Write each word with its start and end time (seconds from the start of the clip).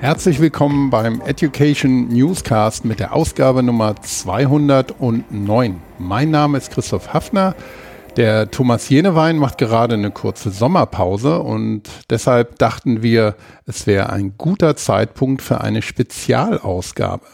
Herzlich 0.00 0.38
willkommen 0.38 0.90
beim 0.90 1.20
Education 1.22 2.06
Newscast 2.06 2.84
mit 2.84 3.00
der 3.00 3.14
Ausgabe 3.14 3.64
Nummer 3.64 4.00
209. 4.00 5.82
Mein 5.98 6.30
Name 6.30 6.56
ist 6.56 6.70
Christoph 6.70 7.12
Hafner. 7.12 7.56
Der 8.16 8.48
Thomas 8.48 8.88
Jenewein 8.88 9.38
macht 9.38 9.58
gerade 9.58 9.94
eine 9.94 10.12
kurze 10.12 10.50
Sommerpause 10.50 11.40
und 11.40 11.90
deshalb 12.10 12.60
dachten 12.60 13.02
wir, 13.02 13.34
es 13.66 13.88
wäre 13.88 14.10
ein 14.10 14.34
guter 14.38 14.76
Zeitpunkt 14.76 15.42
für 15.42 15.62
eine 15.62 15.82
Spezialausgabe. 15.82 17.26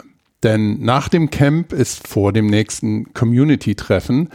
Denn 0.43 0.81
nach 0.81 1.11
dem 1.11 1.29
Camp 1.29 1.75
ist 1.75 2.09
vor 2.09 2.33
dem 2.33 2.47
nächsten 2.47 3.13
Community-Treffen. 3.13 4.31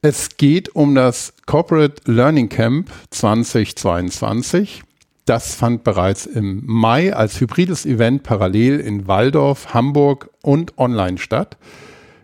Es 0.00 0.36
geht 0.36 0.76
um 0.76 0.94
das 0.94 1.32
Corporate 1.46 2.02
Learning 2.04 2.48
Camp 2.48 2.88
2022. 3.10 4.84
Das 5.24 5.54
fand 5.54 5.84
bereits 5.84 6.26
im 6.26 6.62
Mai 6.66 7.14
als 7.14 7.40
hybrides 7.40 7.86
Event 7.86 8.24
parallel 8.24 8.78
in 8.80 9.06
Waldorf, 9.06 9.72
Hamburg 9.72 10.28
und 10.42 10.76
online 10.76 11.16
statt. 11.16 11.56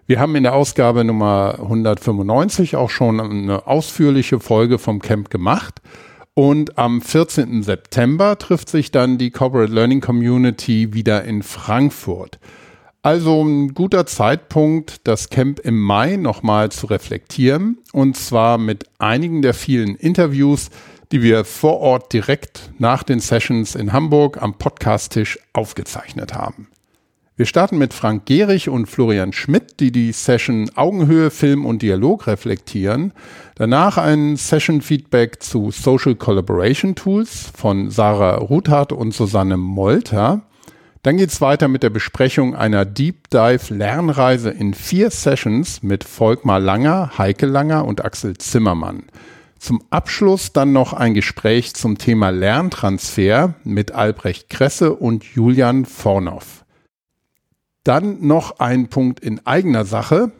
Wir 0.07 0.21
haben 0.21 0.37
in 0.37 0.43
der 0.43 0.55
Ausgabe 0.55 1.05
Nummer 1.05 1.55
195 1.61 2.77
auch 2.77 2.91
schon 2.91 3.21
eine 3.21 3.67
ausführliche 3.67 4.41
Folge 4.41 4.79
vom 4.79 5.01
Camp 5.01 5.31
gemacht. 5.31 5.81
Und 6.35 6.79
am 6.79 7.01
14. 7.01 7.63
September 7.63 8.37
trifft 8.37 8.69
sich 8.69 8.91
dann 8.91 9.19
die 9.19 9.31
Corporate 9.31 9.73
Learning 9.73 10.01
Community 10.01 10.93
wieder 10.93 11.25
in 11.25 11.43
Frankfurt. 11.43 12.39
Also 13.03 13.43
ein 13.43 13.73
guter 13.73 14.05
Zeitpunkt, 14.05 15.07
das 15.07 15.31
Camp 15.31 15.61
im 15.61 15.81
Mai 15.81 16.17
nochmal 16.17 16.71
zu 16.71 16.87
reflektieren. 16.87 17.79
Und 17.93 18.17
zwar 18.17 18.59
mit 18.59 18.85
einigen 18.99 19.41
der 19.41 19.55
vielen 19.55 19.97
Interviews, 19.97 20.71
die 21.13 21.23
wir 21.23 21.45
vor 21.45 21.81
Ort 21.81 22.13
direkt 22.13 22.71
nach 22.79 23.03
den 23.03 23.21
Sessions 23.21 23.75
in 23.75 23.93
Hamburg 23.93 24.41
am 24.41 24.55
Podcasttisch 24.55 25.39
aufgezeichnet 25.53 26.35
haben. 26.35 26.69
Wir 27.41 27.47
starten 27.47 27.79
mit 27.79 27.95
Frank 27.95 28.27
Gehrig 28.27 28.69
und 28.69 28.85
Florian 28.85 29.33
Schmidt, 29.33 29.81
die 29.81 29.93
die 29.93 30.13
Session 30.13 30.71
Augenhöhe, 30.75 31.31
Film 31.31 31.65
und 31.65 31.81
Dialog 31.81 32.27
reflektieren. 32.27 33.15
Danach 33.55 33.97
ein 33.97 34.37
Session-Feedback 34.37 35.43
zu 35.43 35.71
Social 35.71 36.17
Collaboration 36.17 36.95
Tools 36.95 37.51
von 37.57 37.91
Sarah 37.91 38.37
Ruthardt 38.37 38.93
und 38.93 39.15
Susanne 39.15 39.57
Molter. 39.57 40.43
Dann 41.03 41.17
geht's 41.17 41.41
weiter 41.41 41.69
mit 41.69 41.83
der 41.83 41.89
Besprechung 41.89 42.55
einer 42.55 42.85
Deep 42.85 43.31
Dive 43.31 43.73
Lernreise 43.75 44.51
in 44.51 44.75
vier 44.75 45.11
Sessions 45.11 45.83
mit 45.83 46.05
Volkmar 46.05 46.61
Langer, 46.61 47.17
Heike 47.17 47.47
Langer 47.47 47.87
und 47.87 48.05
Axel 48.05 48.37
Zimmermann. 48.37 49.05
Zum 49.61 49.83
Abschluss 49.91 50.55
dann 50.55 50.73
noch 50.73 50.95
ein 50.95 51.13
Gespräch 51.13 51.75
zum 51.75 51.99
Thema 51.99 52.31
Lerntransfer 52.31 53.57
mit 53.63 53.93
Albrecht 53.93 54.49
Kresse 54.49 54.95
und 54.95 55.23
Julian 55.23 55.85
Vornoff. 55.85 56.65
Dann 57.85 58.27
noch 58.27 58.59
ein 58.59 58.89
Punkt 58.89 59.21
in 59.21 59.47
eigener 59.47 59.85
Sache. 59.85 60.33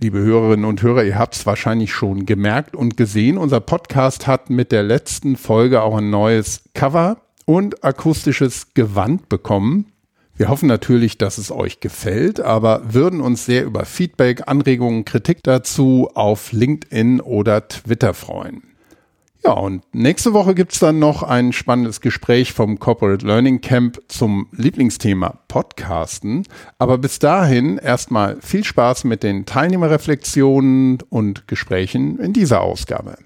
Liebe 0.00 0.18
Hörerinnen 0.18 0.64
und 0.64 0.82
Hörer, 0.82 1.04
ihr 1.04 1.16
habt 1.16 1.36
es 1.36 1.46
wahrscheinlich 1.46 1.92
schon 1.92 2.26
gemerkt 2.26 2.74
und 2.74 2.96
gesehen. 2.96 3.38
Unser 3.38 3.60
Podcast 3.60 4.26
hat 4.26 4.50
mit 4.50 4.72
der 4.72 4.82
letzten 4.82 5.36
Folge 5.36 5.82
auch 5.82 5.96
ein 5.96 6.10
neues 6.10 6.64
Cover 6.74 7.18
und 7.44 7.84
akustisches 7.84 8.74
Gewand 8.74 9.28
bekommen. 9.28 9.92
Wir 10.38 10.48
hoffen 10.48 10.68
natürlich, 10.68 11.16
dass 11.16 11.38
es 11.38 11.50
euch 11.50 11.80
gefällt, 11.80 12.40
aber 12.40 12.82
würden 12.92 13.22
uns 13.22 13.46
sehr 13.46 13.64
über 13.64 13.86
Feedback, 13.86 14.42
Anregungen, 14.46 15.06
Kritik 15.06 15.42
dazu 15.42 16.10
auf 16.12 16.52
LinkedIn 16.52 17.22
oder 17.22 17.66
Twitter 17.68 18.12
freuen. 18.12 18.62
Ja, 19.42 19.52
und 19.52 19.82
nächste 19.94 20.34
Woche 20.34 20.54
gibt's 20.54 20.78
dann 20.78 20.98
noch 20.98 21.22
ein 21.22 21.52
spannendes 21.52 22.02
Gespräch 22.02 22.52
vom 22.52 22.78
Corporate 22.78 23.24
Learning 23.24 23.62
Camp 23.62 23.98
zum 24.08 24.48
Lieblingsthema 24.52 25.38
Podcasten. 25.48 26.42
Aber 26.78 26.98
bis 26.98 27.18
dahin 27.18 27.78
erstmal 27.78 28.38
viel 28.42 28.64
Spaß 28.64 29.04
mit 29.04 29.22
den 29.22 29.46
Teilnehmerreflexionen 29.46 30.98
und 31.08 31.48
Gesprächen 31.48 32.18
in 32.18 32.34
dieser 32.34 32.60
Ausgabe. 32.60 33.16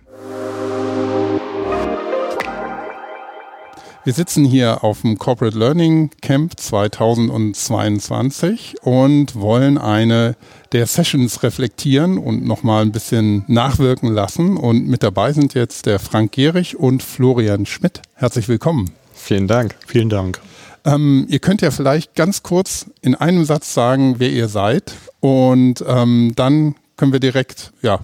Wir 4.02 4.14
sitzen 4.14 4.46
hier 4.46 4.82
auf 4.82 5.02
dem 5.02 5.18
Corporate 5.18 5.58
Learning 5.58 6.08
Camp 6.22 6.58
2022 6.58 8.76
und 8.80 9.36
wollen 9.36 9.76
eine 9.76 10.36
der 10.72 10.86
Sessions 10.86 11.42
reflektieren 11.42 12.16
und 12.16 12.42
nochmal 12.42 12.80
ein 12.80 12.92
bisschen 12.92 13.44
nachwirken 13.46 14.10
lassen. 14.10 14.56
Und 14.56 14.86
mit 14.86 15.02
dabei 15.02 15.34
sind 15.34 15.52
jetzt 15.52 15.84
der 15.84 15.98
Frank 15.98 16.32
Gehrig 16.32 16.78
und 16.78 17.02
Florian 17.02 17.66
Schmidt. 17.66 18.00
Herzlich 18.14 18.48
willkommen. 18.48 18.90
Vielen 19.12 19.46
Dank. 19.46 19.74
Vielen 19.86 20.08
Dank. 20.08 20.40
Ähm, 20.86 21.26
ihr 21.28 21.40
könnt 21.40 21.60
ja 21.60 21.70
vielleicht 21.70 22.14
ganz 22.14 22.42
kurz 22.42 22.86
in 23.02 23.14
einem 23.14 23.44
Satz 23.44 23.74
sagen, 23.74 24.14
wer 24.16 24.30
ihr 24.30 24.48
seid. 24.48 24.94
Und 25.20 25.84
ähm, 25.86 26.32
dann 26.36 26.74
können 26.96 27.12
wir 27.12 27.20
direkt 27.20 27.74
ja, 27.82 28.00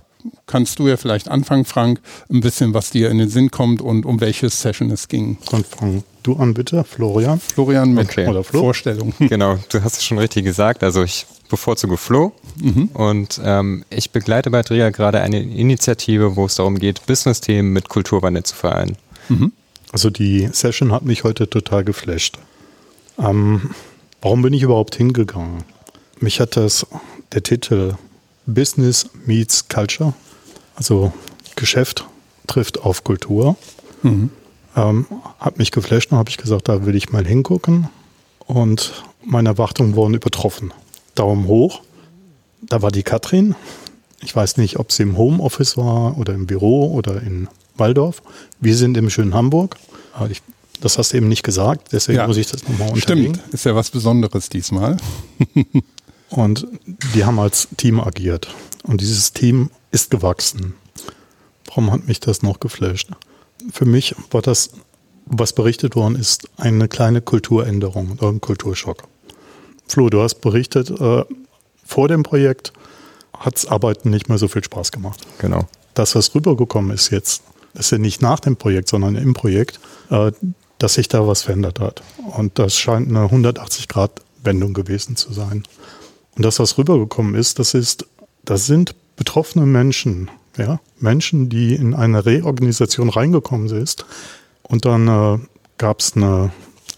kannst 0.47 0.79
du 0.79 0.89
ja 0.89 0.97
vielleicht 0.97 1.29
anfangen, 1.29 1.65
Frank, 1.65 2.01
ein 2.31 2.41
bisschen, 2.41 2.75
was 2.75 2.91
dir 2.91 3.11
in 3.11 3.19
den 3.19 3.29
Sinn 3.29 3.51
kommt 3.51 3.81
und 3.81 4.07
um 4.07 4.21
welche 4.21 4.49
Session 4.49 4.91
es 4.91 5.09
ging. 5.09 5.39
Und 5.51 5.67
fang 5.67 6.03
du 6.23 6.37
an 6.37 6.55
bitte, 6.55 6.85
Florian. 6.85 7.41
Florian 7.41 7.93
mit 7.93 8.11
okay. 8.11 8.27
oder 8.27 8.45
Flo? 8.45 8.61
Vorstellung. 8.61 9.15
Genau, 9.29 9.59
du 9.71 9.83
hast 9.83 9.99
es 9.99 10.05
schon 10.05 10.19
richtig 10.19 10.45
gesagt. 10.45 10.83
Also 10.83 11.03
ich 11.03 11.27
bevorzuge 11.49 11.97
Flo 11.97 12.33
mhm. 12.61 12.91
und 12.93 13.41
ähm, 13.45 13.85
ich 13.91 14.11
begleite 14.11 14.51
bei 14.51 14.63
Drea 14.63 14.91
gerade 14.91 15.21
eine 15.21 15.41
Initiative, 15.41 16.37
wo 16.37 16.47
es 16.47 16.57
darum 16.57 16.79
geht, 16.79 17.07
Business-Themen 17.07 17.73
mit 17.73 17.89
Kulturwandel 17.89 18.43
zu 18.43 18.57
vereinen. 18.57 18.97
Mhm. 19.29 19.53
Also 19.93 20.11
die 20.11 20.49
Session 20.53 20.93
hat 20.93 21.05
mich 21.05 21.25
heute 21.25 21.49
total 21.49 21.85
geflasht. 21.85 22.39
Ähm, 23.19 23.71
warum 24.21 24.43
bin 24.43 24.53
ich 24.53 24.63
überhaupt 24.63 24.97
hingegangen? 24.97 25.65
Mich 26.19 26.41
hat 26.41 26.57
das, 26.57 26.87
der 27.33 27.43
Titel 27.43 27.95
Business 28.47 29.09
meets 29.27 29.69
Culture, 29.69 30.15
also 30.77 31.13
Geschäft 31.57 32.05
trifft 32.47 32.81
auf 32.81 33.05
Kultur. 33.05 33.57
Mhm. 34.03 34.31
Ähm, 34.77 35.07
hat 35.39 35.59
mich 35.59 35.71
geflasht 35.71 36.13
und 36.13 36.19
habe 36.19 36.31
ich 36.31 36.37
gesagt, 36.37 36.69
da 36.69 36.87
will 36.87 36.95
ich 36.95 37.11
mal 37.11 37.27
hingucken. 37.27 37.89
Und 38.47 39.05
meine 39.25 39.49
Erwartungen 39.51 39.97
wurden 39.97 40.15
übertroffen. 40.15 40.73
Daumen 41.15 41.47
hoch. 41.47 41.83
Da 42.63 42.83
war 42.83 42.93
die 42.93 43.03
Katrin. 43.03 43.55
Ich 44.23 44.35
weiß 44.35 44.57
nicht, 44.59 44.79
ob 44.79 44.93
sie 44.93 45.03
im 45.03 45.17
Homeoffice 45.17 45.77
war 45.77 46.19
oder 46.19 46.35
im 46.35 46.47
Büro 46.47 46.93
oder 46.93 47.23
in 47.23 47.49
Waldorf. 47.77 48.23
Wir 48.61 48.77
sind 48.77 48.97
im 48.97 49.11
schönen 49.11 49.35
Hamburg. 49.35 49.77
Ich, 50.31 50.43
das 50.81 50.99
hast 50.99 51.13
du 51.13 51.19
eben 51.19 51.29
nicht 51.29 51.43
gesagt, 51.43 51.93
deswegen 51.93 52.19
ja. 52.19 52.27
muss 52.27 52.37
ich 52.37 52.47
das 52.47 52.67
nochmal 52.67 52.91
unterlegen. 52.93 53.35
Stimmt, 53.35 53.55
ist 53.55 53.65
ja 53.65 53.75
was 53.75 53.91
Besonderes 53.91 54.49
diesmal. 54.49 54.97
Und 56.31 56.67
die 57.15 57.25
haben 57.25 57.39
als 57.39 57.69
Team 57.77 58.01
agiert. 58.01 58.49
Und 58.83 59.01
dieses 59.01 59.33
Team 59.33 59.71
ist 59.91 60.11
gewachsen. 60.11 60.75
Warum 61.67 61.93
hat 61.93 62.07
mich 62.07 62.21
das 62.21 62.43
noch 62.43 62.61
geflasht? 62.61 63.11
Für 63.73 63.85
mich 63.85 64.15
war 64.31 64.43
das, 64.43 64.71
was 65.27 65.53
berichtet 65.53 65.97
worden 65.97 66.17
ist, 66.17 66.49
eine 66.57 66.89
kleine 66.89 67.21
Kulturänderung 67.21 68.13
oder 68.13 68.29
ein 68.29 68.41
Kulturschock. 68.41 69.03
Flo, 69.89 70.09
du 70.09 70.23
hast 70.23 70.37
berichtet, 70.37 70.91
äh, 70.91 71.25
vor 71.85 72.09
dem 72.09 72.23
Projekt 72.23 72.73
hat 73.39 73.55
das 73.55 73.67
Arbeiten 73.67 74.11
nicht 74.11 74.29
mehr 74.29 74.39
so 74.39 74.49
viel 74.49 74.65
Spaß 74.65 74.93
gemacht. 74.93 75.21
Genau. 75.39 75.69
Das, 75.95 76.15
was 76.15 76.35
rübergekommen 76.35 76.91
ist 76.93 77.11
jetzt, 77.11 77.43
ist 77.75 77.93
ja 77.93 77.99
nicht 77.99 78.23
nach 78.23 78.41
dem 78.41 78.57
Projekt, 78.57 78.89
sondern 78.89 79.17
im 79.17 79.35
Projekt, 79.35 79.81
äh, 80.11 80.33
dass 80.79 80.95
sich 80.95 81.09
da 81.09 81.27
was 81.27 81.43
verändert 81.43 81.81
hat. 81.81 82.03
Und 82.37 82.59
das 82.59 82.77
scheint 82.77 83.09
eine 83.09 83.27
180-Grad-Wendung 83.27 84.75
gewesen 84.75 85.17
zu 85.17 85.33
sein. 85.33 85.65
Und 86.37 86.45
das, 86.45 86.59
was 86.59 86.79
rübergekommen 86.79 87.35
ist, 87.35 87.59
das 87.59 87.75
ist, 87.75 88.07
das 88.45 88.67
sind 88.67 88.95
betroffene 89.17 89.67
Menschen, 89.67 90.31
ja, 90.57 90.81
Menschen, 90.99 91.49
die 91.49 91.75
in 91.75 91.95
eine 91.95 92.25
Reorganisation 92.25 93.09
reingekommen 93.09 93.69
sind. 93.69 94.05
Und 94.63 94.85
dann 94.85 95.09
äh, 95.09 95.39
gab 95.79 96.01
es 96.01 96.15
eine 96.15 96.53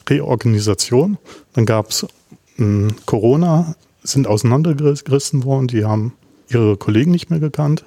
Reorganisation, 0.08 1.18
dann 1.52 1.66
gab 1.66 1.90
es 1.90 2.06
äh, 2.58 2.88
Corona, 3.06 3.74
sind 4.02 4.26
auseinandergerissen 4.26 5.44
worden, 5.44 5.68
die 5.68 5.84
haben 5.84 6.12
ihre 6.48 6.76
Kollegen 6.76 7.10
nicht 7.10 7.30
mehr 7.30 7.40
gekannt, 7.40 7.84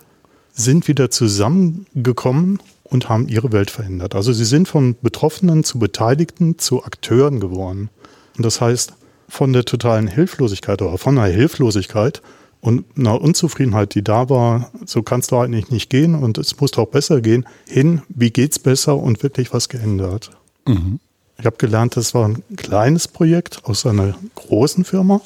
sind 0.54 0.88
wieder 0.88 1.10
zusammengekommen 1.10 2.60
und 2.84 3.10
haben 3.10 3.28
ihre 3.28 3.52
Welt 3.52 3.72
verändert. 3.72 4.16
Also 4.16 4.34
sie 4.34 4.46
sind 4.46 4.68
von 4.68 4.96
Betroffenen 5.02 5.64
zu 5.64 5.80
Beteiligten 5.80 6.60
zu 6.60 6.84
Akteuren 6.84 7.40
geworden. 7.40 7.90
Und 8.38 8.46
das 8.46 8.62
heißt, 8.62 8.94
von 9.32 9.54
der 9.54 9.64
totalen 9.64 10.08
Hilflosigkeit 10.08 10.82
oder 10.82 10.98
von 10.98 11.18
einer 11.18 11.34
Hilflosigkeit 11.34 12.22
und 12.60 12.84
einer 12.98 13.22
Unzufriedenheit, 13.22 13.96
die 13.96 14.04
da 14.04 14.30
war, 14.30 14.70
so 14.86 15.04
kannst 15.04 15.32
du 15.32 15.38
eigentlich 15.38 15.72
nicht 15.72 15.90
gehen 15.90 16.16
und 16.16 16.38
es 16.38 16.60
muss 16.60 16.72
doch 16.72 16.86
besser 16.86 17.22
gehen, 17.22 17.48
hin, 17.66 18.02
wie 18.10 18.30
geht's 18.30 18.60
besser 18.60 18.98
und 18.98 19.24
wirklich 19.24 19.54
was 19.54 19.70
geändert. 19.70 20.32
Mhm. 20.68 21.00
Ich 21.40 21.46
habe 21.46 21.56
gelernt, 21.56 21.96
das 21.96 22.14
war 22.14 22.28
ein 22.28 22.44
kleines 22.58 23.08
Projekt 23.08 23.64
aus 23.64 23.86
einer 23.86 24.16
großen 24.36 24.84
Firma, 24.84 25.22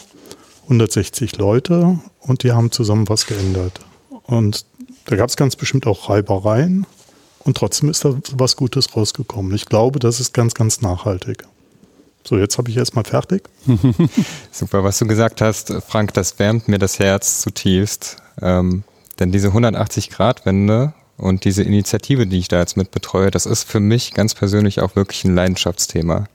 160 0.65 1.37
Leute 1.37 1.99
und 2.19 2.43
die 2.43 2.51
haben 2.51 2.71
zusammen 2.71 3.09
was 3.09 3.25
geändert. 3.25 3.79
Und 4.23 4.67
da 5.07 5.15
gab 5.15 5.29
es 5.29 5.35
ganz 5.35 5.55
bestimmt 5.55 5.87
auch 5.87 6.11
Reibereien 6.11 6.85
und 7.39 7.57
trotzdem 7.57 7.89
ist 7.89 8.05
da 8.05 8.15
was 8.33 8.55
Gutes 8.55 8.95
rausgekommen. 8.95 9.55
Ich 9.55 9.65
glaube, 9.65 9.97
das 9.97 10.19
ist 10.19 10.31
ganz, 10.31 10.53
ganz 10.53 10.81
nachhaltig. 10.81 11.43
So, 12.27 12.37
jetzt 12.37 12.57
habe 12.57 12.69
ich 12.71 12.77
erstmal 12.77 13.05
fertig. 13.05 13.43
Super, 14.51 14.83
was 14.83 14.97
du 14.97 15.05
gesagt 15.05 15.41
hast, 15.41 15.71
Frank, 15.87 16.13
das 16.15 16.39
wärmt 16.39 16.67
mir 16.67 16.79
das 16.79 16.97
Herz 16.97 17.41
zutiefst. 17.41 18.17
Ähm, 18.41 18.83
denn 19.19 19.31
diese 19.31 19.49
180-Grad-Wende 19.49 20.93
und 21.17 21.45
diese 21.45 21.61
Initiative, 21.61 22.25
die 22.25 22.39
ich 22.39 22.47
da 22.47 22.59
jetzt 22.59 22.77
mit 22.77 22.89
betreue, 22.89 23.29
das 23.29 23.45
ist 23.45 23.69
für 23.69 23.79
mich 23.79 24.13
ganz 24.13 24.33
persönlich 24.33 24.81
auch 24.81 24.95
wirklich 24.95 25.23
ein 25.23 25.35
Leidenschaftsthema. 25.35 26.25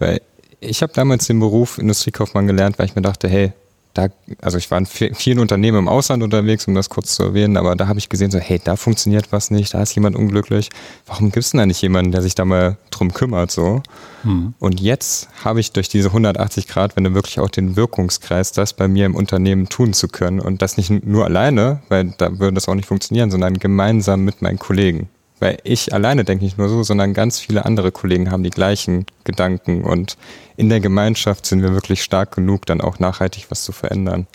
Weil 0.00 0.20
ich 0.60 0.82
habe 0.82 0.92
damals 0.92 1.28
den 1.28 1.38
Beruf 1.38 1.78
Industriekaufmann 1.78 2.48
gelernt, 2.48 2.78
weil 2.78 2.86
ich 2.86 2.96
mir 2.96 3.02
dachte, 3.02 3.28
hey, 3.28 3.52
da, 3.94 4.08
also 4.40 4.58
ich 4.58 4.70
war 4.70 4.78
in 4.78 4.86
vielen 4.86 5.38
Unternehmen 5.38 5.78
im 5.78 5.88
Ausland 5.88 6.22
unterwegs, 6.22 6.66
um 6.68 6.74
das 6.74 6.88
kurz 6.88 7.14
zu 7.14 7.24
erwähnen, 7.24 7.56
aber 7.56 7.74
da 7.74 7.88
habe 7.88 7.98
ich 7.98 8.08
gesehen, 8.08 8.30
so, 8.30 8.38
hey, 8.38 8.60
da 8.62 8.76
funktioniert 8.76 9.32
was 9.32 9.50
nicht, 9.50 9.74
da 9.74 9.82
ist 9.82 9.94
jemand 9.94 10.14
unglücklich. 10.14 10.70
Warum 11.06 11.26
gibt 11.32 11.44
es 11.44 11.50
denn 11.50 11.58
da 11.58 11.66
nicht 11.66 11.82
jemanden, 11.82 12.12
der 12.12 12.22
sich 12.22 12.34
da 12.34 12.44
mal 12.44 12.76
drum 12.90 13.12
kümmert? 13.12 13.50
So? 13.50 13.82
Hm. 14.22 14.54
Und 14.58 14.80
jetzt 14.80 15.28
habe 15.44 15.60
ich 15.60 15.72
durch 15.72 15.88
diese 15.88 16.08
180 16.08 16.68
Grad, 16.68 16.96
wenn 16.96 17.04
du 17.04 17.14
wirklich 17.14 17.40
auch 17.40 17.50
den 17.50 17.76
Wirkungskreis, 17.76 18.52
das 18.52 18.72
bei 18.72 18.88
mir 18.88 19.06
im 19.06 19.14
Unternehmen 19.14 19.68
tun 19.68 19.92
zu 19.92 20.08
können 20.08 20.40
und 20.40 20.62
das 20.62 20.76
nicht 20.76 20.90
nur 20.90 21.24
alleine, 21.24 21.82
weil 21.88 22.14
da 22.18 22.38
würde 22.38 22.54
das 22.54 22.68
auch 22.68 22.74
nicht 22.74 22.86
funktionieren, 22.86 23.30
sondern 23.30 23.54
gemeinsam 23.54 24.24
mit 24.24 24.42
meinen 24.42 24.58
Kollegen. 24.58 25.08
Weil 25.40 25.58
ich 25.62 25.92
alleine 25.92 26.24
denke 26.24 26.44
nicht 26.44 26.58
nur 26.58 26.68
so, 26.68 26.82
sondern 26.82 27.14
ganz 27.14 27.38
viele 27.38 27.64
andere 27.64 27.92
Kollegen 27.92 28.30
haben 28.30 28.42
die 28.42 28.50
gleichen 28.50 29.06
Gedanken 29.24 29.84
und 29.84 30.16
in 30.56 30.68
der 30.68 30.80
Gemeinschaft 30.80 31.46
sind 31.46 31.62
wir 31.62 31.72
wirklich 31.72 32.02
stark 32.02 32.34
genug, 32.34 32.66
dann 32.66 32.80
auch 32.80 32.98
nachhaltig 32.98 33.46
was 33.48 33.62
zu 33.62 33.72
verändern. 33.72 34.26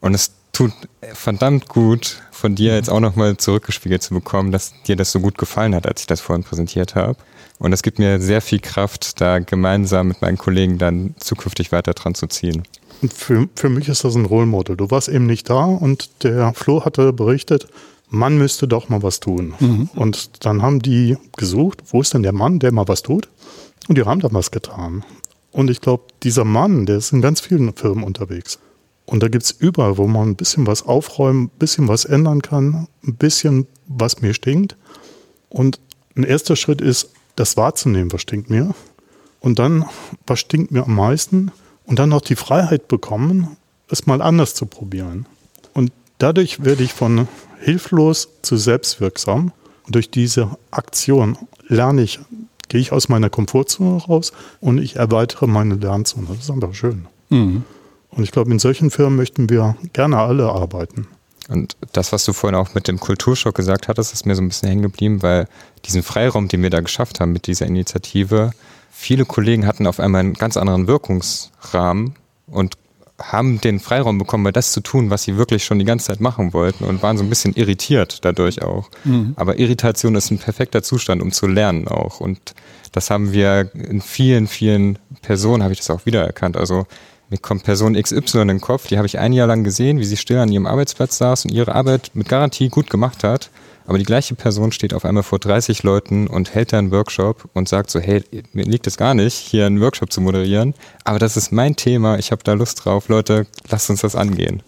Und 0.00 0.14
es 0.14 0.32
tut 0.52 0.72
verdammt 1.14 1.68
gut, 1.68 2.20
von 2.30 2.54
dir 2.54 2.74
jetzt 2.74 2.90
auch 2.90 3.00
nochmal 3.00 3.36
zurückgespiegelt 3.36 4.02
zu 4.02 4.14
bekommen, 4.14 4.52
dass 4.52 4.74
dir 4.86 4.96
das 4.96 5.12
so 5.12 5.20
gut 5.20 5.38
gefallen 5.38 5.74
hat, 5.74 5.86
als 5.86 6.02
ich 6.02 6.06
das 6.06 6.20
vorhin 6.20 6.44
präsentiert 6.44 6.94
habe. 6.94 7.16
Und 7.58 7.72
es 7.72 7.82
gibt 7.82 7.98
mir 7.98 8.20
sehr 8.20 8.40
viel 8.40 8.58
Kraft, 8.58 9.20
da 9.20 9.38
gemeinsam 9.38 10.08
mit 10.08 10.20
meinen 10.20 10.36
Kollegen 10.36 10.78
dann 10.78 11.14
zukünftig 11.18 11.72
weiter 11.72 11.94
dran 11.94 12.14
zu 12.14 12.26
ziehen. 12.26 12.64
Für, 13.14 13.48
für 13.54 13.68
mich 13.68 13.88
ist 13.88 14.04
das 14.04 14.14
ein 14.14 14.26
Role 14.26 14.46
Model. 14.46 14.76
Du 14.76 14.90
warst 14.90 15.08
eben 15.08 15.26
nicht 15.26 15.48
da 15.48 15.64
und 15.64 16.24
der 16.24 16.52
Flo 16.54 16.84
hatte 16.84 17.12
berichtet, 17.12 17.68
man 18.12 18.36
müsste 18.36 18.68
doch 18.68 18.90
mal 18.90 19.02
was 19.02 19.20
tun. 19.20 19.54
Mhm. 19.58 19.90
Und 19.94 20.44
dann 20.44 20.62
haben 20.62 20.80
die 20.80 21.16
gesucht, 21.36 21.82
wo 21.88 22.02
ist 22.02 22.12
denn 22.12 22.22
der 22.22 22.32
Mann, 22.32 22.58
der 22.58 22.70
mal 22.70 22.86
was 22.86 23.02
tut? 23.02 23.28
Und 23.88 23.96
die 23.96 24.04
haben 24.04 24.20
dann 24.20 24.34
was 24.34 24.50
getan. 24.50 25.02
Und 25.50 25.70
ich 25.70 25.80
glaube, 25.80 26.04
dieser 26.22 26.44
Mann, 26.44 26.86
der 26.86 26.98
ist 26.98 27.12
in 27.12 27.22
ganz 27.22 27.40
vielen 27.40 27.72
Firmen 27.74 28.04
unterwegs. 28.04 28.58
Und 29.06 29.22
da 29.22 29.28
gibt 29.28 29.44
es 29.44 29.50
überall, 29.50 29.96
wo 29.96 30.06
man 30.06 30.28
ein 30.28 30.36
bisschen 30.36 30.66
was 30.66 30.84
aufräumen, 30.84 31.44
ein 31.44 31.58
bisschen 31.58 31.88
was 31.88 32.04
ändern 32.04 32.42
kann, 32.42 32.86
ein 33.02 33.14
bisschen 33.14 33.66
was 33.86 34.20
mir 34.20 34.34
stinkt. 34.34 34.76
Und 35.48 35.80
ein 36.14 36.24
erster 36.24 36.54
Schritt 36.54 36.80
ist, 36.80 37.10
das 37.34 37.56
wahrzunehmen, 37.56 38.12
was 38.12 38.22
stinkt 38.22 38.50
mir. 38.50 38.74
Und 39.40 39.58
dann, 39.58 39.86
was 40.26 40.40
stinkt 40.40 40.70
mir 40.70 40.84
am 40.84 40.94
meisten? 40.94 41.50
Und 41.86 41.98
dann 41.98 42.10
noch 42.10 42.20
die 42.20 42.36
Freiheit 42.36 42.88
bekommen, 42.88 43.56
es 43.88 44.06
mal 44.06 44.20
anders 44.20 44.54
zu 44.54 44.66
probieren. 44.66 45.26
Und 45.72 45.92
dadurch 46.18 46.62
werde 46.62 46.84
ich 46.84 46.92
von 46.92 47.26
hilflos 47.62 48.28
zu 48.42 48.56
selbstwirksam. 48.56 49.52
Und 49.86 49.94
durch 49.94 50.10
diese 50.10 50.56
Aktion 50.70 51.38
lerne 51.68 52.02
ich, 52.02 52.20
gehe 52.68 52.80
ich 52.80 52.92
aus 52.92 53.08
meiner 53.08 53.30
Komfortzone 53.30 54.02
raus 54.02 54.32
und 54.60 54.78
ich 54.78 54.96
erweitere 54.96 55.46
meine 55.46 55.74
Lernzone. 55.74 56.26
Das 56.28 56.38
ist 56.38 56.50
einfach 56.50 56.74
schön. 56.74 57.06
Mhm. 57.30 57.64
Und 58.10 58.22
ich 58.22 58.30
glaube, 58.30 58.50
in 58.50 58.58
solchen 58.58 58.90
Firmen 58.90 59.16
möchten 59.16 59.48
wir 59.48 59.76
gerne 59.92 60.18
alle 60.18 60.50
arbeiten. 60.50 61.06
Und 61.48 61.76
das, 61.92 62.12
was 62.12 62.24
du 62.24 62.32
vorhin 62.32 62.54
auch 62.54 62.74
mit 62.74 62.86
dem 62.86 63.00
Kulturschock 63.00 63.54
gesagt 63.54 63.88
hattest, 63.88 64.12
ist 64.12 64.26
mir 64.26 64.34
so 64.34 64.42
ein 64.42 64.48
bisschen 64.48 64.68
hängen 64.68 64.82
geblieben, 64.82 65.22
weil 65.22 65.48
diesen 65.84 66.02
Freiraum, 66.02 66.48
den 66.48 66.62
wir 66.62 66.70
da 66.70 66.80
geschafft 66.80 67.20
haben 67.20 67.32
mit 67.32 67.46
dieser 67.46 67.66
Initiative, 67.66 68.52
viele 68.90 69.24
Kollegen 69.24 69.66
hatten 69.66 69.86
auf 69.86 69.98
einmal 69.98 70.20
einen 70.20 70.34
ganz 70.34 70.56
anderen 70.56 70.86
Wirkungsrahmen 70.86 72.14
und 72.46 72.76
haben 73.22 73.60
den 73.60 73.80
Freiraum 73.80 74.18
bekommen, 74.18 74.44
mal 74.44 74.52
das 74.52 74.72
zu 74.72 74.80
tun, 74.80 75.10
was 75.10 75.22
sie 75.22 75.36
wirklich 75.36 75.64
schon 75.64 75.78
die 75.78 75.84
ganze 75.84 76.06
Zeit 76.06 76.20
machen 76.20 76.52
wollten 76.52 76.84
und 76.84 77.02
waren 77.02 77.16
so 77.16 77.24
ein 77.24 77.28
bisschen 77.28 77.54
irritiert 77.54 78.24
dadurch 78.24 78.62
auch. 78.62 78.90
Mhm. 79.04 79.34
Aber 79.36 79.58
Irritation 79.58 80.14
ist 80.14 80.30
ein 80.30 80.38
perfekter 80.38 80.82
Zustand, 80.82 81.22
um 81.22 81.32
zu 81.32 81.46
lernen 81.46 81.88
auch. 81.88 82.20
Und 82.20 82.54
das 82.92 83.10
haben 83.10 83.32
wir 83.32 83.70
in 83.74 84.00
vielen, 84.00 84.46
vielen 84.46 84.98
Personen, 85.22 85.62
habe 85.62 85.72
ich 85.72 85.78
das 85.78 85.90
auch 85.90 86.06
wiedererkannt. 86.06 86.56
Also 86.56 86.86
mir 87.30 87.38
kommt 87.38 87.64
Person 87.64 87.94
XY 87.94 88.42
in 88.42 88.48
den 88.48 88.60
Kopf, 88.60 88.88
die 88.88 88.98
habe 88.98 89.06
ich 89.06 89.18
ein 89.18 89.32
Jahr 89.32 89.46
lang 89.46 89.64
gesehen, 89.64 89.98
wie 89.98 90.04
sie 90.04 90.18
still 90.18 90.38
an 90.38 90.52
ihrem 90.52 90.66
Arbeitsplatz 90.66 91.16
saß 91.16 91.46
und 91.46 91.52
ihre 91.52 91.74
Arbeit 91.74 92.10
mit 92.12 92.28
Garantie 92.28 92.68
gut 92.68 92.90
gemacht 92.90 93.24
hat. 93.24 93.50
Aber 93.86 93.98
die 93.98 94.04
gleiche 94.04 94.34
Person 94.34 94.72
steht 94.72 94.94
auf 94.94 95.04
einmal 95.04 95.22
vor 95.22 95.38
30 95.38 95.82
Leuten 95.82 96.26
und 96.26 96.54
hält 96.54 96.72
da 96.72 96.78
einen 96.78 96.90
Workshop 96.90 97.48
und 97.52 97.68
sagt 97.68 97.90
so, 97.90 98.00
hey, 98.00 98.22
mir 98.52 98.64
liegt 98.64 98.86
es 98.86 98.96
gar 98.96 99.14
nicht, 99.14 99.34
hier 99.34 99.66
einen 99.66 99.80
Workshop 99.80 100.12
zu 100.12 100.20
moderieren, 100.20 100.74
aber 101.04 101.18
das 101.18 101.36
ist 101.36 101.52
mein 101.52 101.76
Thema, 101.76 102.18
ich 102.18 102.32
habe 102.32 102.42
da 102.44 102.52
Lust 102.52 102.84
drauf, 102.84 103.08
Leute, 103.08 103.46
lasst 103.68 103.90
uns 103.90 104.02
das 104.02 104.16
angehen. 104.16 104.62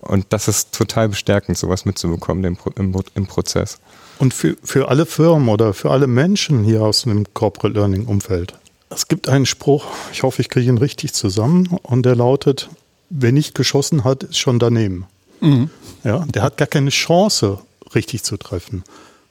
Und 0.00 0.26
das 0.30 0.48
ist 0.48 0.72
total 0.72 1.08
bestärkend, 1.08 1.58
sowas 1.58 1.84
mitzubekommen 1.84 2.44
im, 2.44 2.58
im, 2.76 2.94
im 3.14 3.26
Prozess. 3.26 3.78
Und 4.18 4.32
für, 4.34 4.56
für 4.62 4.88
alle 4.88 5.04
Firmen 5.06 5.48
oder 5.48 5.74
für 5.74 5.90
alle 5.90 6.06
Menschen 6.06 6.64
hier 6.64 6.82
aus 6.82 7.02
dem 7.02 7.24
Corporate 7.34 7.74
Learning 7.78 8.06
Umfeld. 8.06 8.54
Es 8.88 9.08
gibt 9.08 9.28
einen 9.28 9.46
Spruch, 9.46 9.86
ich 10.12 10.22
hoffe, 10.22 10.42
ich 10.42 10.48
kriege 10.48 10.68
ihn 10.68 10.78
richtig 10.78 11.12
zusammen, 11.12 11.66
und 11.82 12.06
der 12.06 12.14
lautet, 12.14 12.68
wer 13.10 13.32
nicht 13.32 13.54
geschossen 13.54 14.04
hat, 14.04 14.22
ist 14.22 14.38
schon 14.38 14.58
daneben. 14.58 15.06
Mhm. 15.40 15.70
Ja, 16.04 16.24
der 16.26 16.42
hat 16.42 16.56
gar 16.56 16.68
keine 16.68 16.90
Chance, 16.90 17.58
richtig 17.96 18.22
zu 18.22 18.36
treffen. 18.36 18.84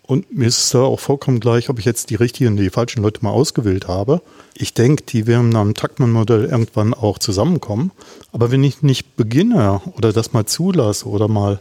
Und 0.07 0.35
mir 0.35 0.47
ist 0.47 0.59
es 0.59 0.69
da 0.69 0.81
auch 0.81 0.99
vollkommen 0.99 1.39
gleich, 1.39 1.69
ob 1.69 1.79
ich 1.79 1.85
jetzt 1.85 2.11
die 2.11 2.15
richtigen 2.15 2.51
und 2.51 2.57
die 2.57 2.69
falschen 2.69 3.01
Leute 3.01 3.23
mal 3.23 3.31
ausgewählt 3.31 3.87
habe. 3.87 4.21
Ich 4.53 4.75
denke, 4.75 5.03
die 5.03 5.25
werden 5.25 5.49
nach 5.49 5.63
dem 5.63 5.73
Taktmann-Modell 5.73 6.45
irgendwann 6.45 6.93
auch 6.93 7.17
zusammenkommen. 7.17 7.91
Aber 8.31 8.51
wenn 8.51 8.63
ich 8.63 8.83
nicht 8.83 9.15
beginne 9.15 9.81
oder 9.97 10.13
das 10.13 10.31
mal 10.31 10.45
zulasse 10.45 11.07
oder 11.07 11.27
mal 11.27 11.59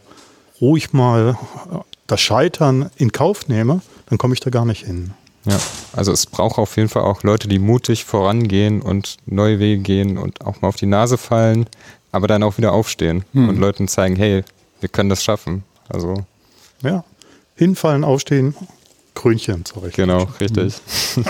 ruhig 0.60 0.92
mal 0.92 1.38
das 2.06 2.20
Scheitern 2.20 2.90
in 2.96 3.12
Kauf 3.12 3.48
nehme, 3.48 3.80
dann 4.06 4.18
komme 4.18 4.34
ich 4.34 4.40
da 4.40 4.50
gar 4.50 4.66
nicht 4.66 4.84
hin. 4.84 5.14
Ja, 5.46 5.58
also 5.92 6.12
es 6.12 6.26
braucht 6.26 6.58
auf 6.58 6.76
jeden 6.76 6.88
Fall 6.88 7.02
auch 7.02 7.22
Leute, 7.22 7.48
die 7.48 7.58
mutig 7.58 8.04
vorangehen 8.04 8.82
und 8.82 9.16
neue 9.26 9.58
Wege 9.58 9.82
gehen 9.82 10.18
und 10.18 10.44
auch 10.44 10.60
mal 10.60 10.68
auf 10.68 10.76
die 10.76 10.86
Nase 10.86 11.18
fallen, 11.18 11.66
aber 12.12 12.28
dann 12.28 12.42
auch 12.42 12.56
wieder 12.58 12.72
aufstehen 12.72 13.24
hm. 13.32 13.48
und 13.48 13.58
Leuten 13.58 13.88
zeigen, 13.88 14.16
hey, 14.16 14.42
wir 14.80 14.88
können 14.88 15.10
das 15.10 15.24
schaffen. 15.24 15.64
Also 15.88 16.24
ja. 16.84 17.04
Hinfallen, 17.56 18.04
aufstehen, 18.04 18.54
Krönchen 19.14 19.64
zurecht. 19.64 19.96
Genau, 19.96 20.28
richtig. 20.40 20.74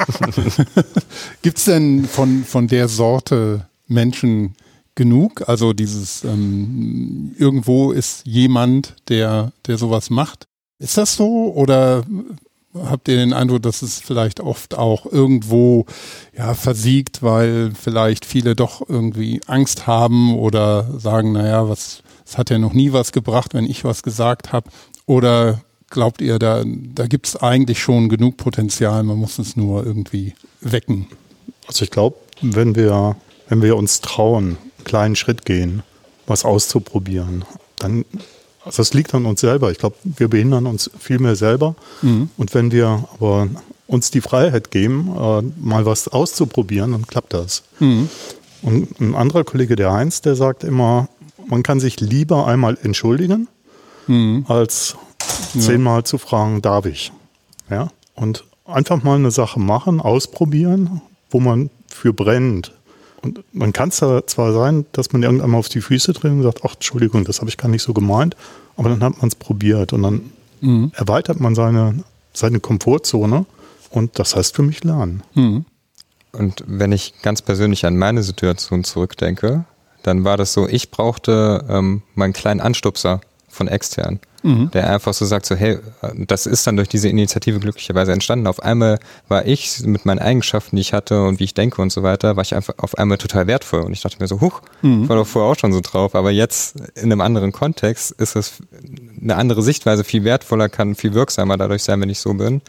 Gibt 1.43 1.59
es 1.59 1.65
denn 1.65 2.07
von, 2.07 2.45
von 2.45 2.67
der 2.67 2.89
Sorte 2.89 3.67
Menschen 3.87 4.55
genug? 4.95 5.49
Also 5.49 5.73
dieses 5.73 6.25
ähm, 6.25 7.35
irgendwo 7.39 7.93
ist 7.93 8.27
jemand, 8.27 8.97
der, 9.09 9.53
der 9.67 9.79
sowas 9.79 10.11
macht. 10.11 10.47
Ist 10.79 10.97
das 10.97 11.15
so? 11.15 11.53
Oder 11.55 12.05
habt 12.75 13.09
ihr 13.09 13.17
den 13.17 13.33
Eindruck, 13.33 13.63
dass 13.63 13.83
es 13.83 14.01
vielleicht 14.01 14.41
oft 14.41 14.77
auch 14.77 15.07
irgendwo 15.07 15.87
ja 16.37 16.55
versiegt, 16.55 17.23
weil 17.23 17.73
vielleicht 17.75 18.25
viele 18.25 18.57
doch 18.57 18.89
irgendwie 18.89 19.41
Angst 19.47 19.87
haben 19.87 20.37
oder 20.37 20.99
sagen, 20.99 21.33
naja, 21.33 21.69
was, 21.69 22.03
es 22.27 22.39
hat 22.39 22.51
ja 22.51 22.59
noch 22.59 22.73
nie 22.73 22.93
was 22.93 23.13
gebracht, 23.13 23.55
wenn 23.55 23.67
ich 23.67 23.85
was 23.85 24.03
gesagt 24.03 24.53
habe. 24.53 24.71
Oder 25.07 25.61
glaubt 25.91 26.21
ihr, 26.21 26.39
da, 26.39 26.65
da 26.67 27.07
gibt 27.07 27.27
es 27.27 27.37
eigentlich 27.37 27.79
schon 27.81 28.09
genug 28.09 28.37
Potenzial, 28.37 29.03
man 29.03 29.19
muss 29.19 29.39
es 29.39 29.57
nur 29.57 29.85
irgendwie 29.85 30.35
wecken? 30.61 31.07
Also 31.67 31.85
ich 31.85 31.91
glaube, 31.91 32.17
wenn 32.41 32.75
wir, 32.75 33.17
wenn 33.49 33.63
wir 33.63 33.77
uns 33.77 34.01
trauen, 34.01 34.59
einen 34.79 34.85
kleinen 34.85 35.17
Schritt 35.17 35.45
gehen, 35.45 35.83
was 36.27 36.45
auszuprobieren, 36.45 37.45
dann, 37.77 38.05
also 38.65 38.79
das 38.79 38.95
liegt 38.95 39.15
an 39.15 39.27
uns 39.27 39.41
selber. 39.41 39.71
Ich 39.71 39.79
glaube, 39.79 39.97
wir 40.03 40.29
behindern 40.29 40.67
uns 40.67 40.91
viel 40.99 41.19
mehr 41.19 41.37
selber. 41.37 41.75
Mhm. 42.03 42.31
Und 42.37 42.55
wenn 42.55 42.73
wir 42.73 43.09
aber 43.15 43.49
uns 43.87 44.11
die 44.11 44.21
Freiheit 44.21 44.71
geben, 44.71 45.15
äh, 45.17 45.43
mal 45.61 45.87
was 45.87 46.09
auszuprobieren, 46.09 46.93
dann 46.93 47.07
klappt 47.07 47.35
das. 47.35 47.63
Mhm. 47.79 48.09
Und 48.63 49.01
ein 49.01 49.15
anderer 49.15 49.45
Kollege, 49.45 49.77
der 49.77 49.93
Heinz, 49.93 50.23
der 50.23 50.37
sagt 50.37 50.65
immer, 50.65 51.09
man 51.47 51.63
kann 51.63 51.81
sich 51.81 52.01
lieber 52.01 52.47
einmal 52.47 52.79
entschuldigen, 52.83 53.49
mhm. 54.07 54.45
als 54.49 54.97
zehnmal 55.59 56.01
ja. 56.01 56.05
zu 56.05 56.19
fragen, 56.19 56.63
darf 56.63 56.87
ich? 56.87 57.13
Ja? 57.71 57.89
Und 58.15 58.45
einfach 58.65 59.03
mal 59.03 59.17
eine 59.17 59.31
Sache 59.31 59.61
machen, 59.61 60.01
ausprobieren, 60.01 61.03
wo 61.31 61.41
man 61.41 61.71
für 61.89 62.13
brennt. 62.13 62.73
Und 63.23 63.43
man 63.53 63.73
kann 63.73 63.89
es 63.89 63.99
da 63.99 64.27
zwar 64.27 64.53
sein, 64.53 64.87
dass 64.93 65.13
man 65.13 65.23
irgendwann 65.23 65.51
mal 65.51 65.59
auf 65.59 65.69
die 65.69 65.81
Füße 65.81 66.13
tritt 66.13 66.31
und 66.31 66.43
sagt, 66.43 66.61
ach, 66.65 66.75
Entschuldigung, 66.75 67.25
das 67.25 67.41
habe 67.41 67.49
ich 67.49 67.57
gar 67.57 67.69
nicht 67.69 67.83
so 67.83 67.95
gemeint, 67.95 68.37
aber 68.77 68.91
dann 68.91 69.03
hat 69.03 69.19
man 69.19 69.29
es 69.29 69.35
probiert 69.35 69.93
und 69.93 70.03
dann 70.03 70.33
mhm. 70.61 70.93
erweitert 70.95 71.41
man 71.41 71.55
seine, 71.55 72.05
seine 72.35 72.61
Komfortzone 72.61 73.47
und 73.91 74.19
das 74.19 74.37
heißt 74.37 74.55
für 74.55 74.63
mich 74.63 74.85
lernen. 74.85 75.23
Mhm. 75.35 75.65
Und 76.33 76.65
wenn 76.67 76.93
ich 76.93 77.15
ganz 77.23 77.43
persönlich 77.43 77.87
an 77.87 77.97
meine 77.97 78.23
Situation 78.23 78.85
zurückdenke, 78.85 79.65
dann 80.03 80.25
war 80.25 80.37
das 80.37 80.53
so, 80.53 80.69
ich 80.69 80.91
brauchte 80.91 81.65
ähm, 81.69 82.03
meinen 82.15 82.33
kleinen 82.33 82.61
Anstupser 82.61 83.21
von 83.55 83.69
extern. 83.69 84.21
mhm. 84.45 84.71
der 84.71 84.91
einfach 84.91 85.15
so 85.15 85.25
sagt, 85.25 85.47
so 85.47 85.57
hey, 85.57 85.79
das 86.17 86.47
ist 86.47 86.67
dann 86.67 86.77
durch 86.77 86.89
diese 86.89 87.09
Initiative 87.09 87.59
glücklicherweise 87.59 88.13
entstanden. 88.13 88.47
Auf 88.47 88.63
einmal 88.63 89.01
war 89.27 89.47
ich 89.47 89.81
mit 89.81 90.05
meinen 90.05 90.19
Eigenschaften, 90.19 90.77
die 90.77 90.83
ich 90.83 90.93
hatte 90.93 91.25
und 91.25 91.41
wie 91.41 91.45
ich 91.45 91.55
denke 91.55 91.81
und 91.83 91.91
so 91.91 92.03
weiter, 92.03 92.37
war 92.37 92.43
ich 92.43 92.55
einfach 92.55 92.75
auf 92.79 92.97
einmal 92.99 93.19
total 93.19 93.47
wertvoll. 93.47 93.81
Und 93.81 93.93
ich 93.93 94.03
dachte 94.03 94.19
mir 94.21 94.29
so, 94.29 94.41
huch, 94.41 94.61
mhm. 94.83 95.09
war 95.09 95.17
doch 95.17 95.27
vorher 95.27 95.51
auch 95.51 95.59
schon 95.59 95.73
so 95.73 95.81
drauf. 95.81 96.15
Aber 96.15 96.31
jetzt 96.31 96.77
in 96.95 97.11
einem 97.11 97.23
anderen 97.23 97.53
Kontext 97.53 98.13
ist 98.13 98.37
es 98.37 98.59
eine 99.21 99.37
andere 99.37 99.63
Sichtweise, 99.63 100.05
viel 100.05 100.25
wertvoller, 100.25 100.69
kann 100.69 100.95
viel 100.95 101.15
wirksamer 101.15 101.57
dadurch 101.57 101.83
sein, 101.83 102.01
wenn 102.01 102.11
ich 102.11 102.21
so 102.21 102.35
bin. 102.35 102.61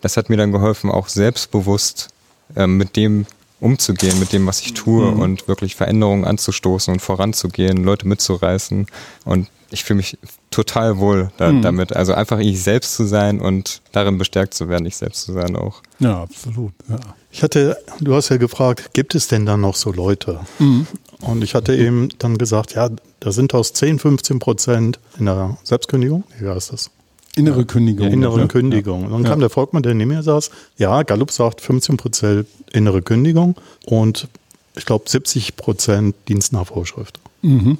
Das 0.00 0.16
hat 0.16 0.30
mir 0.30 0.36
dann 0.36 0.52
geholfen, 0.52 0.90
auch 0.90 1.08
selbstbewusst 1.08 2.08
ähm, 2.56 2.78
mit 2.78 2.96
dem 2.96 3.26
umzugehen, 3.60 4.18
mit 4.18 4.32
dem, 4.32 4.46
was 4.46 4.60
ich 4.60 4.74
tue 4.74 5.10
mhm. 5.10 5.20
und 5.20 5.48
wirklich 5.48 5.76
Veränderungen 5.76 6.24
anzustoßen 6.24 6.92
und 6.92 7.00
voranzugehen, 7.00 7.84
Leute 7.84 8.06
mitzureißen. 8.06 8.86
Und 9.24 9.48
ich 9.70 9.84
fühle 9.84 9.98
mich 9.98 10.16
total 10.50 10.98
wohl 10.98 11.30
da, 11.36 11.52
mhm. 11.52 11.62
damit. 11.62 11.94
Also 11.94 12.14
einfach 12.14 12.38
ich 12.38 12.62
selbst 12.62 12.94
zu 12.94 13.04
sein 13.04 13.40
und 13.40 13.82
darin 13.92 14.18
bestärkt 14.18 14.54
zu 14.54 14.68
werden, 14.68 14.86
ich 14.86 14.96
selbst 14.96 15.24
zu 15.24 15.32
sein 15.32 15.56
auch. 15.56 15.82
Ja, 15.98 16.22
absolut. 16.22 16.72
Ja. 16.88 16.98
Ich 17.30 17.42
hatte, 17.42 17.76
du 18.00 18.14
hast 18.14 18.30
ja 18.30 18.36
gefragt, 18.36 18.94
gibt 18.94 19.14
es 19.14 19.28
denn 19.28 19.44
dann 19.44 19.60
noch 19.60 19.76
so 19.76 19.92
Leute? 19.92 20.40
Mhm. 20.58 20.86
Und 21.20 21.42
ich 21.42 21.54
hatte 21.54 21.74
eben 21.76 22.08
dann 22.18 22.38
gesagt, 22.38 22.74
ja, 22.74 22.88
da 23.20 23.32
sind 23.32 23.52
aus 23.54 23.72
10, 23.72 23.98
15 23.98 24.38
Prozent 24.38 25.00
in 25.18 25.26
der 25.26 25.58
Selbstkündigung, 25.64 26.24
wie 26.38 26.48
heißt 26.48 26.72
das? 26.72 26.90
Innere 27.38 27.64
Kündigung. 27.64 28.06
Ja, 28.06 28.12
innere 28.12 28.40
ja. 28.40 28.46
Kündigung. 28.46 29.04
Und 29.04 29.12
dann 29.12 29.22
ja. 29.22 29.30
kam 29.30 29.40
der 29.40 29.50
Volkmann, 29.50 29.82
der 29.82 29.94
neben 29.94 30.10
mir 30.10 30.22
saß, 30.22 30.50
ja, 30.76 31.02
Gallup 31.02 31.30
sagt 31.30 31.60
15 31.60 31.96
Prozent 31.96 32.46
innere 32.72 33.02
Kündigung 33.02 33.54
und 33.86 34.28
ich 34.76 34.84
glaube 34.84 35.08
70 35.08 35.56
Prozent 35.56 36.14
Dienstnachvorschrift. 36.28 37.18
Mhm. 37.42 37.78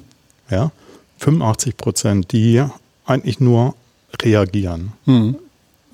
Ja, 0.49 0.71
85 1.19 1.77
Prozent, 1.77 2.31
die 2.31 2.63
eigentlich 3.05 3.39
nur 3.39 3.75
reagieren, 4.21 4.93
mhm. 5.05 5.35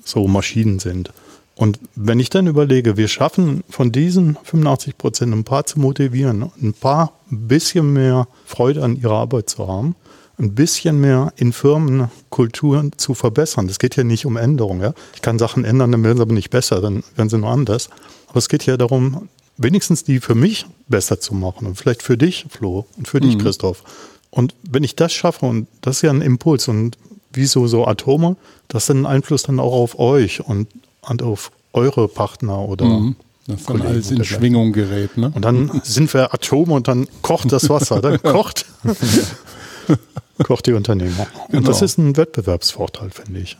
so 0.04 0.26
Maschinen 0.26 0.78
sind. 0.78 1.10
Und 1.56 1.80
wenn 1.94 2.20
ich 2.20 2.28
dann 2.28 2.46
überlege, 2.46 2.98
wir 2.98 3.08
schaffen 3.08 3.64
von 3.70 3.90
diesen 3.90 4.36
85 4.44 4.98
Prozent 4.98 5.32
ein 5.32 5.44
paar 5.44 5.64
zu 5.64 5.80
motivieren, 5.80 6.50
ein 6.62 6.74
paar 6.74 7.12
ein 7.30 7.48
bisschen 7.48 7.94
mehr 7.94 8.28
Freude 8.44 8.84
an 8.84 8.96
ihrer 8.96 9.14
Arbeit 9.14 9.48
zu 9.48 9.66
haben, 9.66 9.96
ein 10.38 10.54
bisschen 10.54 11.00
mehr 11.00 11.32
in 11.36 11.52
Firmenkulturen 11.52 12.92
zu 12.96 13.14
verbessern. 13.14 13.68
Es 13.68 13.78
geht 13.78 13.96
ja 13.96 14.04
nicht 14.04 14.26
um 14.26 14.36
Änderungen. 14.36 14.82
Ja? 14.82 14.94
Ich 15.14 15.22
kann 15.22 15.38
Sachen 15.38 15.64
ändern, 15.64 15.92
dann 15.92 16.04
werden 16.04 16.18
sie 16.18 16.22
aber 16.22 16.34
nicht 16.34 16.50
besser, 16.50 16.80
dann 16.80 17.02
werden 17.14 17.28
sie 17.28 17.38
nur 17.38 17.50
anders. 17.50 17.88
Aber 18.28 18.38
es 18.38 18.48
geht 18.48 18.66
ja 18.66 18.76
darum, 18.76 19.28
wenigstens 19.56 20.04
die 20.04 20.20
für 20.20 20.34
mich 20.34 20.66
besser 20.88 21.20
zu 21.20 21.34
machen 21.34 21.66
und 21.66 21.76
vielleicht 21.76 22.02
für 22.02 22.18
dich, 22.18 22.46
Flo, 22.50 22.86
und 22.96 23.08
für 23.08 23.20
dich, 23.20 23.36
mhm. 23.36 23.42
Christoph. 23.42 23.82
Und 24.30 24.54
wenn 24.70 24.84
ich 24.84 24.96
das 24.96 25.12
schaffe, 25.12 25.46
und 25.46 25.66
das 25.80 25.96
ist 25.96 26.02
ja 26.02 26.10
ein 26.10 26.20
Impuls, 26.20 26.68
und 26.68 26.98
wie 27.32 27.46
so, 27.46 27.86
Atome, 27.86 28.36
das 28.68 28.90
einen 28.90 29.06
Einfluss 29.06 29.44
dann 29.44 29.60
auch 29.60 29.72
auf 29.72 29.98
euch 29.98 30.40
und, 30.40 30.68
und 31.02 31.22
auf 31.22 31.50
eure 31.72 32.08
Partner 32.08 32.60
oder 32.60 32.86
mhm. 32.86 33.16
Das 33.48 33.62
dann 33.62 33.80
alles 33.80 34.10
in 34.10 34.24
Schwingung 34.24 34.72
gerät. 34.72 35.16
Ne? 35.16 35.30
Und 35.32 35.44
dann 35.44 35.80
sind 35.84 36.12
wir 36.12 36.34
Atome 36.34 36.74
und 36.74 36.88
dann 36.88 37.06
kocht 37.22 37.52
das 37.52 37.68
Wasser. 37.68 38.00
Dann 38.00 38.20
kocht, 38.22 38.66
kocht 40.44 40.66
die 40.66 40.72
Unternehmung. 40.72 41.26
Und 41.48 41.52
genau. 41.52 41.68
das 41.68 41.82
ist 41.82 41.98
ein 41.98 42.16
Wettbewerbsvorteil, 42.16 43.10
finde 43.10 43.40
ich, 43.40 43.56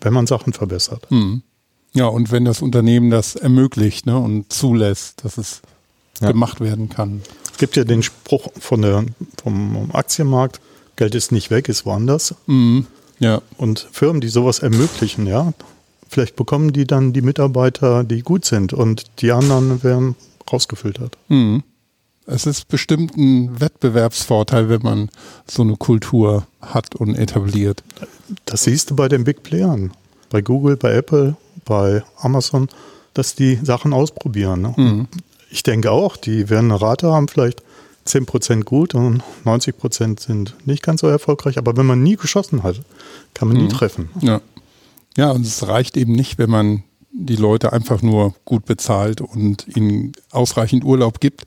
wenn 0.00 0.12
man 0.12 0.26
Sachen 0.26 0.52
verbessert. 0.52 1.10
Mhm. 1.10 1.42
Ja, 1.92 2.06
und 2.06 2.30
wenn 2.30 2.44
das 2.44 2.62
Unternehmen 2.62 3.10
das 3.10 3.34
ermöglicht 3.34 4.06
ne, 4.06 4.16
und 4.16 4.52
zulässt, 4.52 5.24
dass 5.24 5.38
es 5.38 5.60
ja. 6.20 6.30
gemacht 6.30 6.60
werden 6.60 6.88
kann. 6.88 7.22
Es 7.52 7.58
gibt 7.58 7.76
ja 7.76 7.84
den 7.84 8.02
Spruch 8.02 8.48
von 8.58 8.82
der, 8.82 9.04
vom 9.42 9.90
Aktienmarkt, 9.92 10.60
Geld 10.96 11.14
ist 11.14 11.32
nicht 11.32 11.50
weg, 11.50 11.68
ist 11.68 11.86
woanders. 11.86 12.34
Mhm. 12.46 12.86
Ja. 13.18 13.42
Und 13.56 13.88
Firmen, 13.90 14.20
die 14.20 14.28
sowas 14.28 14.60
ermöglichen, 14.60 15.26
ja, 15.26 15.52
vielleicht 16.08 16.36
bekommen 16.36 16.72
die 16.72 16.86
dann 16.86 17.12
die 17.12 17.22
Mitarbeiter, 17.22 18.04
die 18.04 18.22
gut 18.22 18.44
sind 18.44 18.72
und 18.72 19.04
die 19.20 19.32
anderen 19.32 19.82
werden 19.82 20.16
rausgefiltert. 20.50 21.16
Mhm. 21.28 21.62
Es 22.26 22.46
ist 22.46 22.68
bestimmt 22.68 23.16
ein 23.16 23.60
Wettbewerbsvorteil, 23.60 24.68
wenn 24.68 24.82
man 24.82 25.10
so 25.46 25.62
eine 25.62 25.76
Kultur 25.76 26.46
hat 26.60 26.94
und 26.94 27.16
etabliert. 27.16 27.82
Das 28.44 28.64
siehst 28.64 28.90
du 28.90 28.96
bei 28.96 29.08
den 29.08 29.24
Big 29.24 29.42
Playern. 29.42 29.92
Bei 30.28 30.40
Google, 30.40 30.76
bei 30.76 30.92
Apple, 30.92 31.36
bei 31.64 32.04
Amazon, 32.18 32.68
dass 33.14 33.34
die 33.34 33.56
Sachen 33.62 33.92
ausprobieren. 33.92 34.62
Ne? 34.62 34.74
Mhm. 34.76 35.08
Ich 35.50 35.62
denke 35.62 35.90
auch, 35.90 36.16
die 36.16 36.48
werden 36.48 36.70
eine 36.70 36.80
Rate 36.80 37.10
haben, 37.10 37.26
vielleicht 37.26 37.62
10% 38.06 38.62
gut 38.64 38.94
und 38.94 39.22
90% 39.44 40.20
sind 40.20 40.54
nicht 40.64 40.82
ganz 40.82 41.00
so 41.00 41.08
erfolgreich. 41.08 41.58
Aber 41.58 41.76
wenn 41.76 41.86
man 41.86 42.02
nie 42.02 42.16
geschossen 42.16 42.62
hat, 42.62 42.80
kann 43.34 43.48
man 43.48 43.56
mhm. 43.56 43.64
nie 43.64 43.68
treffen. 43.68 44.10
Ja. 44.20 44.40
ja, 45.16 45.30
und 45.30 45.44
es 45.44 45.66
reicht 45.66 45.96
eben 45.96 46.12
nicht, 46.12 46.38
wenn 46.38 46.50
man 46.50 46.84
die 47.12 47.36
Leute 47.36 47.72
einfach 47.72 48.02
nur 48.02 48.34
gut 48.44 48.64
bezahlt 48.66 49.20
und 49.20 49.66
ihnen 49.76 50.12
ausreichend 50.30 50.84
Urlaub 50.84 51.20
gibt. 51.20 51.46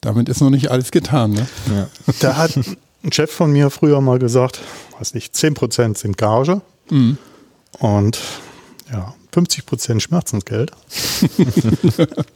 Damit 0.00 0.28
ist 0.28 0.40
noch 0.40 0.50
nicht 0.50 0.70
alles 0.70 0.90
getan. 0.90 1.32
Ne? 1.32 1.46
Ja. 1.74 1.88
Da 2.20 2.36
hat 2.36 2.56
ein 2.56 3.12
Chef 3.12 3.30
von 3.30 3.50
mir 3.50 3.70
früher 3.70 4.00
mal 4.00 4.18
gesagt, 4.18 4.60
weiß 4.98 5.14
nicht, 5.14 5.34
10% 5.34 5.96
sind 5.98 6.16
Gage 6.16 6.62
mhm. 6.90 7.18
und 7.78 8.20
ja, 8.92 9.14
50% 9.34 10.00
Schmerzensgeld. 10.00 10.72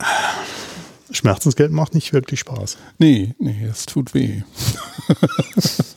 Schmerzensgeld 1.11 1.71
macht 1.73 1.95
nicht 1.95 2.13
wirklich 2.13 2.41
Spaß. 2.41 2.77
Nee, 2.99 3.35
nee, 3.39 3.69
es 3.71 3.87
tut 3.87 4.15
weh. 4.15 4.43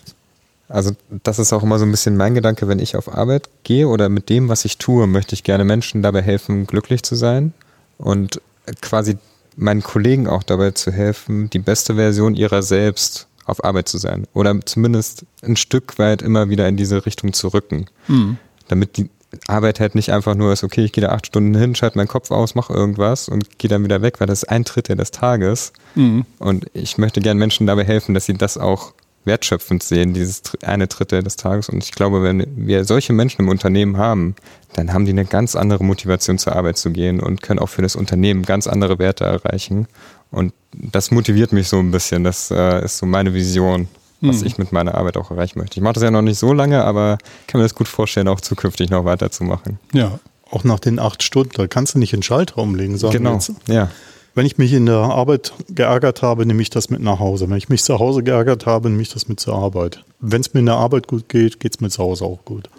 Also 0.69 0.91
das 1.24 1.39
ist 1.39 1.53
auch 1.53 1.63
immer 1.63 1.79
so 1.79 1.86
ein 1.86 1.91
bisschen 1.91 2.17
mein 2.17 2.36
Gedanke, 2.36 2.67
wenn 2.67 2.79
ich 2.79 2.95
auf 2.95 3.13
Arbeit 3.13 3.50
gehe 3.63 3.88
oder 3.88 4.09
mit 4.09 4.29
dem, 4.29 4.50
was 4.50 4.65
ich 4.65 4.77
tue, 4.77 5.07
möchte 5.07 5.33
ich 5.33 5.43
gerne 5.43 5.63
Menschen 5.63 6.01
dabei 6.01 6.21
helfen, 6.21 6.67
glücklich 6.67 7.03
zu 7.03 7.15
sein 7.15 7.53
und 7.97 8.41
quasi 8.81 9.17
meinen 9.55 9.81
Kollegen 9.81 10.27
auch 10.27 10.43
dabei 10.43 10.71
zu 10.71 10.91
helfen, 10.91 11.50
die 11.50 11.59
beste 11.59 11.95
Version 11.95 12.36
ihrer 12.36 12.62
selbst 12.62 13.27
auf 13.45 13.63
Arbeit 13.63 13.88
zu 13.88 13.97
sein 13.97 14.27
oder 14.33 14.59
zumindest 14.65 15.25
ein 15.41 15.55
Stück 15.55 15.97
weit 16.00 16.21
immer 16.21 16.50
wieder 16.50 16.67
in 16.67 16.75
diese 16.75 17.05
Richtung 17.05 17.31
zu 17.31 17.47
rücken, 17.47 17.88
mhm. 18.07 18.38
damit 18.67 18.97
die 18.97 19.09
Arbeit 19.47 19.79
halt 19.79 19.95
nicht 19.95 20.12
einfach 20.12 20.36
nur 20.36 20.53
ist, 20.53 20.63
okay, 20.63 20.86
ich 20.86 20.91
gehe 20.91 21.01
da 21.01 21.09
acht 21.09 21.27
Stunden 21.27 21.55
hin, 21.55 21.75
schalte 21.75 21.97
meinen 21.97 22.07
Kopf 22.07 22.31
aus, 22.31 22.55
mache 22.55 22.74
irgendwas 22.74 23.29
und 23.29 23.57
gehe 23.57 23.69
dann 23.69 23.83
wieder 23.83 24.01
weg, 24.01 24.19
weil 24.19 24.27
das 24.27 24.43
ist 24.43 24.50
ein 24.50 24.63
Drittel 24.63 24.95
des 24.95 25.12
Tages. 25.12 25.74
Mhm. 25.95 26.25
Und 26.39 26.67
ich 26.74 26.97
möchte 26.97 27.21
gerne 27.21 27.39
Menschen 27.39 27.67
dabei 27.67 27.83
helfen, 27.83 28.13
dass 28.13 28.25
sie 28.25 28.33
das 28.33 28.57
auch 28.57 28.93
wertschöpfend 29.27 29.84
sehen, 29.84 30.13
dieses 30.13 30.41
eine 30.63 30.88
Drittel 30.88 31.22
des 31.22 31.36
Tages. 31.36 31.69
Und 31.69 31.84
ich 31.84 31.91
glaube, 31.91 32.24
wenn 32.24 32.46
wir 32.55 32.84
solche 32.84 33.13
Menschen 33.13 33.41
im 33.41 33.50
Unternehmen 33.50 33.98
haben, 33.98 34.36
dann 34.74 34.91
haben 34.91 35.05
die 35.05 35.12
eine 35.12 35.25
ganz 35.25 35.55
andere 35.55 35.84
Motivation 35.84 36.39
zur 36.39 36.55
Arbeit 36.55 36.77
zu 36.77 36.89
gehen 36.89 37.19
und 37.19 37.43
können 37.43 37.60
auch 37.60 37.69
für 37.69 37.84
das 37.84 37.96
Unternehmen 37.96 38.43
ganz 38.43 38.65
andere 38.65 38.98
Werte 38.98 39.25
erreichen. 39.25 39.88
Und 40.31 40.53
das 40.74 41.12
motiviert 41.12 41.53
mich 41.53 41.67
so 41.67 41.77
ein 41.77 41.91
bisschen. 41.91 42.24
Das 42.24 42.50
äh, 42.50 42.84
ist 42.84 42.98
so 42.98 43.05
meine 43.05 43.34
Vision 43.34 43.88
was 44.22 44.39
hm. 44.39 44.48
ich 44.48 44.57
mit 44.57 44.72
meiner 44.72 44.96
Arbeit 44.96 45.17
auch 45.17 45.31
erreichen 45.31 45.60
möchte. 45.60 45.77
Ich 45.77 45.84
mache 45.84 45.93
das 45.93 46.03
ja 46.03 46.12
noch 46.12 46.22
nicht 46.22 46.39
so 46.39 46.53
lange, 46.53 46.84
aber 46.84 47.17
kann 47.46 47.60
mir 47.60 47.65
das 47.65 47.75
gut 47.75 47.88
vorstellen, 47.88 48.27
auch 48.27 48.41
zukünftig 48.41 48.89
noch 48.89 49.05
weiterzumachen. 49.05 49.79
Ja, 49.93 50.19
auch 50.50 50.63
nach 50.63 50.79
den 50.79 51.00
acht 51.00 51.24
Stunden, 51.24 51.51
da 51.55 51.67
kannst 51.67 51.96
du 51.96 52.00
nicht 52.00 52.13
in 52.13 52.24
Schalter 52.24 52.57
umlegen, 52.57 52.98
sondern 52.98 53.24
genau. 53.24 53.34
Jetzt, 53.36 53.51
ja. 53.67 53.89
Wenn 54.38 54.46
ich 54.46 54.60
mich 54.60 54.72
in 54.72 54.86
der 54.86 54.98
Arbeit 54.98 55.51
geärgert 55.67 56.22
habe, 56.22 56.46
nehme 56.46 56.62
ich 56.62 56.70
das 56.70 56.91
mit 56.91 57.01
nach 57.01 57.17
Hause. 57.17 57.50
Wenn 57.50 57.58
ich 57.58 57.70
mich 57.70 57.84
zu 57.84 57.98
Hause 57.98 58.22
geärgert 58.22 58.67
habe, 58.67 58.88
nehme 58.88 59.01
ich 59.01 59.10
das 59.10 59.27
mit 59.27 59.39
zur 59.39 59.56
Arbeit. 59.56 60.03
Wenn 60.20 60.41
es 60.41 60.53
mir 60.53 60.60
in 60.60 60.67
der 60.67 60.75
Arbeit 60.75 61.08
gut 61.08 61.27
geht, 61.27 61.60
geht 61.60 61.74
es 61.74 61.82
mir 61.82 61.89
zu 61.89 62.03
Hause 62.03 62.25
auch 62.25 62.46
gut. 62.46 62.70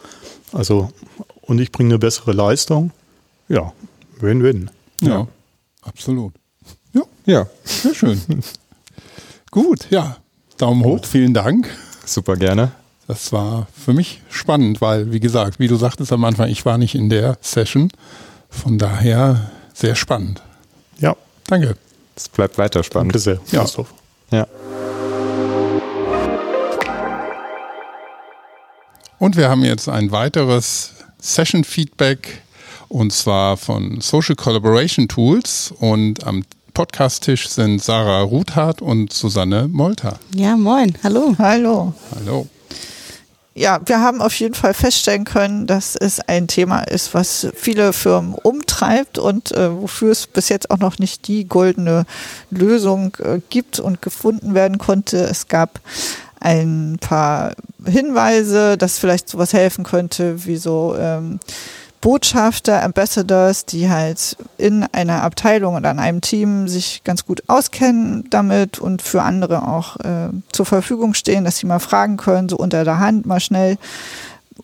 Also, 0.53 0.93
und 1.41 1.61
ich 1.61 1.73
bringe 1.73 1.89
eine 1.95 1.99
bessere 1.99 2.31
Leistung. 2.31 2.93
Ja, 3.49 3.73
Win-Win. 4.21 4.71
Ja, 5.01 5.09
ja, 5.09 5.29
absolut. 5.83 6.33
Ja, 6.93 7.03
ja. 7.27 7.47
sehr 7.65 7.93
schön. 7.93 8.23
gut, 9.51 9.89
ja. 9.91 10.19
Daumen 10.59 10.85
hoch, 10.85 11.05
vielen 11.05 11.35
Dank. 11.35 11.69
Super 12.07 12.37
gerne. 12.37 12.71
Das 13.09 13.33
war 13.33 13.67
für 13.75 13.95
mich 13.95 14.23
spannend, 14.31 14.81
weil, 14.81 15.11
wie 15.11 15.19
gesagt, 15.19 15.59
wie 15.59 15.67
du 15.67 15.75
sagtest 15.75 16.13
am 16.13 16.23
Anfang, 16.23 16.51
ich 16.51 16.65
war 16.65 16.79
nicht 16.79 16.95
in 16.95 17.11
der 17.11 17.37
Session. 17.41 17.91
Von 18.49 18.79
daher 18.79 19.51
sehr 19.75 19.97
spannend. 19.97 20.41
Ja. 21.01 21.17
Danke. 21.49 21.77
Es 22.15 22.29
bleibt 22.29 22.59
weiter 22.59 22.85
spannend. 22.85 23.15
Danke 23.15 23.19
sehr. 23.19 23.41
Ja. 23.51 23.67
ja. 24.31 24.47
Und 29.19 29.37
wir 29.37 29.49
haben 29.49 29.65
jetzt 29.65 29.89
ein 29.89 30.13
weiteres 30.13 30.93
Session-Feedback 31.21 32.43
und 32.89 33.13
zwar 33.13 33.57
von 33.57 34.01
Social 34.01 34.37
Collaboration 34.37 35.09
Tools 35.09 35.75
und 35.79 36.25
am 36.25 36.45
Podcast-Tisch 36.75 37.49
sind 37.49 37.83
Sarah 37.83 38.23
Ruthardt 38.23 38.81
und 38.81 39.13
Susanne 39.13 39.67
Molter. 39.67 40.21
Ja, 40.35 40.57
moin. 40.57 40.97
Hallo. 41.03 41.35
Hallo. 41.39 41.93
Hallo. 42.15 42.47
Ja, 43.55 43.81
wir 43.87 44.01
haben 44.01 44.23
auf 44.23 44.35
jeden 44.35 44.55
Fall 44.55 44.73
feststellen 44.73 45.25
können, 45.25 45.67
dass 45.67 45.97
es 45.97 46.21
ein 46.21 46.47
Thema 46.47 46.83
ist, 46.83 47.13
was 47.13 47.49
viele 47.55 47.93
Firmen 47.93 48.35
umtreibt 48.35 49.19
und 49.19 49.51
äh, 49.51 49.75
wofür 49.75 50.13
es 50.13 50.29
bis 50.29 50.49
jetzt 50.49 50.71
auch 50.71 50.79
noch 50.79 50.99
nicht 50.99 51.27
die 51.27 51.49
goldene 51.49 52.05
Lösung 52.51 53.17
äh, 53.19 53.41
gibt 53.49 53.81
und 53.81 54.01
gefunden 54.01 54.55
werden 54.55 54.79
konnte. 54.79 55.19
Es 55.19 55.49
gab 55.49 55.81
ein 56.41 56.99
paar 57.01 57.53
Hinweise, 57.85 58.79
dass 58.79 58.99
vielleicht 58.99 59.29
sowas 59.29 59.53
helfen 59.53 59.83
könnte, 59.83 60.47
wie 60.47 60.57
so 60.57 60.95
ähm, 60.97 61.41
Botschafter, 62.01 62.83
Ambassadors, 62.83 63.65
die 63.65 63.91
halt 63.91 64.37
in 64.57 64.85
einer 64.93 65.23
Abteilung 65.23 65.75
oder 65.75 65.91
in 65.91 65.99
einem 65.99 66.21
Team 66.21 66.69
sich 66.69 67.03
ganz 67.05 67.25
gut 67.27 67.43
auskennen 67.49 68.25
damit 68.31 68.79
und 68.79 69.03
für 69.03 69.23
andere 69.23 69.67
auch 69.67 69.97
äh, 70.01 70.29
zur 70.53 70.67
Verfügung 70.67 71.15
stehen, 71.15 71.45
dass 71.45 71.59
sie 71.59 71.67
mal 71.67 71.81
fragen 71.81 72.17
können, 72.17 72.49
so 72.49 72.57
unter 72.57 72.85
der 72.85 73.01
Hand 73.01 73.27
mal 73.27 73.41
schnell. 73.41 73.79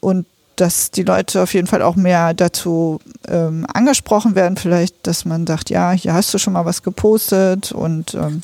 Und 0.00 0.26
dass 0.57 0.93
die 0.93 1.03
Leute 1.03 1.43
auf 1.43 1.53
jeden 1.55 1.67
Fall 1.67 1.83
auch 1.83 1.97
mehr 1.97 2.35
dazu 2.35 3.00
ähm, 3.26 3.67
angesprochen 3.73 4.37
werden, 4.37 4.57
vielleicht, 4.57 5.07
dass 5.07 5.25
man 5.25 5.47
sagt, 5.47 5.71
ja, 5.71 5.91
hier 5.91 6.14
hast 6.14 6.33
du 6.33 6.38
schon 6.38 6.53
mal 6.53 6.64
was 6.64 6.85
gepostet 6.85 7.73
und 7.73 8.14
ähm, 8.14 8.43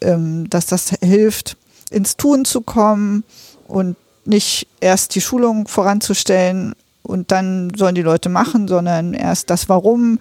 ähm, 0.00 0.48
dass 0.50 0.66
das 0.66 0.90
hilft, 1.02 1.56
ins 1.90 2.16
Tun 2.16 2.44
zu 2.44 2.60
kommen 2.60 3.24
und 3.66 3.96
nicht 4.24 4.68
erst 4.80 5.14
die 5.14 5.20
Schulung 5.20 5.66
voranzustellen 5.66 6.74
und 7.04 7.30
dann 7.30 7.70
sollen 7.76 7.94
die 7.94 8.02
Leute 8.02 8.28
machen, 8.28 8.66
sondern 8.66 9.14
erst 9.14 9.50
das 9.50 9.68
Warum 9.68 10.18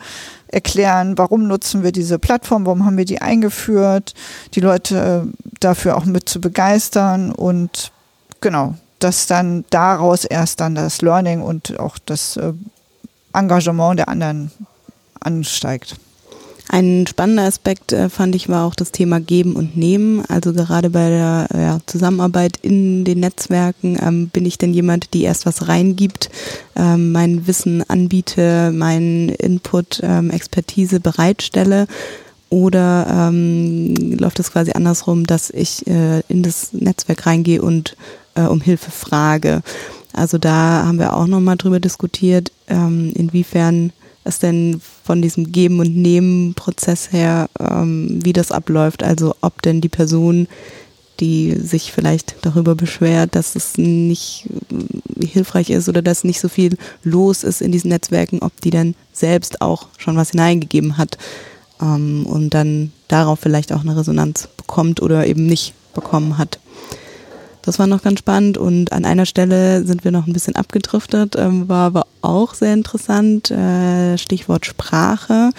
erklären, 0.48 1.18
warum 1.18 1.48
nutzen 1.48 1.82
wir 1.82 1.92
diese 1.92 2.20
Plattform, 2.20 2.66
warum 2.66 2.86
haben 2.86 2.98
wir 2.98 3.06
die 3.06 3.22
eingeführt, 3.22 4.14
die 4.54 4.60
Leute 4.60 5.26
äh, 5.26 5.48
dafür 5.60 5.98
auch 5.98 6.06
mit 6.06 6.30
zu 6.30 6.42
begeistern. 6.42 7.32
Und 7.32 7.92
genau, 8.42 8.76
dass 9.00 9.28
dann 9.28 9.66
daraus 9.70 10.26
erst 10.26 10.60
dann 10.60 10.76
das 10.76 11.02
Learning 11.02 11.42
und 11.42 11.80
auch 11.80 11.98
das 12.06 12.38
äh, 12.38 12.54
Engagement 13.34 13.98
der 13.98 14.10
anderen 14.10 14.52
ansteigt. 15.20 15.96
Ein 16.74 17.06
spannender 17.06 17.44
Aspekt 17.44 17.94
äh, 17.94 18.10
fand 18.10 18.34
ich 18.34 18.50
war 18.50 18.66
auch 18.66 18.74
das 18.74 18.92
Thema 18.92 19.20
Geben 19.20 19.56
und 19.56 19.78
Nehmen. 19.78 20.26
Also 20.28 20.54
gerade 20.54 20.90
bei 20.90 21.08
der 21.08 21.48
ja, 21.54 21.78
Zusammenarbeit 21.86 22.58
in 22.64 23.06
den 23.06 23.20
Netzwerken 23.20 23.96
ähm, 24.02 24.30
bin 24.30 24.44
ich 24.44 24.58
denn 24.58 24.74
jemand, 24.74 25.14
die 25.14 25.22
erst 25.22 25.46
was 25.46 25.68
reingibt, 25.68 26.32
ähm, 26.76 27.12
mein 27.12 27.46
Wissen 27.46 27.88
anbiete, 27.88 28.72
meinen 28.72 29.30
Input, 29.30 30.00
ähm, 30.02 30.32
Expertise 30.32 31.00
bereitstelle. 31.00 31.86
Oder 32.50 33.28
ähm, 33.30 33.94
läuft 34.18 34.40
es 34.40 34.52
quasi 34.52 34.72
andersrum, 34.72 35.28
dass 35.28 35.52
ich 35.52 35.86
äh, 35.86 36.22
in 36.28 36.42
das 36.42 36.74
Netzwerk 36.74 37.28
reingehe 37.28 37.62
und 37.62 37.96
äh, 38.34 38.42
um 38.42 38.62
Hilfe 38.62 38.90
frage? 38.90 39.62
Also 40.12 40.40
da 40.40 40.86
haben 40.88 40.98
wir 40.98 41.16
auch 41.16 41.28
nochmal 41.28 41.58
drüber 41.58 41.80
diskutiert, 41.80 42.52
ähm, 42.68 43.12
inwiefern 43.14 43.94
es 44.24 44.40
denn 44.40 44.82
von 45.04 45.22
diesem 45.22 45.52
Geben- 45.52 45.80
und 45.80 45.96
Nehmen-Prozess 45.96 47.12
her, 47.12 47.50
ähm, 47.60 48.20
wie 48.24 48.34
das 48.34 48.52
abläuft. 48.52 49.04
Also 49.04 49.36
ob 49.42 49.62
denn 49.62 49.82
die 49.82 49.90
Person, 49.90 50.48
die 51.20 51.56
sich 51.60 51.92
vielleicht 51.92 52.36
darüber 52.42 52.76
beschwert, 52.76 53.36
dass 53.36 53.56
es 53.56 53.78
nicht 53.78 54.48
äh, 54.72 55.26
hilfreich 55.26 55.70
ist 55.70 55.90
oder 55.90 56.02
dass 56.02 56.24
nicht 56.24 56.40
so 56.40 56.50
viel 56.50 56.78
los 57.04 57.44
ist 57.44 57.62
in 57.62 57.72
diesen 57.72 57.90
Netzwerken, 57.90 58.40
ob 58.40 58.60
die 58.62 58.72
dann 58.72 58.96
selbst 59.12 59.62
auch 59.62 59.88
schon 59.98 60.16
was 60.18 60.32
hineingegeben 60.32 60.98
hat 60.98 61.18
ähm, 61.82 62.26
und 62.26 62.52
dann 62.54 62.92
darauf 63.08 63.40
vielleicht 63.40 63.72
auch 63.74 63.82
eine 63.82 63.96
Resonanz 63.96 64.48
bekommt 64.58 65.02
oder 65.02 65.28
eben 65.28 65.46
nicht 65.46 65.74
bekommen 65.94 66.38
hat. 66.38 66.60
Das 67.64 67.80
war 67.80 67.88
noch 67.88 68.04
ganz 68.04 68.20
spannend 68.20 68.58
und 68.58 68.92
an 68.92 69.06
einer 69.06 69.26
Stelle 69.26 69.86
sind 69.86 70.04
wir 70.04 70.12
noch 70.12 70.28
ein 70.28 70.34
bisschen 70.34 70.56
abgedriftet, 70.56 71.36
ähm, 71.38 71.70
war 71.70 71.88
aber 71.88 72.08
auch 72.22 72.54
sehr 72.54 72.74
interessant. 72.74 73.50
Äh, 73.52 74.18
Stichwort 74.18 74.66
Sprache. 74.66 75.52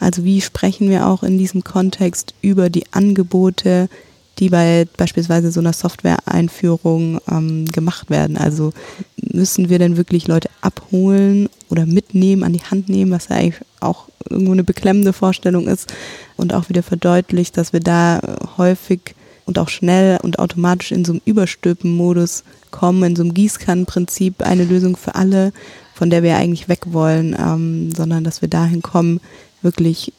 Also 0.00 0.24
wie 0.24 0.40
sprechen 0.40 0.88
wir 0.88 1.06
auch 1.06 1.22
in 1.22 1.36
diesem 1.38 1.62
Kontext 1.62 2.34
über 2.40 2.70
die 2.70 2.86
Angebote, 2.92 3.90
die 4.38 4.48
bei 4.48 4.88
beispielsweise 4.96 5.52
so 5.52 5.60
einer 5.60 5.74
Software-Einführung 5.74 7.20
ähm, 7.30 7.66
gemacht 7.66 8.08
werden. 8.08 8.38
Also 8.38 8.72
müssen 9.16 9.68
wir 9.68 9.78
denn 9.78 9.98
wirklich 9.98 10.26
Leute 10.26 10.48
abholen 10.62 11.50
oder 11.68 11.84
mitnehmen, 11.84 12.44
an 12.44 12.54
die 12.54 12.64
Hand 12.64 12.88
nehmen, 12.88 13.12
was 13.12 13.28
ja 13.28 13.36
eigentlich 13.36 13.60
auch 13.80 14.08
irgendwo 14.28 14.52
eine 14.52 14.64
beklemmende 14.64 15.12
Vorstellung 15.12 15.68
ist 15.68 15.92
und 16.36 16.54
auch 16.54 16.70
wieder 16.70 16.82
verdeutlicht, 16.82 17.58
dass 17.58 17.74
wir 17.74 17.80
da 17.80 18.20
häufig 18.56 19.14
und 19.46 19.58
auch 19.58 19.68
schnell 19.68 20.18
und 20.22 20.38
automatisch 20.38 20.92
in 20.92 21.04
so 21.04 21.12
einem 21.12 21.22
Überstülpen-Modus 21.24 22.44
kommen, 22.70 23.02
in 23.02 23.16
so 23.16 23.22
einem 23.22 23.34
Gießkannenprinzip 23.34 24.42
eine 24.42 24.64
Lösung 24.64 24.96
für 24.96 25.14
alle, 25.14 25.52
von 25.94 26.10
der 26.10 26.22
wir 26.22 26.36
eigentlich 26.36 26.68
weg 26.68 26.92
wollen, 26.92 27.36
ähm, 27.38 27.92
sondern 27.94 28.24
dass 28.24 28.42
wir 28.42 28.48
dahin 28.48 28.82
kommen, 28.82 29.20
wirklich 29.62 30.12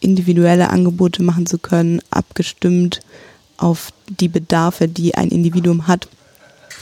individuelle 0.00 0.70
Angebote 0.70 1.22
machen 1.22 1.46
zu 1.46 1.58
können, 1.58 2.00
abgestimmt 2.10 3.00
auf 3.56 3.92
die 4.08 4.28
Bedarfe, 4.28 4.88
die 4.88 5.14
ein 5.14 5.28
Individuum 5.28 5.86
hat. 5.86 6.08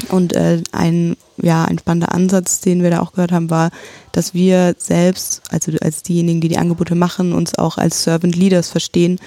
Und 0.09 0.35
äh, 0.35 0.63
ein, 0.73 1.17
ja, 1.37 1.65
ein 1.65 1.79
spannender 1.79 2.13
Ansatz, 2.13 2.61
den 2.61 2.83
wir 2.83 2.91
da 2.91 3.01
auch 3.01 3.13
gehört 3.13 3.31
haben, 3.31 3.51
war, 3.51 3.71
dass 4.11 4.35
wir 4.35 4.75
selbst, 4.79 5.43
also 5.51 5.71
als 5.81 6.03
diejenigen, 6.03 6.41
die 6.41 6.49
die 6.49 6.59
Angebote 6.59 6.95
machen, 6.95 7.33
uns 7.33 7.57
auch 7.57 7.79
als 7.79 8.03
Servant 8.03 8.35
Leaders 8.35 8.71
verstehen 8.71 9.21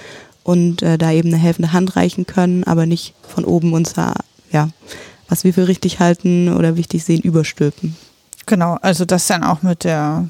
und 0.46 0.80
äh, 0.82 0.96
da 0.96 1.10
eben 1.10 1.30
eine 1.30 1.42
helfende 1.42 1.72
Hand 1.72 1.96
reichen 1.96 2.24
können, 2.24 2.62
aber 2.62 2.86
nicht 2.86 3.14
von 3.26 3.44
oben 3.44 3.72
unser, 3.72 4.14
ja, 4.52 4.68
was 5.28 5.42
wir 5.42 5.52
für 5.52 5.66
richtig 5.66 5.98
halten 5.98 6.54
oder 6.54 6.76
wichtig 6.76 7.02
sehen, 7.02 7.20
überstülpen. 7.20 7.96
Genau, 8.46 8.78
also 8.80 9.04
das 9.04 9.26
dann 9.26 9.42
auch 9.42 9.62
mit 9.62 9.82
der 9.82 10.28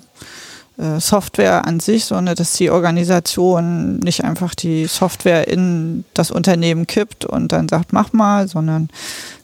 äh, 0.78 1.00
Software 1.00 1.66
an 1.66 1.80
sich, 1.80 2.06
sondern 2.06 2.34
dass 2.34 2.54
die 2.54 2.70
Organisation 2.70 3.98
nicht 3.98 4.24
einfach 4.24 4.54
die 4.54 4.86
Software 4.86 5.48
in 5.48 6.06
das 6.14 6.30
Unternehmen 6.30 6.86
kippt 6.86 7.26
und 7.26 7.52
dann 7.52 7.68
sagt, 7.68 7.92
mach 7.92 8.14
mal, 8.14 8.48
sondern 8.48 8.88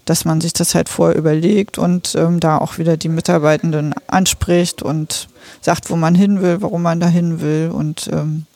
dass 0.07 0.25
man 0.25 0.41
sich 0.41 0.55
das 0.55 0.75
halt 0.75 0.89
vorher 0.89 1.19
überlegt 1.19 1.77
und 1.77 2.15
ähm, 2.15 2.41
da 2.41 2.57
auch 2.57 2.79
wieder 2.79 2.97
die 2.97 3.11
Mitarbeitenden 3.11 3.95
anspricht 4.07 4.81
und 4.81 5.29
sagt, 5.61 5.91
wo 5.91 5.97
man 5.97 6.15
hin 6.15 6.41
will, 6.41 6.63
warum 6.63 6.81
man 6.81 6.99
da 6.99 7.09
hin 7.09 7.43
will 7.43 7.71
und 7.75 8.09
ähm, 8.11 8.47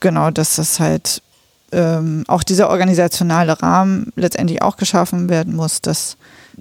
genau, 0.00 0.30
dass 0.30 0.56
das 0.56 0.80
halt 0.80 1.22
ähm, 1.72 2.24
auch 2.26 2.42
dieser 2.42 2.68
organisationale 2.70 3.62
Rahmen 3.62 4.12
letztendlich 4.16 4.62
auch 4.62 4.76
geschaffen 4.76 5.28
werden 5.28 5.54
muss, 5.54 5.80
dass 5.80 6.16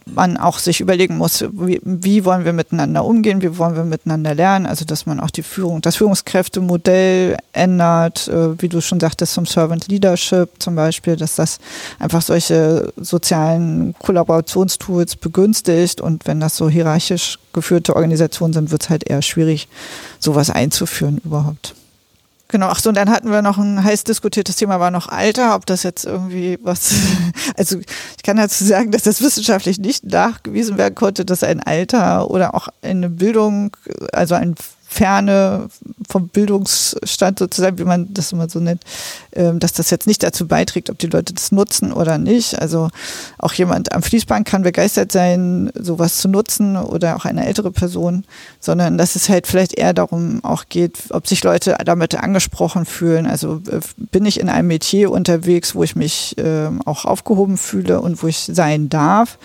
man 0.06 0.38
auch 0.38 0.60
sich 0.60 0.82
überlegen 0.82 1.18
muss, 1.18 1.44
wie, 1.52 1.82
wie, 1.84 2.26
wollen 2.26 2.46
wir 2.46 2.54
miteinander 2.54 3.04
umgehen, 3.04 3.42
wie 3.42 3.58
wollen 3.58 3.76
wir 3.76 3.84
miteinander 3.84 4.34
lernen, 4.36 4.66
also 4.66 4.86
dass 4.86 5.06
man 5.06 5.20
auch 5.20 5.30
die 5.30 5.44
Führung, 5.44 5.82
das 5.82 5.98
Führungskräftemodell 5.98 7.38
ändert, 7.54 8.28
äh, 8.28 8.62
wie 8.62 8.70
du 8.70 8.82
schon 8.82 9.00
sagtest, 9.00 9.34
zum 9.34 9.46
Servant 9.46 9.88
Leadership 9.88 10.50
zum 10.60 10.76
Beispiel, 10.76 11.16
dass 11.16 11.36
das 11.36 11.60
einfach 11.98 12.22
solche 12.22 12.94
sozialen 12.98 13.96
Kollaborationstools 14.00 15.16
begünstigt 15.16 16.02
und 16.02 16.28
wenn 16.28 16.40
das 16.40 16.56
so 16.56 16.70
hierarchisch 16.70 17.40
geführte 17.54 17.96
Organisationen 17.96 18.54
sind, 18.54 18.72
wird 18.72 18.84
es 18.84 18.90
halt 18.90 19.10
eher 19.10 19.22
schwierig, 19.22 19.68
sowas 20.20 20.50
einzuführen 20.50 21.20
überhaupt. 21.24 21.76
Genau, 22.52 22.66
ach 22.70 22.80
so, 22.80 22.90
und 22.90 22.96
dann 22.96 23.12
hatten 23.12 23.30
wir 23.30 23.44
noch 23.44 23.60
ein 23.60 23.84
heiß 23.84 24.06
diskutiertes 24.06 24.56
Thema, 24.56 24.80
war 24.80 24.90
noch 24.90 25.08
Alter, 25.08 25.54
ob 25.54 25.68
das 25.68 25.84
jetzt 25.84 26.06
irgendwie 26.06 26.58
was, 26.64 26.96
also 27.58 27.78
ich 27.78 28.24
kann 28.24 28.38
dazu 28.38 28.66
sagen, 28.66 28.90
dass 28.90 29.04
das 29.04 29.22
wissenschaftlich 29.22 29.78
nicht 29.78 30.04
nachgewiesen 30.06 30.80
werden 30.80 30.96
konnte, 30.96 31.26
dass 31.26 31.44
ein 31.44 31.62
Alter 31.62 32.32
oder 32.32 32.56
auch 32.56 32.68
eine 32.82 33.12
Bildung, 33.12 33.78
also 34.14 34.34
ein 34.34 34.56
Ferne 34.92 35.70
vom 36.10 36.30
Bildungsstand 36.30 37.38
sozusagen, 37.38 37.78
wie 37.78 37.84
man 37.84 38.12
das 38.12 38.32
immer 38.32 38.50
so 38.50 38.60
nennt, 38.60 38.82
ähm, 39.34 39.60
dass 39.60 39.72
das 39.72 39.92
jetzt 39.92 40.08
nicht 40.08 40.24
dazu 40.24 40.48
beiträgt, 40.48 40.90
ob 40.90 40.98
die 40.98 41.08
Leute 41.08 41.32
das 41.32 41.52
nutzen 41.52 41.94
oder 41.94 42.18
nicht. 42.18 42.60
Also 42.60 42.90
auch 43.38 43.54
jemand 43.54 43.94
am 43.94 44.02
Fließband 44.02 44.48
kann 44.48 44.64
begeistert 44.64 45.12
sein, 45.12 45.72
sowas 45.76 46.18
zu 46.18 46.28
nutzen 46.28 46.76
oder 46.76 47.16
auch 47.16 47.26
eine 47.26 47.46
ältere 47.46 47.70
Person, 47.70 48.26
sondern 48.60 48.98
dass 48.98 49.16
es 49.16 49.30
halt 49.30 49.46
vielleicht 49.46 49.76
eher 49.76 49.94
darum 49.94 50.44
auch 50.44 50.66
geht, 50.70 50.98
ob 51.12 51.28
sich 51.28 51.44
Leute 51.44 51.78
damit 51.86 52.16
angesprochen 52.16 52.86
fühlen. 52.86 53.28
Also 53.28 53.62
äh, 53.70 53.82
bin 53.98 54.26
ich 54.26 54.40
in 54.40 54.50
einem 54.50 54.70
Metier 54.70 55.12
unterwegs, 55.12 55.76
wo 55.76 55.84
ich 55.84 55.96
mich 55.96 56.34
ähm, 56.40 56.82
auch 56.86 57.06
aufgehoben 57.06 57.58
fühle 57.58 58.02
und 58.02 58.24
wo 58.24 58.28
ich 58.28 58.50
sein 58.52 58.90
darf 58.90 59.38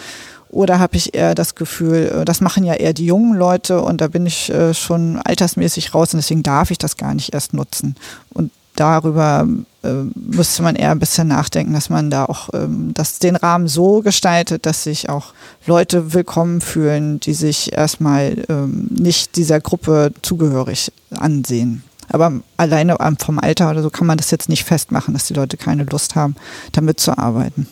oder 0.55 0.79
habe 0.79 0.97
ich 0.97 1.15
eher 1.15 1.35
das 1.35 1.55
Gefühl, 1.55 2.21
äh, 2.21 2.25
das 2.25 2.41
machen 2.41 2.65
ja 2.65 2.75
eher 2.75 2.93
die 2.93 3.07
jungen 3.07 3.37
Leute 3.37 3.83
und 3.83 4.01
da 4.01 4.09
bin 4.09 4.25
ich 4.27 4.51
äh, 4.51 4.73
schon 4.73 5.19
altersmäßig 5.19 5.95
raus 5.95 6.15
und 6.15 6.19
deswegen 6.19 6.43
darf 6.43 6.71
ich 6.71 6.79
das 6.79 6.97
gar 6.97 7.15
nicht 7.15 7.35
erst 7.35 7.53
nutzen. 7.53 7.97
Und 8.33 8.51
darüber 8.77 9.47
äh, 9.83 9.93
müsste 10.15 10.63
man 10.63 10.77
eher 10.77 10.91
ein 10.91 10.99
bisschen 10.99 11.29
nachdenken, 11.29 11.75
dass 11.75 11.91
man 11.91 12.11
da 12.11 12.25
auch 12.25 12.51
ähm, 12.55 12.95
dass 12.95 13.19
den 13.19 13.37
Rahmen 13.37 13.69
so 13.69 14.01
gestaltet, 14.01 14.67
dass 14.67 14.85
sich 14.85 15.09
auch 15.09 15.35
Leute 15.67 16.13
willkommen 16.15 16.61
fühlen, 16.61 17.21
die 17.21 17.35
sich 17.35 17.73
erstmal 17.73 18.45
ähm, 18.49 18.89
nicht 18.91 19.37
dieser 19.37 19.61
Gruppe 19.61 20.13
zugehörig 20.23 20.93
ansehen. 21.11 21.83
Aber 22.09 22.33
alleine 22.57 22.97
vom 23.19 23.39
Alter 23.39 23.71
oder 23.71 23.83
so 23.83 23.91
kann 23.91 24.07
man 24.07 24.19
das 24.19 24.31
jetzt 24.31 24.49
nicht 24.49 24.65
festmachen, 24.65 25.15
dass 25.15 25.27
die 25.27 25.35
Leute 25.35 25.57
keine 25.57 25.85
Lust 25.85 26.15
haben, 26.15 26.37
damit 26.73 27.01
zu 27.01 27.17
arbeiten. 27.17 27.67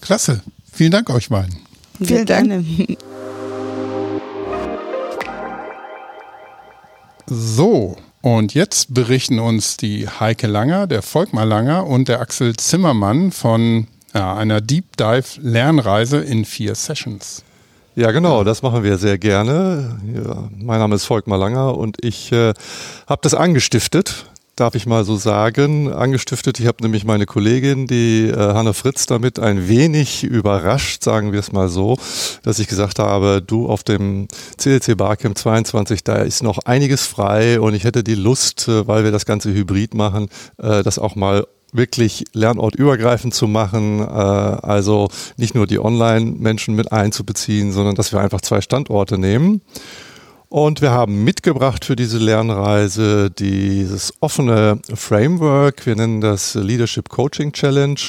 Klasse. 0.00 0.42
Vielen 0.72 0.92
Dank 0.92 1.10
euch 1.10 1.30
beiden. 1.30 1.67
Vielen 2.02 2.26
Dank. 2.26 2.64
So, 7.26 7.96
und 8.22 8.54
jetzt 8.54 8.94
berichten 8.94 9.38
uns 9.38 9.76
die 9.76 10.08
Heike 10.08 10.46
Langer, 10.46 10.86
der 10.86 11.02
Volkmar 11.02 11.44
Langer 11.44 11.86
und 11.86 12.08
der 12.08 12.20
Axel 12.20 12.56
Zimmermann 12.56 13.32
von 13.32 13.86
Ja, 14.14 14.34
einer 14.34 14.60
Deep 14.60 14.96
Dive 14.96 15.40
Lernreise 15.40 16.18
in 16.18 16.44
vier 16.44 16.74
Sessions. 16.74 17.44
Ja, 17.94 18.12
genau, 18.12 18.44
das 18.44 18.62
machen 18.62 18.84
wir 18.84 18.96
sehr 18.96 19.18
gerne. 19.18 19.98
Ja, 20.14 20.48
mein 20.56 20.78
Name 20.78 20.94
ist 20.94 21.04
Volkmar 21.04 21.38
Langer 21.38 21.76
und 21.76 22.02
ich 22.02 22.32
äh, 22.32 22.54
habe 23.06 23.20
das 23.22 23.34
angestiftet 23.34 24.24
darf 24.58 24.74
ich 24.74 24.86
mal 24.86 25.04
so 25.04 25.16
sagen, 25.16 25.92
angestiftet. 25.92 26.58
Ich 26.58 26.66
habe 26.66 26.82
nämlich 26.82 27.04
meine 27.04 27.26
Kollegin, 27.26 27.86
die 27.86 28.28
äh, 28.28 28.36
Hanne 28.36 28.74
Fritz, 28.74 29.06
damit 29.06 29.38
ein 29.38 29.68
wenig 29.68 30.24
überrascht, 30.24 31.02
sagen 31.04 31.32
wir 31.32 31.40
es 31.40 31.52
mal 31.52 31.68
so, 31.68 31.96
dass 32.42 32.58
ich 32.58 32.66
gesagt 32.66 32.98
habe, 32.98 33.42
du 33.44 33.68
auf 33.68 33.84
dem 33.84 34.26
CLC 34.56 34.96
Barcamp 34.96 35.38
22, 35.38 36.02
da 36.02 36.16
ist 36.16 36.42
noch 36.42 36.58
einiges 36.64 37.06
frei 37.06 37.60
und 37.60 37.74
ich 37.74 37.84
hätte 37.84 38.02
die 38.02 38.14
Lust, 38.14 38.68
äh, 38.68 38.86
weil 38.86 39.04
wir 39.04 39.12
das 39.12 39.26
Ganze 39.26 39.52
hybrid 39.52 39.94
machen, 39.94 40.28
äh, 40.58 40.82
das 40.82 40.98
auch 40.98 41.14
mal 41.14 41.46
wirklich 41.72 42.24
lernortübergreifend 42.32 43.34
zu 43.34 43.46
machen, 43.46 44.00
äh, 44.00 44.04
also 44.04 45.08
nicht 45.36 45.54
nur 45.54 45.66
die 45.66 45.78
Online-Menschen 45.78 46.74
mit 46.74 46.92
einzubeziehen, 46.92 47.72
sondern 47.72 47.94
dass 47.94 48.12
wir 48.12 48.20
einfach 48.20 48.40
zwei 48.40 48.60
Standorte 48.60 49.18
nehmen 49.18 49.60
und 50.48 50.80
wir 50.80 50.90
haben 50.90 51.24
mitgebracht 51.24 51.84
für 51.84 51.96
diese 51.96 52.18
Lernreise 52.18 53.30
dieses 53.30 54.14
offene 54.20 54.80
Framework. 54.94 55.84
Wir 55.86 55.96
nennen 55.96 56.20
das 56.20 56.54
Leadership 56.54 57.08
Coaching 57.08 57.52
Challenge. 57.52 58.00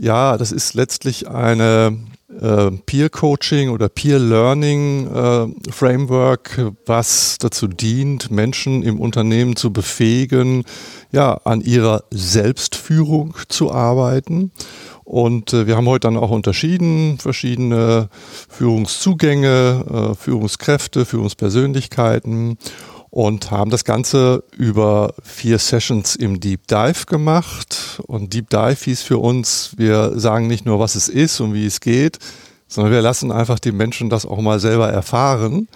Ja, 0.00 0.38
das 0.38 0.52
ist 0.52 0.74
letztlich 0.74 1.28
eine 1.28 1.98
äh, 2.40 2.70
Peer 2.86 3.10
Coaching 3.10 3.70
oder 3.70 3.88
Peer 3.88 4.18
Learning 4.18 5.06
äh, 5.06 5.70
Framework, 5.70 6.72
was 6.86 7.36
dazu 7.38 7.68
dient, 7.68 8.30
Menschen 8.30 8.82
im 8.82 8.98
Unternehmen 8.98 9.56
zu 9.56 9.72
befähigen, 9.72 10.64
ja, 11.12 11.34
an 11.44 11.60
ihrer 11.60 12.04
Selbstführung 12.10 13.34
zu 13.48 13.70
arbeiten 13.70 14.50
und 15.06 15.52
äh, 15.52 15.68
wir 15.68 15.76
haben 15.76 15.86
heute 15.86 16.08
dann 16.08 16.16
auch 16.16 16.30
unterschieden, 16.30 17.18
verschiedene 17.18 18.08
Führungszugänge, 18.48 19.84
äh, 19.88 20.14
Führungskräfte, 20.16 21.06
Führungspersönlichkeiten 21.06 22.58
und 23.10 23.52
haben 23.52 23.70
das 23.70 23.84
Ganze 23.84 24.42
über 24.56 25.14
vier 25.22 25.60
Sessions 25.60 26.16
im 26.16 26.40
Deep 26.40 26.66
Dive 26.66 27.06
gemacht. 27.06 28.00
Und 28.08 28.34
Deep 28.34 28.50
Dive 28.50 28.76
hieß 28.84 29.02
für 29.02 29.18
uns, 29.18 29.74
wir 29.76 30.18
sagen 30.18 30.48
nicht 30.48 30.66
nur, 30.66 30.80
was 30.80 30.96
es 30.96 31.08
ist 31.08 31.38
und 31.38 31.54
wie 31.54 31.66
es 31.66 31.78
geht, 31.78 32.18
sondern 32.66 32.92
wir 32.92 33.00
lassen 33.00 33.30
einfach 33.30 33.60
die 33.60 33.70
Menschen 33.70 34.10
das 34.10 34.26
auch 34.26 34.40
mal 34.40 34.58
selber 34.58 34.88
erfahren 34.88 35.68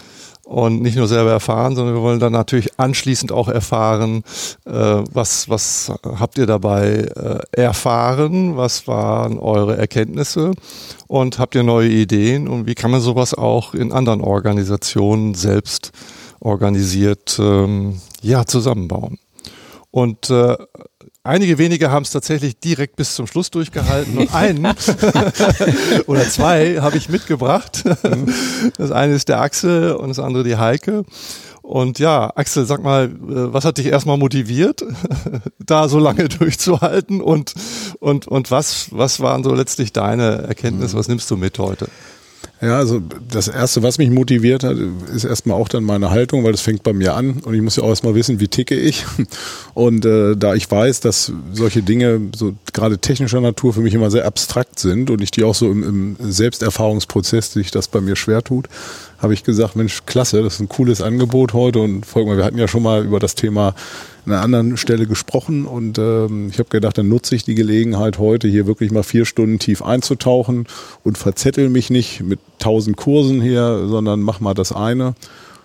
und 0.51 0.83
nicht 0.83 0.97
nur 0.97 1.07
selber 1.07 1.31
erfahren, 1.31 1.77
sondern 1.77 1.95
wir 1.95 2.03
wollen 2.03 2.19
dann 2.19 2.33
natürlich 2.33 2.77
anschließend 2.77 3.31
auch 3.31 3.47
erfahren, 3.47 4.25
äh, 4.67 4.73
was, 4.73 5.49
was 5.49 5.93
habt 6.05 6.39
ihr 6.39 6.47
dabei 6.47 7.09
äh, 7.15 7.39
erfahren, 7.53 8.57
was 8.57 8.89
waren 8.89 9.39
eure 9.39 9.77
Erkenntnisse? 9.77 10.51
Und 11.07 11.39
habt 11.39 11.55
ihr 11.55 11.63
neue 11.63 11.89
Ideen? 11.89 12.49
Und 12.49 12.67
wie 12.67 12.75
kann 12.75 12.91
man 12.91 13.01
sowas 13.01 13.33
auch 13.33 13.75
in 13.75 13.93
anderen 13.93 14.23
Organisationen 14.23 15.35
selbst 15.35 15.93
organisiert 16.41 17.39
ähm, 17.39 18.01
ja, 18.21 18.45
zusammenbauen. 18.45 19.19
Und 19.93 20.31
äh, 20.31 20.57
Einige 21.22 21.59
wenige 21.59 21.90
haben 21.90 22.04
es 22.04 22.11
tatsächlich 22.12 22.59
direkt 22.61 22.96
bis 22.96 23.14
zum 23.14 23.26
Schluss 23.26 23.50
durchgehalten 23.50 24.16
und 24.16 24.35
einen 24.35 24.64
oder 26.06 26.26
zwei 26.26 26.80
habe 26.80 26.96
ich 26.96 27.11
mitgebracht. 27.11 27.85
Das 28.78 28.90
eine 28.90 29.14
ist 29.14 29.28
der 29.28 29.38
Axel 29.38 29.92
und 29.92 30.09
das 30.09 30.18
andere 30.18 30.44
die 30.44 30.56
Heike. 30.56 31.04
Und 31.61 31.98
ja, 31.98 32.33
Axel, 32.35 32.64
sag 32.64 32.83
mal, 32.83 33.04
äh, 33.04 33.11
was 33.52 33.66
hat 33.66 33.76
dich 33.76 33.87
erstmal 33.87 34.16
motiviert, 34.16 34.83
da 35.59 35.90
so 35.90 35.98
lange 35.98 36.28
durchzuhalten 36.28 37.20
und, 37.20 37.52
und, 37.98 38.26
und 38.26 38.50
was, 38.50 38.88
was 38.90 39.20
waren 39.20 39.44
so 39.44 39.54
letztlich 39.54 39.92
deine 39.92 40.48
Erkenntnisse? 40.48 40.96
Was 40.96 41.09
nimmst 41.09 41.30
du 41.30 41.37
mit 41.37 41.59
heute? 41.59 41.88
Ja, 42.62 42.77
also 42.77 43.01
das 43.31 43.49
Erste, 43.49 43.83
was 43.83 43.96
mich 43.96 44.11
motiviert 44.11 44.64
hat, 44.64 44.77
ist 45.14 45.25
erstmal 45.25 45.57
auch 45.57 45.68
dann 45.68 45.83
meine 45.83 46.11
Haltung, 46.11 46.44
weil 46.44 46.53
das 46.53 46.61
fängt 46.61 46.83
bei 46.83 46.92
mir 46.92 47.14
an 47.14 47.40
und 47.42 47.55
ich 47.55 47.62
muss 47.62 47.77
ja 47.77 47.83
auch 47.83 47.88
erstmal 47.88 48.14
wissen, 48.14 48.38
wie 48.38 48.49
ticke 48.49 48.75
ich. 48.75 49.07
Und 49.75 50.05
äh, 50.05 50.37
da 50.37 50.55
ich 50.55 50.70
weiß, 50.70 51.01
dass 51.01 51.33
solche 51.53 51.83
Dinge, 51.83 52.20
so 52.37 52.55
gerade 52.75 52.99
technischer 52.99 53.40
Natur, 53.40 53.73
für 53.73 53.81
mich 53.81 53.94
immer 53.94 54.11
sehr 54.11 54.27
abstrakt 54.27 54.79
sind 54.79 55.09
und 55.09 55.23
ich 55.23 55.31
die 55.31 55.44
auch 55.44 55.55
so 55.55 55.70
im, 55.70 55.83
im 55.83 56.16
Selbsterfahrungsprozess, 56.18 57.53
sich 57.53 57.70
das 57.70 57.88
bei 57.88 58.01
mir 58.01 58.16
schwer 58.16 58.42
tut, 58.42 58.68
habe 59.20 59.35
ich 59.35 59.44
gesagt, 59.44 59.76
Mensch, 59.76 60.00
klasse, 60.06 60.42
das 60.42 60.54
ist 60.54 60.61
ein 60.61 60.68
cooles 60.68 61.02
Angebot 61.02 61.52
heute. 61.52 61.80
Und 61.80 62.06
folgt 62.06 62.28
mal, 62.28 62.37
wir 62.37 62.44
hatten 62.44 62.59
ja 62.59 62.68
schon 62.68 62.83
mal 62.83 63.04
über 63.04 63.18
das 63.18 63.35
Thema 63.35 63.74
an 64.24 64.33
einer 64.33 64.42
anderen 64.42 64.76
Stelle 64.76 65.06
gesprochen. 65.06 65.66
Und 65.66 65.98
ähm, 65.98 66.48
ich 66.50 66.59
habe 66.59 66.68
gedacht, 66.68 66.96
dann 66.98 67.09
nutze 67.09 67.35
ich 67.35 67.44
die 67.44 67.54
Gelegenheit 67.54 68.18
heute 68.18 68.48
hier 68.48 68.66
wirklich 68.66 68.90
mal 68.90 69.02
vier 69.02 69.26
Stunden 69.26 69.59
tief 69.59 69.83
einzutauchen 69.83 70.66
und 71.04 71.18
verzettel 71.18 71.68
mich 71.68 71.90
nicht 71.90 72.22
mit 72.22 72.40
tausend 72.59 72.96
Kursen 72.96 73.40
hier, 73.42 73.87
sondern 73.88 74.20
mach 74.20 74.40
mal 74.40 74.54
das 74.54 74.72
eine 74.72 75.14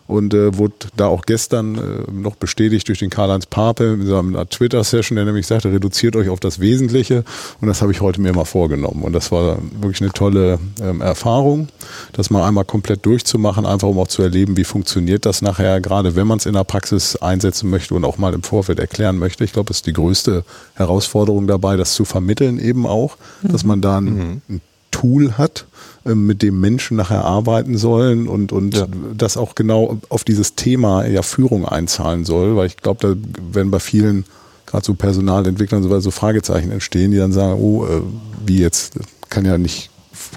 und 0.08 0.34
äh, 0.34 0.58
wurde 0.58 0.74
da 0.96 1.08
auch 1.08 1.24
gestern 1.24 1.76
äh, 1.76 2.12
noch 2.12 2.36
bestätigt 2.36 2.88
durch 2.88 3.00
den 3.00 3.10
Karl-Heinz 3.10 3.46
Pape 3.46 3.98
in 4.00 4.06
seiner 4.06 4.48
Twitter-Session, 4.48 5.16
der 5.16 5.26
nämlich 5.26 5.48
sagte, 5.48 5.72
reduziert 5.72 6.16
euch 6.16 6.30
auf 6.30 6.40
das 6.40 6.60
Wesentliche 6.60 7.24
und 7.62 7.68
das 7.68 7.82
habe 7.82 7.92
ich 7.92 8.02
heute 8.02 8.22
mir 8.22 8.34
mal 8.34 8.46
vorgenommen 8.46 9.04
und 9.04 9.14
das 9.14 9.32
war 9.32 9.58
wirklich 9.82 10.02
eine 10.02 10.12
tolle 10.12 10.60
ähm, 10.82 11.02
Erfahrung, 11.02 11.70
das 12.14 12.30
mal 12.30 12.48
einmal 12.48 12.66
komplett 12.66 13.06
durchzumachen, 13.06 13.66
einfach 13.66 13.88
um 13.88 14.00
auch 14.00 14.08
zu 14.08 14.22
erleben, 14.22 14.58
wie 14.58 14.64
funktioniert 14.64 15.26
das 15.26 15.42
nachher, 15.42 15.82
gerade 15.82 16.16
wenn 16.16 16.28
man 16.28 16.38
es 16.38 16.46
in 16.46 16.54
der 16.54 16.64
Praxis 16.64 17.16
einsetzen 17.16 17.70
möchte 17.70 17.96
und 17.96 18.06
auch 18.06 18.18
mal 18.18 18.34
im 18.34 18.44
Vorfeld 18.44 18.80
erklären 18.80 19.18
möchte. 19.18 19.44
Ich 19.44 19.54
glaube, 19.54 19.68
das 19.68 19.78
ist 19.78 19.88
die 19.88 19.94
größte 19.94 20.44
Herausforderung 20.76 21.48
dabei, 21.48 21.78
das 21.78 21.94
zu 21.94 22.06
vermitteln 22.06 22.60
eben 22.60 22.86
auch, 22.86 23.18
mhm. 23.42 23.52
dass 23.52 23.64
man 23.64 23.82
da 23.82 23.98
ein, 23.98 24.06
mhm. 24.06 24.42
ein 24.50 24.62
Tool 24.92 25.34
hat, 25.34 25.66
mit 26.14 26.44
dem 26.44 26.60
Menschen 26.60 26.98
nachher 26.98 27.26
arbeiten 27.26 27.78
sollen 27.78 28.28
und, 28.28 28.52
und 28.52 28.76
ja. 28.76 28.88
das 29.16 29.38
auch 29.38 29.56
genau 29.56 29.98
auf 30.10 30.24
dieses 30.24 30.56
Thema 30.56 31.06
ja 31.06 31.24
Führung 31.24 31.66
einzahlen 31.66 32.26
soll, 32.26 32.56
weil 32.56 32.68
ich 32.68 32.78
glaube, 32.78 33.08
da 33.08 33.54
werden 33.54 33.72
bei 33.72 33.80
vielen 33.80 34.26
gerade 34.66 34.86
so 34.86 34.94
Personalentwicklern 34.94 35.84
so, 35.84 36.00
so 36.00 36.12
Fragezeichen 36.12 36.72
entstehen, 36.72 37.12
die 37.12 37.18
dann 37.18 37.32
sagen, 37.32 37.60
oh, 37.60 37.86
äh, 37.86 38.02
wie 38.46 38.60
jetzt, 38.60 38.94
kann 39.30 39.46
ja 39.46 39.58
nicht, 39.58 39.90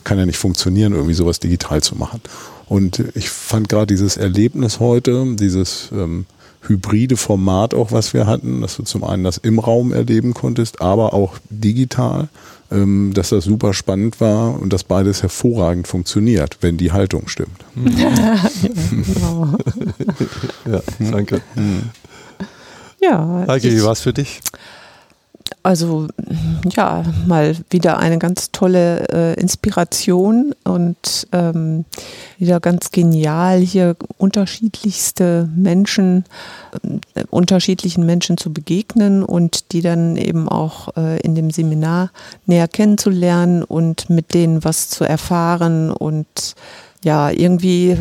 kann 0.05 0.19
ja 0.19 0.27
nicht 0.27 0.39
funktionieren, 0.39 0.93
irgendwie 0.93 1.15
sowas 1.15 1.41
digital 1.41 1.83
zu 1.83 1.97
machen. 1.97 2.21
Und 2.67 3.03
ich 3.15 3.31
fand 3.31 3.69
gerade 3.69 3.87
dieses 3.87 4.17
Erlebnis 4.17 4.81
heute, 4.81 5.35
dieses 5.37 5.89
ähm, 5.93 6.27
hybride 6.63 7.17
Format 7.17 7.75
auch, 7.75 7.93
was 7.93 8.13
wir 8.15 8.27
hatten, 8.27 8.61
dass 8.61 8.77
du 8.77 8.83
zum 8.83 9.05
einen 9.05 9.25
das 9.25 9.39
im 9.39 9.59
Raum 9.59 9.93
erleben 9.93 10.35
konntest, 10.35 10.83
aber 10.83 11.15
auch 11.15 11.39
digital, 11.49 12.29
ähm, 12.29 12.29
dass 12.71 13.31
das 13.31 13.45
super 13.45 13.73
spannend 13.73 14.21
war 14.21 14.61
und 14.61 14.75
dass 14.75 14.85
beides 14.85 15.23
hervorragend 15.23 15.89
funktioniert, 15.89 16.59
wenn 16.61 16.77
die 16.77 16.93
Haltung 16.93 17.29
stimmt. 17.29 17.65
ja, 20.71 20.83
danke. 21.11 21.41
Ja, 23.01 23.45
Heike, 23.49 23.73
wie 23.73 23.83
war 23.83 23.93
es 23.93 24.01
für 24.01 24.13
dich? 24.13 24.41
Also 25.63 26.09
ja, 26.73 27.05
mal 27.27 27.57
wieder 27.71 27.99
eine 27.99 28.19
ganz 28.19 28.53
tolle 28.53 29.09
äh, 29.09 29.41
Inspiration 29.41 30.55
und 30.65 31.29
ähm, 31.33 31.85
wieder 32.39 32.61
ganz 32.61 32.91
genial, 32.91 33.59
hier 33.59 33.97
unterschiedlichste 34.17 35.49
Menschen, 35.55 36.25
äh, 37.15 37.25
unterschiedlichen 37.31 38.07
Menschen 38.07 38.37
zu 38.39 38.53
begegnen 38.53 39.23
und 39.23 39.73
die 39.73 39.83
dann 39.83 40.17
eben 40.17 40.49
auch 40.49 40.97
äh, 40.97 41.21
in 41.21 41.35
dem 41.35 41.51
Seminar 41.51 42.11
näher 42.47 42.69
kennenzulernen 42.69 43.63
und 43.63 44.09
mit 44.11 44.35
denen 44.35 44.65
was 44.65 44.89
zu 44.89 45.05
erfahren 45.05 45.91
und 45.91 46.55
ja, 47.09 47.31
irgendwie 47.31 47.97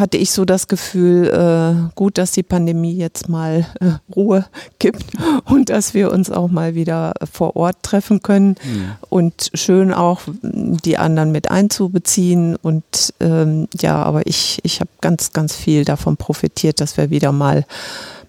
hatte 0.00 0.16
ich 0.16 0.32
so 0.32 0.44
das 0.44 0.66
Gefühl, 0.66 1.28
äh, 1.28 1.92
gut, 1.94 2.18
dass 2.18 2.32
die 2.32 2.42
Pandemie 2.42 2.96
jetzt 2.96 3.28
mal 3.28 3.64
äh, 3.78 3.92
Ruhe 4.16 4.46
gibt 4.80 5.04
und 5.44 5.68
dass 5.68 5.94
wir 5.94 6.10
uns 6.10 6.28
auch 6.28 6.50
mal 6.50 6.74
wieder 6.74 7.14
vor 7.30 7.54
Ort 7.54 7.84
treffen 7.84 8.20
können 8.20 8.56
mhm. 8.64 8.92
und 9.10 9.52
schön 9.54 9.94
auch 9.94 10.22
die 10.42 10.98
anderen 10.98 11.30
mit 11.30 11.52
einzubeziehen. 11.52 12.56
Und 12.56 13.14
ähm, 13.20 13.68
ja, 13.80 14.02
aber 14.02 14.26
ich, 14.26 14.58
ich 14.64 14.80
habe 14.80 14.90
ganz, 15.00 15.32
ganz 15.32 15.54
viel 15.54 15.84
davon 15.84 16.16
profitiert, 16.16 16.80
dass 16.80 16.96
wir 16.96 17.10
wieder 17.10 17.30
mal 17.30 17.64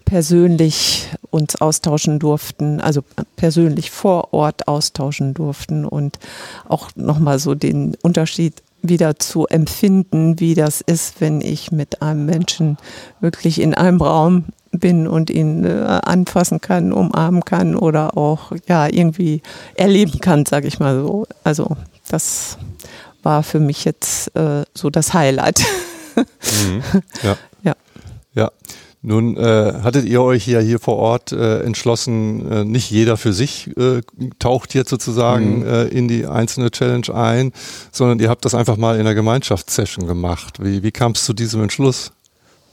persönlich 0.04 1.08
uns 1.32 1.56
austauschen 1.56 2.20
durften, 2.20 2.80
also 2.80 3.02
persönlich 3.34 3.90
vor 3.90 4.32
Ort 4.32 4.68
austauschen 4.68 5.34
durften 5.34 5.84
und 5.84 6.20
auch 6.68 6.90
nochmal 6.94 7.40
so 7.40 7.56
den 7.56 7.96
Unterschied 8.00 8.62
wieder 8.88 9.18
zu 9.18 9.46
empfinden, 9.46 10.38
wie 10.40 10.54
das 10.54 10.80
ist, 10.80 11.20
wenn 11.20 11.40
ich 11.40 11.72
mit 11.72 12.02
einem 12.02 12.26
Menschen 12.26 12.76
wirklich 13.20 13.60
in 13.60 13.74
einem 13.74 14.00
Raum 14.00 14.44
bin 14.70 15.06
und 15.06 15.30
ihn 15.30 15.64
äh, 15.64 16.00
anfassen 16.04 16.60
kann, 16.60 16.92
umarmen 16.92 17.44
kann 17.44 17.76
oder 17.76 18.16
auch 18.16 18.52
ja 18.68 18.86
irgendwie 18.86 19.42
erleben 19.74 20.20
kann, 20.20 20.46
sage 20.46 20.68
ich 20.68 20.80
mal 20.80 21.02
so. 21.02 21.26
Also 21.44 21.76
das 22.08 22.58
war 23.22 23.42
für 23.42 23.60
mich 23.60 23.84
jetzt 23.84 24.34
äh, 24.36 24.64
so 24.74 24.90
das 24.90 25.14
Highlight. 25.14 25.64
Mhm. 26.16 26.82
Ja. 27.22 27.36
ja. 27.62 27.74
Ja. 28.34 28.50
Nun 29.06 29.36
äh, 29.36 29.74
hattet 29.82 30.06
ihr 30.06 30.22
euch 30.22 30.48
ja 30.48 30.60
hier 30.60 30.78
vor 30.78 30.96
Ort 30.96 31.30
äh, 31.30 31.60
entschlossen, 31.60 32.50
äh, 32.50 32.64
nicht 32.64 32.90
jeder 32.90 33.18
für 33.18 33.34
sich 33.34 33.70
äh, 33.76 34.00
taucht 34.38 34.72
jetzt 34.72 34.88
sozusagen 34.88 35.58
mhm. 35.58 35.66
äh, 35.66 35.84
in 35.88 36.08
die 36.08 36.24
einzelne 36.26 36.70
Challenge 36.70 37.14
ein, 37.14 37.52
sondern 37.92 38.18
ihr 38.18 38.30
habt 38.30 38.46
das 38.46 38.54
einfach 38.54 38.78
mal 38.78 38.98
in 38.98 39.04
der 39.04 39.14
Gemeinschaftssession 39.14 40.06
gemacht. 40.06 40.56
Wie, 40.58 40.82
wie 40.82 40.90
kam 40.90 41.12
es 41.12 41.26
zu 41.26 41.34
diesem 41.34 41.60
Entschluss? 41.60 42.12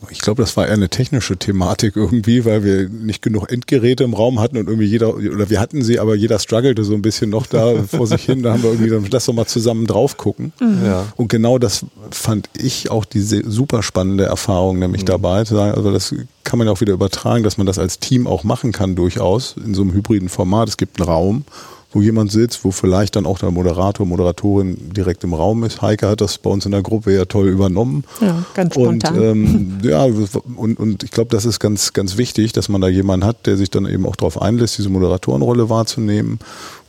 Ich 0.10 0.20
glaube, 0.20 0.42
das 0.42 0.58
war 0.58 0.68
eher 0.68 0.74
eine 0.74 0.90
technische 0.90 1.38
Thematik 1.38 1.96
irgendwie, 1.96 2.46
weil 2.46 2.64
wir 2.64 2.90
nicht 2.90 3.22
genug 3.22 3.52
Endgeräte 3.52 4.04
im 4.04 4.14
Raum 4.14 4.40
hatten 4.40 4.58
und 4.58 4.68
irgendwie 4.68 4.88
jeder, 4.88 5.16
oder 5.16 5.50
wir 5.50 5.60
hatten 5.60 5.84
sie, 5.84 6.00
aber 6.00 6.16
jeder 6.16 6.40
struggelte 6.40 6.84
so 6.84 6.94
ein 6.94 7.02
bisschen 7.02 7.30
noch 7.30 7.46
da 7.46 7.84
vor 7.88 8.08
sich 8.08 8.24
hin. 8.24 8.44
Da 8.44 8.54
haben 8.54 8.64
wir 8.64 8.72
irgendwie, 8.72 8.90
dann 8.90 9.06
lass 9.12 9.26
doch 9.26 9.34
mal 9.34 9.46
zusammen 9.46 9.86
drauf 9.88 10.18
gucken. 10.18 10.54
Mhm. 10.60 10.86
Ja. 10.86 11.06
Und 11.18 11.28
genau 11.28 11.58
das 11.58 11.86
fand 12.10 12.50
ich 12.58 12.90
auch 12.90 13.06
diese 13.06 13.50
super 13.50 13.84
spannende 13.84 14.26
Erfahrung 14.26 14.80
nämlich 14.80 15.04
mhm. 15.04 15.08
dabei, 15.08 15.44
zu 15.44 15.56
sagen, 15.56 15.76
also 15.76 15.92
das 15.92 16.16
kann 16.44 16.58
man 16.58 16.68
auch 16.68 16.82
wieder 16.82 16.94
übertragen, 16.94 17.44
dass 17.44 17.58
man 17.58 17.68
das 17.68 17.78
als 17.78 18.00
Team 18.00 18.28
auch 18.28 18.44
machen 18.44 18.72
kann 18.72 18.96
durchaus 18.96 19.56
in 19.64 19.74
so 19.74 19.82
einem 19.84 19.94
hybriden 19.94 20.30
Format. 20.30 20.70
Es 20.70 20.78
gibt 20.78 21.00
einen 21.00 21.08
Raum 21.08 21.46
wo 21.92 22.02
jemand 22.02 22.32
sitzt, 22.32 22.64
wo 22.64 22.72
vielleicht 22.72 23.16
dann 23.16 23.26
auch 23.26 23.40
der 23.40 23.52
Moderator, 23.52 24.06
Moderatorin 24.06 24.92
direkt 24.96 25.24
im 25.24 25.34
Raum 25.34 25.64
ist. 25.64 25.82
Heike 25.82 26.08
hat 26.08 26.22
das 26.22 26.38
bei 26.38 26.50
uns 26.50 26.66
in 26.66 26.72
der 26.72 26.82
Gruppe 26.82 27.14
ja 27.14 27.26
toll 27.26 27.48
übernommen. 27.50 28.04
Ja, 28.22 28.44
ganz 28.54 28.74
spontan. 28.74 29.18
Und, 29.18 29.24
ähm, 29.24 29.78
ja, 29.84 30.04
und, 30.04 30.80
und 30.80 31.04
ich 31.04 31.12
glaube, 31.12 31.30
das 31.30 31.46
ist 31.46 31.60
ganz, 31.60 31.94
ganz 31.94 32.18
wichtig, 32.18 32.54
dass 32.54 32.70
man 32.70 32.82
da 32.82 32.88
jemanden 32.88 33.26
hat, 33.26 33.46
der 33.46 33.58
sich 33.58 33.70
dann 33.70 33.86
eben 33.86 34.06
auch 34.06 34.16
darauf 34.16 34.42
einlässt, 34.42 34.78
diese 34.78 34.90
Moderatorenrolle 34.90 35.70
wahrzunehmen 35.70 36.40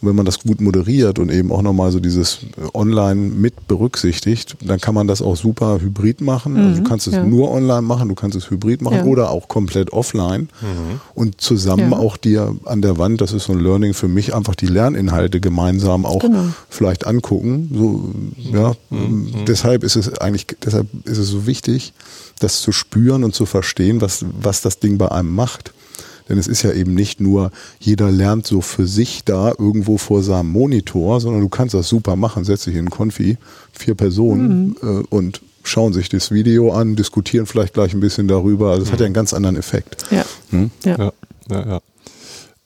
und 0.03 0.09
wenn 0.09 0.17
man 0.17 0.27
das 0.27 0.41
gut 0.41 0.61
moderiert 0.61 1.21
und 1.21 1.31
eben 1.31 1.53
auch 1.53 1.63
nochmal 1.63 1.93
so 1.93 2.01
dieses 2.01 2.41
Online 2.75 3.21
mit 3.21 3.69
berücksichtigt, 3.69 4.57
dann 4.61 4.81
kann 4.81 4.95
man 4.95 5.07
das 5.07 5.23
auch 5.23 5.37
super 5.37 5.81
hybrid 5.81 6.21
machen. 6.21 6.55
Mhm, 6.55 6.59
also 6.59 6.83
du 6.83 6.89
kannst 6.89 7.07
es 7.07 7.15
ja. 7.15 7.25
nur 7.25 7.53
online 7.53 7.83
machen, 7.83 8.09
du 8.09 8.17
kannst 8.17 8.37
es 8.37 8.51
hybrid 8.51 8.83
machen 8.83 8.97
ja. 8.97 9.05
oder 9.05 9.31
auch 9.31 9.47
komplett 9.47 9.93
offline 9.93 10.49
mhm. 10.61 11.01
und 11.15 11.41
zusammen 11.41 11.93
ja. 11.93 11.99
auch 11.99 12.17
dir 12.17 12.57
an 12.65 12.83
der 12.83 12.99
Wand, 12.99 13.21
das 13.21 13.33
ist 13.33 13.45
so 13.45 13.53
ein 13.53 13.61
Learning 13.61 13.95
für 13.95 14.09
mich, 14.09 14.35
einfach 14.35 14.57
die 14.57 14.67
Lerninhalte 14.67 15.41
gemeinsam 15.41 16.05
auch 16.05 16.21
genau. 16.21 16.47
vielleicht 16.69 17.07
angucken. 17.07 17.71
So, 17.73 18.11
ja, 18.53 18.75
mhm. 18.91 18.99
mhm. 18.99 19.45
deshalb 19.47 19.85
ist 19.85 19.95
es 19.95 20.19
eigentlich, 20.19 20.47
deshalb 20.65 20.89
ist 21.05 21.19
es 21.19 21.29
so 21.29 21.47
wichtig, 21.47 21.93
das 22.41 22.61
zu 22.61 22.73
spüren 22.73 23.23
und 23.23 23.37
zu 23.37 23.47
verstehen, 23.47 24.01
was, 24.01 24.25
was 24.41 24.63
das 24.63 24.81
Ding 24.81 24.99
bei 24.99 25.13
einem 25.13 25.33
macht. 25.33 25.73
Denn 26.29 26.39
es 26.39 26.47
ist 26.47 26.63
ja 26.63 26.73
eben 26.73 26.95
nicht 26.95 27.21
nur, 27.21 27.51
jeder 27.79 28.11
lernt 28.11 28.47
so 28.47 28.61
für 28.61 28.87
sich 28.87 29.25
da 29.25 29.53
irgendwo 29.59 29.99
vor 29.99 30.23
seinem 30.23 30.51
Monitor, 30.51 31.21
sondern 31.21 31.43
du 31.43 31.49
kannst 31.49 31.75
das 31.75 31.89
super 31.89 32.17
machen. 32.17 32.45
Setz 32.45 32.65
dich 32.65 32.77
in 32.77 32.91
Konfi, 32.91 33.39
vier 33.73 33.95
Personen 33.95 34.77
mhm. 34.81 35.01
äh, 35.01 35.05
und 35.11 35.43
schauen 35.65 35.93
sich 35.93 36.09
das 36.09 36.31
Video 36.31 36.73
an, 36.73 36.97
diskutieren 36.97 37.47
vielleicht 37.47 37.75
gleich 37.75 37.95
ein 37.95 38.01
bisschen 38.01 38.29
darüber. 38.29 38.71
Also 38.71 38.83
es 38.83 38.89
mhm. 38.89 38.93
hat 38.93 39.01
ja 39.01 39.07
einen 39.07 39.15
ganz 39.15 39.33
anderen 39.33 39.57
Effekt. 39.57 40.05
Ja. 40.11 40.25
Hm? 40.51 40.71
ja. 40.85 40.97
ja, 40.99 41.13
ja, 41.51 41.69
ja. 41.69 41.81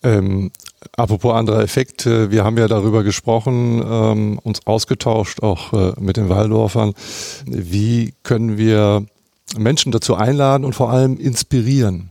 Ähm, 0.03 0.51
apropos 0.97 1.35
anderer 1.35 1.62
Effekt, 1.62 2.07
wir 2.07 2.45
haben 2.45 2.57
ja 2.59 2.69
darüber 2.69 3.03
gesprochen, 3.03 3.83
ähm, 3.85 4.38
uns 4.42 4.66
ausgetauscht, 4.66 5.42
auch 5.42 5.73
äh, 5.73 5.92
mit 6.01 6.16
den 6.16 6.29
Waldorfern. 6.29 6.95
Wie 7.47 8.14
können 8.23 8.57
wir 8.57 9.05
Menschen 9.59 9.92
dazu 9.92 10.14
einladen 10.14 10.64
und 10.64 10.75
vor 10.75 10.90
allem 10.90 11.16
inspirieren? 11.19 12.11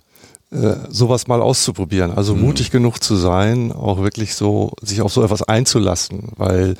Äh, 0.52 0.76
sowas 0.90 1.28
mal 1.28 1.42
auszuprobieren. 1.42 2.12
Also 2.12 2.36
mhm. 2.36 2.42
mutig 2.42 2.70
genug 2.70 3.00
zu 3.00 3.16
sein, 3.16 3.72
auch 3.72 4.04
wirklich 4.04 4.36
so, 4.36 4.74
sich 4.80 5.02
auf 5.02 5.12
so 5.12 5.24
etwas 5.24 5.42
einzulassen, 5.42 6.30
weil 6.38 6.76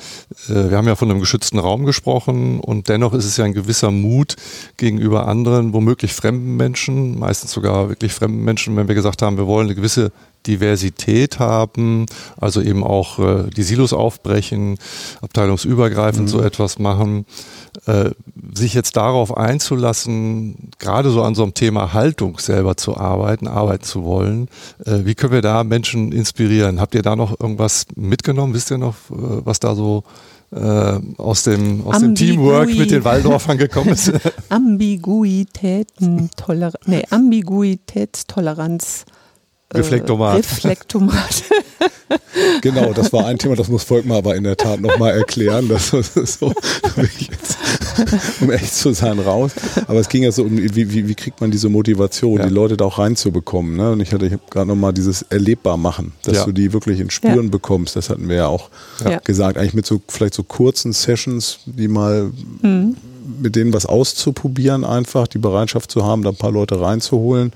äh, 0.48 0.70
wir 0.70 0.76
haben 0.76 0.86
ja 0.86 0.94
von 0.94 1.10
einem 1.10 1.18
geschützten 1.18 1.58
Raum 1.58 1.84
gesprochen 1.84 2.60
und 2.60 2.88
dennoch 2.88 3.12
ist 3.12 3.24
es 3.24 3.36
ja 3.36 3.44
ein 3.44 3.54
gewisser 3.54 3.90
Mut 3.90 4.36
gegenüber 4.76 5.26
anderen, 5.26 5.74
womöglich 5.74 6.12
fremden 6.14 6.56
Menschen, 6.56 7.18
meistens 7.18 7.50
sogar 7.50 7.88
wirklich 7.88 8.12
fremden 8.12 8.44
Menschen, 8.44 8.76
wenn 8.76 8.86
wir 8.86 8.94
gesagt 8.94 9.20
haben, 9.20 9.36
wir 9.36 9.48
wollen 9.48 9.66
eine 9.66 9.74
gewisse 9.74 10.12
Diversität 10.46 11.38
haben, 11.38 12.06
also 12.36 12.60
eben 12.60 12.84
auch 12.84 13.18
äh, 13.18 13.50
die 13.50 13.62
Silos 13.62 13.92
aufbrechen, 13.92 14.78
abteilungsübergreifend 15.20 16.26
mhm. 16.26 16.30
so 16.30 16.40
etwas 16.40 16.78
machen. 16.78 17.26
Äh, 17.86 18.10
sich 18.54 18.74
jetzt 18.74 18.96
darauf 18.96 19.36
einzulassen, 19.36 20.70
gerade 20.78 21.10
so 21.10 21.22
an 21.22 21.34
so 21.34 21.42
einem 21.42 21.54
Thema 21.54 21.92
Haltung 21.92 22.38
selber 22.38 22.76
zu 22.76 22.96
arbeiten, 22.96 23.46
arbeiten 23.46 23.84
zu 23.84 24.04
wollen, 24.04 24.48
äh, 24.84 25.00
wie 25.04 25.14
können 25.14 25.32
wir 25.32 25.42
da 25.42 25.62
Menschen 25.64 26.12
inspirieren? 26.12 26.80
Habt 26.80 26.94
ihr 26.94 27.02
da 27.02 27.16
noch 27.16 27.38
irgendwas 27.38 27.86
mitgenommen? 27.94 28.54
Wisst 28.54 28.70
ihr 28.70 28.78
noch, 28.78 28.94
äh, 29.10 29.44
was 29.44 29.60
da 29.60 29.74
so 29.74 30.04
äh, 30.52 31.00
aus 31.18 31.42
dem, 31.42 31.86
aus 31.86 31.98
dem 32.00 32.14
Teamwork 32.14 32.68
mit 32.68 32.90
den 32.90 33.04
Waldorfern 33.04 33.58
gekommen 33.58 33.90
ist? 33.90 34.12
Ambiguitäten, 34.48 36.30
nee, 36.86 37.04
Ambiguitätstoleranz 37.10 39.04
Reflektomat. 39.74 40.38
Reflektomat. 40.38 41.42
genau, 42.62 42.92
das 42.92 43.12
war 43.12 43.26
ein 43.26 43.36
Thema, 43.36 43.56
das 43.56 43.68
muss 43.68 43.82
Volkmar 43.82 44.18
aber 44.18 44.36
in 44.36 44.44
der 44.44 44.56
Tat 44.56 44.80
nochmal 44.80 45.12
erklären. 45.12 45.68
Das 45.68 45.92
ist 46.16 46.38
so, 46.38 46.52
jetzt, 47.18 47.58
um 48.40 48.50
echt 48.52 48.74
zu 48.74 48.92
sein, 48.92 49.18
raus. 49.18 49.52
Aber 49.88 49.98
es 49.98 50.08
ging 50.08 50.22
ja 50.22 50.30
so 50.30 50.44
um, 50.44 50.56
wie, 50.56 50.92
wie, 50.92 51.08
wie 51.08 51.14
kriegt 51.16 51.40
man 51.40 51.50
diese 51.50 51.68
Motivation, 51.68 52.38
ja. 52.38 52.46
die 52.46 52.54
Leute 52.54 52.76
da 52.76 52.84
auch 52.84 52.98
reinzubekommen. 52.98 53.76
Ne? 53.76 53.90
Und 53.90 54.00
ich 54.00 54.12
hatte, 54.12 54.26
ich 54.26 54.32
habe 54.32 54.42
gerade 54.48 54.68
nochmal 54.68 54.92
dieses 54.92 55.22
erlebbar 55.22 55.76
machen, 55.76 56.12
dass 56.22 56.36
ja. 56.36 56.44
du 56.44 56.52
die 56.52 56.72
wirklich 56.72 57.00
in 57.00 57.10
Spüren 57.10 57.46
ja. 57.46 57.50
bekommst. 57.50 57.96
Das 57.96 58.08
hatten 58.08 58.28
wir 58.28 58.36
ja 58.36 58.46
auch 58.46 58.70
gesagt. 59.24 59.58
Eigentlich 59.58 59.74
mit 59.74 59.86
so 59.86 60.00
vielleicht 60.08 60.34
so 60.34 60.44
kurzen 60.44 60.92
Sessions, 60.92 61.58
die 61.66 61.88
mal 61.88 62.30
mhm. 62.62 62.96
mit 63.42 63.56
denen 63.56 63.72
was 63.72 63.84
auszuprobieren, 63.84 64.84
einfach 64.84 65.26
die 65.26 65.38
Bereitschaft 65.38 65.90
zu 65.90 66.04
haben, 66.04 66.22
da 66.22 66.30
ein 66.30 66.36
paar 66.36 66.52
Leute 66.52 66.80
reinzuholen 66.80 67.52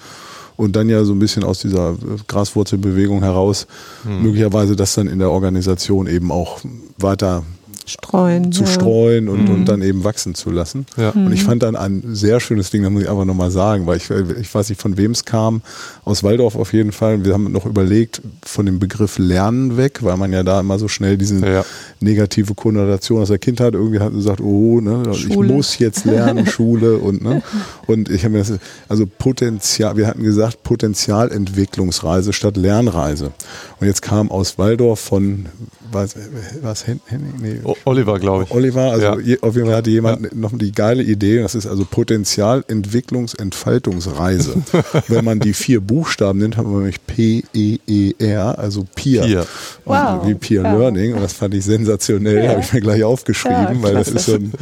und 0.61 0.77
dann 0.77 0.91
ja 0.91 1.05
so 1.05 1.15
ein 1.15 1.19
bisschen 1.19 1.43
aus 1.43 1.61
dieser 1.61 1.97
Graswurzelbewegung 2.29 3.23
heraus 3.23 3.67
hm. 4.03 4.23
möglicherweise 4.23 4.77
das 4.77 4.95
dann 4.95 5.07
in 5.07 5.19
der 5.19 5.31
Organisation 5.31 6.07
eben 6.07 6.31
auch 6.31 6.61
weiter 6.99 7.45
streuen, 7.91 8.53
zu 8.53 8.63
ja. 8.63 8.69
streuen 8.69 9.29
und, 9.29 9.45
mhm. 9.45 9.51
und 9.55 9.65
dann 9.67 9.83
eben 9.83 10.05
wachsen 10.05 10.35
zu 10.35 10.51
lassen. 10.51 10.87
Ja. 10.97 11.11
Und 11.11 11.33
ich 11.33 11.43
mhm. 11.43 11.47
fand 11.47 11.63
dann 11.63 11.77
ein 11.77 12.03
sehr 12.13 12.41
schönes 12.41 12.71
Ding, 12.71 12.83
da 12.83 12.91
muss 12.91 13.03
ich 13.03 13.11
einfach 13.11 13.25
nochmal 13.25 13.51
sagen, 13.51 13.87
weil 13.87 13.97
ich, 13.97 14.11
ich 14.11 14.55
weiß 14.55 14.69
nicht, 14.69 14.81
von 14.81 14.97
wem 14.97 15.11
es 15.13 15.25
kam, 15.25 15.63
aus 16.05 16.23
Waldorf 16.23 16.57
auf 16.57 16.73
jeden 16.73 16.93
Fall. 16.93 17.25
Wir 17.25 17.35
haben 17.35 17.51
noch 17.53 17.67
überlegt, 17.67 18.23
von 18.45 18.67
dem 18.67 18.79
Begriff 18.79 19.19
Lernen 19.19 19.77
weg, 19.77 19.99
weil 20.03 20.17
man 20.17 20.33
ja 20.33 20.43
da 20.43 20.61
immer 20.61 20.79
so 20.79 20.89
schnell 20.89 21.17
diese 21.17 21.39
ja. 21.47 21.65
negative 22.01 22.55
Konnotation 22.55 23.21
aus 23.23 23.29
der 23.29 23.39
Kindheit 23.39 23.75
irgendwie 23.75 24.01
hat 24.01 24.13
gesagt, 24.13 24.41
oh, 24.41 24.81
ne, 24.81 25.03
ich 25.13 25.29
muss 25.29 25.79
jetzt 25.79 26.05
lernen, 26.05 26.47
Schule 26.51 26.99
und 26.99 27.23
ne. 27.23 27.43
Und 27.87 28.09
ich 28.09 28.25
habe 28.25 28.33
mir 28.33 28.39
das, 28.39 28.53
also 28.89 29.07
Potenzial, 29.07 29.97
wir 29.97 30.07
hatten 30.07 30.23
gesagt, 30.23 30.63
Potenzialentwicklungsreise 30.63 32.33
statt 32.33 32.57
Lernreise. 32.57 33.33
Und 33.81 33.87
jetzt 33.87 34.03
kam 34.03 34.31
aus 34.31 34.59
Waldorf 34.59 35.01
von 35.01 35.47
was, 35.93 36.17
was 36.63 36.87
Henning? 36.87 37.35
Nee. 37.41 37.61
Oliver, 37.85 38.19
glaube 38.19 38.45
ich. 38.45 38.51
Oliver, 38.51 38.93
also 38.93 39.19
ja. 39.19 39.37
auf 39.41 39.55
jeden 39.55 39.67
Fall 39.67 39.77
hatte 39.77 39.91
jemand 39.91 40.23
ja. 40.23 40.29
noch 40.35 40.57
die 40.57 40.73
geile 40.73 41.03
Idee, 41.03 41.43
das 41.43 41.55
ist 41.55 41.67
also 41.67 41.85
Potenzialentwicklungsentfaltungsreise. 41.85 44.55
Wenn 45.09 45.25
man 45.25 45.41
die 45.41 45.53
vier 45.53 45.81
Buchstaben 45.81 46.39
nimmt, 46.39 46.57
hat 46.57 46.65
man 46.65 46.77
nämlich 46.77 47.05
P-E-E-R, 47.07 48.59
also 48.59 48.87
Peer. 48.95 49.23
Peer. 49.23 49.47
Wow. 49.85 50.27
Wie 50.27 50.35
Peer 50.35 50.63
ja. 50.63 50.77
Learning. 50.77 51.15
Und 51.15 51.23
das 51.23 51.33
fand 51.33 51.55
ich 51.55 51.65
sensationell, 51.65 52.49
habe 52.49 52.61
ich 52.61 52.73
mir 52.73 52.81
gleich 52.81 53.03
aufgeschrieben, 53.05 53.83
weil 53.83 53.95
das 53.95 54.09
ist 54.09 54.27
so 54.27 54.35
ein 54.35 54.53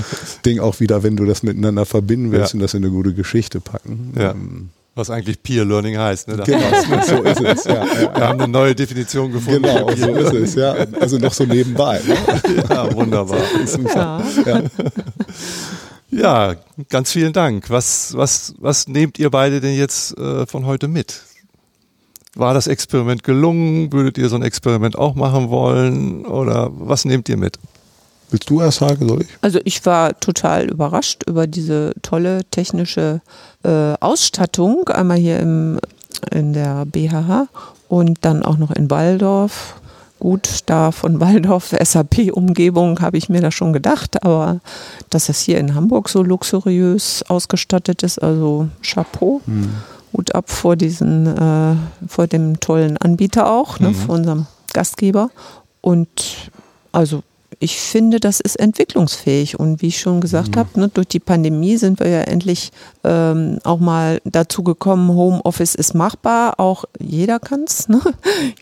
Ding 0.44 0.60
auch 0.60 0.80
wieder, 0.80 1.02
wenn 1.02 1.16
du 1.16 1.24
das 1.24 1.42
miteinander 1.42 1.86
verbinden 1.86 2.32
willst 2.32 2.52
und 2.54 2.60
das 2.60 2.74
in 2.74 2.84
eine 2.84 2.92
gute 2.92 3.14
Geschichte 3.14 3.60
packen. 3.60 4.12
Ja. 4.16 4.32
Ähm, 4.32 4.68
was 4.98 5.08
eigentlich 5.10 5.42
Peer 5.42 5.64
Learning 5.64 5.96
heißt. 5.96 6.28
Ne? 6.28 6.42
Genau, 6.44 6.60
so 7.06 7.22
ist 7.22 7.40
es. 7.40 7.64
Ja, 7.64 7.86
ja, 7.86 8.16
Wir 8.16 8.28
haben 8.28 8.40
eine 8.40 8.52
neue 8.52 8.74
Definition 8.74 9.32
gefunden. 9.32 9.62
Genau, 9.62 9.90
so 9.96 10.12
ist 10.12 10.34
es. 10.34 10.54
Ja. 10.56 10.74
Also 11.00 11.18
noch 11.18 11.32
so 11.32 11.44
nebenbei. 11.44 12.00
Ne? 12.06 12.16
Ja, 12.68 12.92
wunderbar. 12.94 13.38
Ja. 13.94 14.22
Ja. 14.44 14.62
ja, 16.10 16.54
ganz 16.88 17.12
vielen 17.12 17.32
Dank. 17.32 17.70
Was, 17.70 18.14
was, 18.16 18.54
was 18.58 18.88
nehmt 18.88 19.18
ihr 19.18 19.30
beide 19.30 19.60
denn 19.60 19.76
jetzt 19.76 20.16
äh, 20.18 20.46
von 20.46 20.66
heute 20.66 20.88
mit? 20.88 21.22
War 22.34 22.54
das 22.54 22.66
Experiment 22.66 23.22
gelungen? 23.22 23.92
Würdet 23.92 24.18
ihr 24.18 24.28
so 24.28 24.36
ein 24.36 24.42
Experiment 24.42 24.98
auch 24.98 25.14
machen 25.14 25.50
wollen? 25.50 26.26
Oder 26.26 26.70
was 26.72 27.04
nehmt 27.04 27.28
ihr 27.28 27.36
mit? 27.36 27.58
Willst 28.30 28.50
du 28.50 28.60
erst 28.60 28.78
sagen, 28.78 29.08
soll 29.08 29.22
ich? 29.22 29.28
Also 29.40 29.58
ich 29.64 29.84
war 29.86 30.18
total 30.20 30.68
überrascht 30.68 31.22
über 31.26 31.46
diese 31.46 31.94
tolle 32.02 32.44
technische 32.50 33.20
äh, 33.64 33.94
Ausstattung, 34.00 34.88
einmal 34.88 35.16
hier 35.16 35.40
im, 35.40 35.80
in 36.30 36.52
der 36.52 36.84
BHH 36.84 37.48
und 37.88 38.18
dann 38.22 38.42
auch 38.42 38.58
noch 38.58 38.70
in 38.70 38.90
Waldorf. 38.90 39.80
Gut, 40.20 40.60
da 40.66 40.90
von 40.90 41.20
Waldorf 41.20 41.74
SAP-Umgebung 41.80 43.00
habe 43.00 43.16
ich 43.16 43.28
mir 43.28 43.40
da 43.40 43.50
schon 43.50 43.72
gedacht, 43.72 44.22
aber 44.24 44.60
dass 45.10 45.28
es 45.28 45.40
hier 45.40 45.58
in 45.58 45.74
Hamburg 45.74 46.08
so 46.08 46.22
luxuriös 46.22 47.24
ausgestattet 47.28 48.02
ist, 48.02 48.18
also 48.18 48.68
Chapeau. 48.82 49.40
Hm. 49.46 49.70
Hut 50.12 50.34
ab 50.34 50.50
vor 50.50 50.76
diesen, 50.76 51.26
äh, 51.26 51.76
vor 52.08 52.26
dem 52.26 52.60
tollen 52.60 52.96
Anbieter 52.96 53.50
auch, 53.50 53.78
ne, 53.78 53.88
mhm. 53.88 53.94
vor 53.94 54.14
unserem 54.14 54.46
Gastgeber. 54.72 55.30
Und 55.80 56.08
also 56.92 57.22
ich 57.60 57.78
finde, 57.78 58.20
das 58.20 58.40
ist 58.40 58.56
entwicklungsfähig. 58.56 59.58
Und 59.58 59.82
wie 59.82 59.88
ich 59.88 59.98
schon 59.98 60.20
gesagt 60.20 60.54
mhm. 60.54 60.58
habe, 60.60 60.80
ne, 60.80 60.88
durch 60.88 61.08
die 61.08 61.20
Pandemie 61.20 61.76
sind 61.76 61.98
wir 61.98 62.08
ja 62.08 62.20
endlich 62.20 62.70
ähm, 63.04 63.58
auch 63.64 63.80
mal 63.80 64.20
dazu 64.24 64.62
gekommen, 64.62 65.10
Homeoffice 65.10 65.74
ist 65.74 65.94
machbar. 65.94 66.60
Auch 66.60 66.84
jeder 67.00 67.40
kann 67.40 67.64
es, 67.66 67.88
ne? 67.88 68.00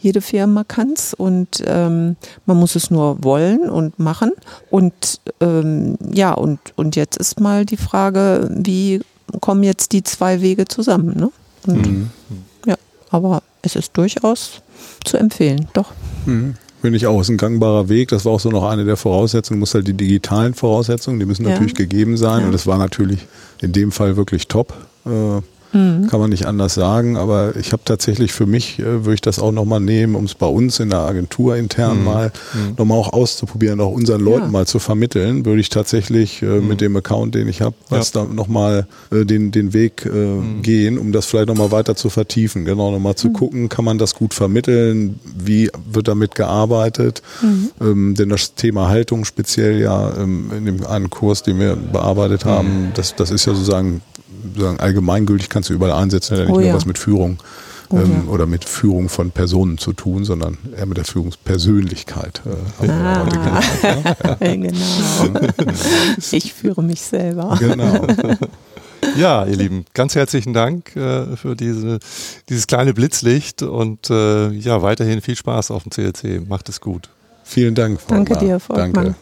jede 0.01 0.21
Firma 0.21 0.65
kann 0.65 0.93
es. 0.95 1.13
Und 1.13 1.63
ähm, 1.67 2.17
man 2.47 2.57
muss 2.57 2.75
es 2.75 2.91
nur 2.91 3.23
wollen 3.23 3.69
und 3.69 3.99
machen. 3.99 4.33
Und 4.71 5.21
ähm, 5.41 5.97
ja, 6.13 6.33
und, 6.33 6.61
und 6.77 6.97
jetzt 6.97 7.19
ist 7.19 7.39
mal 7.41 7.67
die 7.67 7.77
Frage, 7.77 8.49
wie 8.51 9.01
kommen 9.41 9.63
jetzt 9.63 9.93
die 9.93 10.03
zwei 10.03 10.41
Wege 10.41 10.67
zusammen? 10.67 11.19
Ne? 11.19 11.31
Und, 11.67 11.87
mhm. 11.87 12.11
Ja, 12.65 12.77
aber 13.11 13.43
es 13.63 13.77
ist 13.77 13.91
durchaus 13.95 14.63
zu 15.05 15.17
empfehlen, 15.17 15.69
doch. 15.75 15.93
Mhm. 16.25 16.55
Finde 16.87 16.99
ich 16.99 17.09
auch, 17.09 17.21
ist 17.21 17.31
ein 17.31 17.37
gangbarer 17.37 17.89
Weg. 17.89 18.11
Das 18.11 18.25
war 18.25 18.31
auch 18.31 18.39
so 18.39 18.49
noch 18.49 18.63
eine 18.63 18.85
der 18.85 18.97
Voraussetzungen. 18.97 19.59
Du 19.59 19.63
musst 19.63 19.75
halt 19.75 19.89
die 19.89 19.95
digitalen 19.95 20.55
Voraussetzungen, 20.55 21.19
die 21.19 21.27
müssen 21.27 21.43
ja. 21.43 21.51
natürlich 21.51 21.75
gegeben 21.75 22.17
sein. 22.17 22.43
Ja. 22.43 22.47
Und 22.47 22.53
das 22.53 22.69
war 22.69 22.79
natürlich 22.79 23.27
in 23.61 23.73
dem 23.73 23.91
Fall 23.91 24.17
wirklich 24.17 24.47
top. 24.47 24.73
Äh, 25.05 25.11
Mhm. 25.77 26.07
Kann 26.07 26.21
man 26.21 26.31
nicht 26.31 26.47
anders 26.47 26.75
sagen, 26.75 27.17
aber 27.17 27.55
ich 27.57 27.73
habe 27.73 27.83
tatsächlich 27.85 28.33
für 28.33 28.47
mich, 28.47 28.79
äh, 28.79 29.05
würde 29.05 29.15
ich 29.15 29.21
das 29.21 29.39
auch 29.39 29.53
nochmal 29.53 29.81
nehmen, 29.81 30.15
um 30.15 30.25
es 30.25 30.35
bei 30.35 30.47
uns 30.47 30.81
in 30.81 30.89
der 30.89 31.01
Agentur 31.01 31.57
intern 31.57 31.99
mhm. 31.99 32.05
mal 32.05 32.33
mhm. 32.55 32.75
nochmal 32.79 32.99
auch 32.99 33.13
auszuprobieren, 33.13 33.81
auch 33.81 33.93
unseren 33.93 34.23
Leuten 34.23 34.47
ja. 34.47 34.51
mal 34.51 34.67
zu 34.67 34.79
vermitteln, 34.79 35.45
würde 35.45 35.61
ich 35.61 35.69
tatsächlich 35.69 36.41
äh, 36.43 36.47
mhm. 36.47 36.69
mit 36.69 36.81
dem 36.81 36.97
Account, 36.97 37.35
den 37.35 37.47
ich 37.49 37.61
habe, 37.61 37.75
was 37.91 38.15
ja. 38.15 38.25
da 38.25 38.33
nochmal 38.33 38.87
äh, 39.11 39.25
den, 39.27 39.51
den 39.51 39.75
Weg 39.75 40.07
äh, 40.07 40.09
mhm. 40.09 40.63
gehen, 40.63 40.99
um 40.99 41.13
das 41.13 41.27
vielleicht 41.27 41.49
nochmal 41.49 41.73
weiter 41.73 41.95
zu 41.95 42.09
vertiefen. 42.09 42.65
Genau, 42.65 42.91
nochmal 42.91 43.17
zu 43.17 43.29
mhm. 43.29 43.33
gucken, 43.35 43.69
kann 43.69 43.85
man 43.85 43.99
das 43.99 44.15
gut 44.15 44.33
vermitteln, 44.33 45.21
wie 45.25 45.71
wird 45.93 46.09
damit 46.09 46.35
gearbeitet, 46.35 47.23
ähm, 47.81 48.15
denn 48.15 48.31
das 48.31 48.55
Thema 48.55 48.89
Haltung 48.89 49.25
speziell 49.25 49.79
ja 49.81 50.17
ähm, 50.17 50.51
in 50.57 50.65
dem 50.65 50.87
einen 50.87 51.11
Kurs, 51.11 51.43
den 51.43 51.59
wir 51.59 51.77
bearbeitet 51.77 52.45
haben, 52.45 52.93
das, 52.95 53.15
das 53.15 53.31
ist 53.31 53.45
ja 53.45 53.53
sozusagen 53.53 54.01
sagen, 54.57 54.81
allgemeingültig 54.81 55.49
kannst 55.49 55.71
du 55.71 55.75
überall 55.75 55.93
einsetzen, 55.93 56.33
hat 56.33 56.39
ja 56.41 56.45
nicht 56.47 56.55
oh, 56.55 56.61
nur 56.61 56.69
ja. 56.69 56.75
was 56.75 56.87
mit 56.87 56.99
Führung 56.99 57.39
oh, 57.91 57.97
ähm, 57.97 58.23
ja. 58.27 58.33
oder 58.33 58.47
mit 58.47 58.65
Führung 58.65 59.09
von 59.09 59.31
Personen 59.31 59.79
zu 59.79 59.93
tun, 59.93 60.25
sondern 60.25 60.59
eher 60.77 60.87
mit 60.87 60.97
der 60.97 61.05
Führungspersönlichkeit. 61.05 62.43
Äh, 62.47 62.87
ah. 62.89 63.25
gelernt, 63.25 63.67
ja? 64.41 64.57
genau. 64.57 65.41
ich 66.33 66.53
führe 66.53 66.83
mich 66.83 67.01
selber. 67.01 67.57
Genau. 67.59 68.07
Ja, 69.17 69.45
ihr 69.45 69.57
Lieben, 69.57 69.85
ganz 69.95 70.15
herzlichen 70.15 70.53
Dank 70.53 70.97
äh, 70.97 71.37
für 71.37 71.55
diese, 71.55 71.99
dieses 72.49 72.67
kleine 72.67 72.95
Blitzlicht 72.95 73.63
und 73.63 74.11
äh, 74.11 74.51
ja, 74.51 74.83
weiterhin 74.83 75.21
viel 75.21 75.37
Spaß 75.37 75.71
auf 75.71 75.85
dem 75.85 75.91
CLC. 75.91 76.47
Macht 76.49 76.69
es 76.69 76.81
gut. 76.81 77.09
Vielen 77.45 77.75
Dank. 77.75 78.01
Frau 78.01 78.15
Danke 78.15 78.37
dir, 78.39 78.59
Volkmann. 78.59 78.93
Danke. 78.93 79.15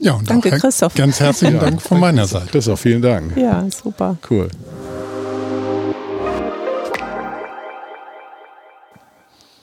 Ja, 0.00 0.14
und 0.14 0.28
Danke, 0.30 0.50
Christoph. 0.50 0.94
Ganz 0.94 1.20
herzlichen 1.20 1.56
ja, 1.56 1.60
Dank 1.60 1.82
von 1.82 2.00
meiner 2.00 2.26
Seite. 2.26 2.46
Christoph, 2.46 2.80
vielen 2.80 3.02
Dank. 3.02 3.36
Ja, 3.36 3.66
super. 3.70 4.16
Cool. 4.28 4.48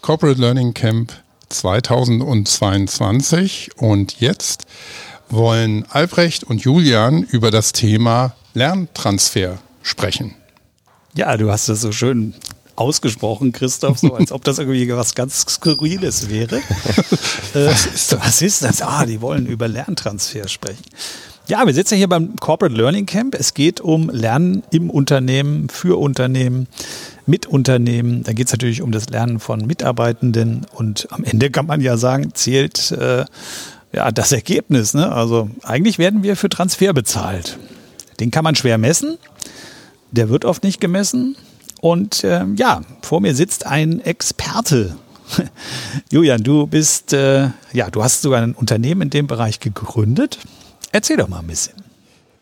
Corporate 0.02 0.40
Learning 0.40 0.76
Camp 0.76 1.12
2022 1.50 3.72
und 3.78 4.20
jetzt 4.20 4.66
wollen 5.28 5.86
Albrecht 5.90 6.44
und 6.44 6.62
Julian 6.62 7.24
über 7.24 7.50
das 7.50 7.72
Thema 7.74 8.36
Lerntransfer 8.54 9.58
sprechen. 9.82 10.36
Ja, 11.16 11.36
du 11.36 11.52
hast 11.52 11.68
es 11.68 11.82
so 11.82 11.92
schön 11.92 12.36
ausgesprochen, 12.78 13.52
Christoph, 13.52 13.98
so 13.98 14.14
als 14.14 14.32
ob 14.32 14.44
das 14.44 14.60
irgendwie 14.60 14.88
was 14.96 15.16
ganz 15.16 15.46
Skurriles 15.50 16.30
wäre. 16.30 16.58
äh, 17.54 17.66
was, 17.66 17.86
ist 17.86 18.12
das? 18.12 18.20
was 18.20 18.42
ist 18.42 18.64
das? 18.64 18.82
Ah, 18.82 19.06
die 19.06 19.20
wollen 19.22 19.46
über 19.46 19.68
Lerntransfer 19.68 20.48
sprechen. 20.48 20.84
Ja, 21.48 21.66
wir 21.66 21.74
sitzen 21.74 21.96
hier 21.96 22.10
beim 22.10 22.36
Corporate 22.36 22.76
Learning 22.76 23.06
Camp. 23.06 23.34
Es 23.34 23.54
geht 23.54 23.80
um 23.80 24.10
Lernen 24.10 24.64
im 24.72 24.90
Unternehmen, 24.90 25.70
für 25.70 25.98
Unternehmen, 25.98 26.68
mit 27.26 27.46
Unternehmen. 27.46 28.24
Da 28.24 28.34
geht 28.34 28.48
es 28.48 28.54
natürlich 28.54 28.82
um 28.82 28.92
das 28.92 29.10
Lernen 29.10 29.40
von 29.40 29.66
Mitarbeitenden 29.66 30.66
und 30.74 31.08
am 31.10 31.24
Ende 31.24 31.50
kann 31.50 31.66
man 31.66 31.80
ja 31.80 31.96
sagen, 31.96 32.32
zählt 32.34 32.92
äh, 32.92 33.24
ja, 33.94 34.12
das 34.12 34.34
Ergebnis. 34.34 34.94
Ne? 34.94 35.10
Also 35.10 35.50
eigentlich 35.64 35.98
werden 36.00 36.22
wir 36.22 36.36
für 36.36 36.50
Transfer 36.50 36.94
bezahlt. 36.94 37.58
Den 38.20 38.30
kann 38.30 38.44
man 38.44 38.56
schwer 38.56 38.78
messen. 38.78 39.18
Der 40.12 40.30
wird 40.30 40.44
oft 40.44 40.64
nicht 40.64 40.82
gemessen. 40.82 41.38
Und 41.82 42.24
äh, 42.24 42.46
ja, 42.56 42.82
vor 43.02 43.22
mir 43.22 43.36
sitzt 43.36 43.66
ein 43.66 44.00
Experte. 44.00 44.96
Julian, 46.12 46.44
du 46.44 46.68
bist, 46.68 47.14
äh, 47.14 47.50
ja, 47.74 47.90
du 47.92 48.04
hast 48.04 48.22
sogar 48.22 48.42
ein 48.42 48.54
Unternehmen 48.54 49.04
in 49.04 49.10
dem 49.10 49.28
Bereich 49.28 49.60
gegründet. 49.60 50.40
Erzähl 50.92 51.18
doch 51.18 51.28
mal 51.28 51.40
ein 51.40 51.48
bisschen. 51.48 51.76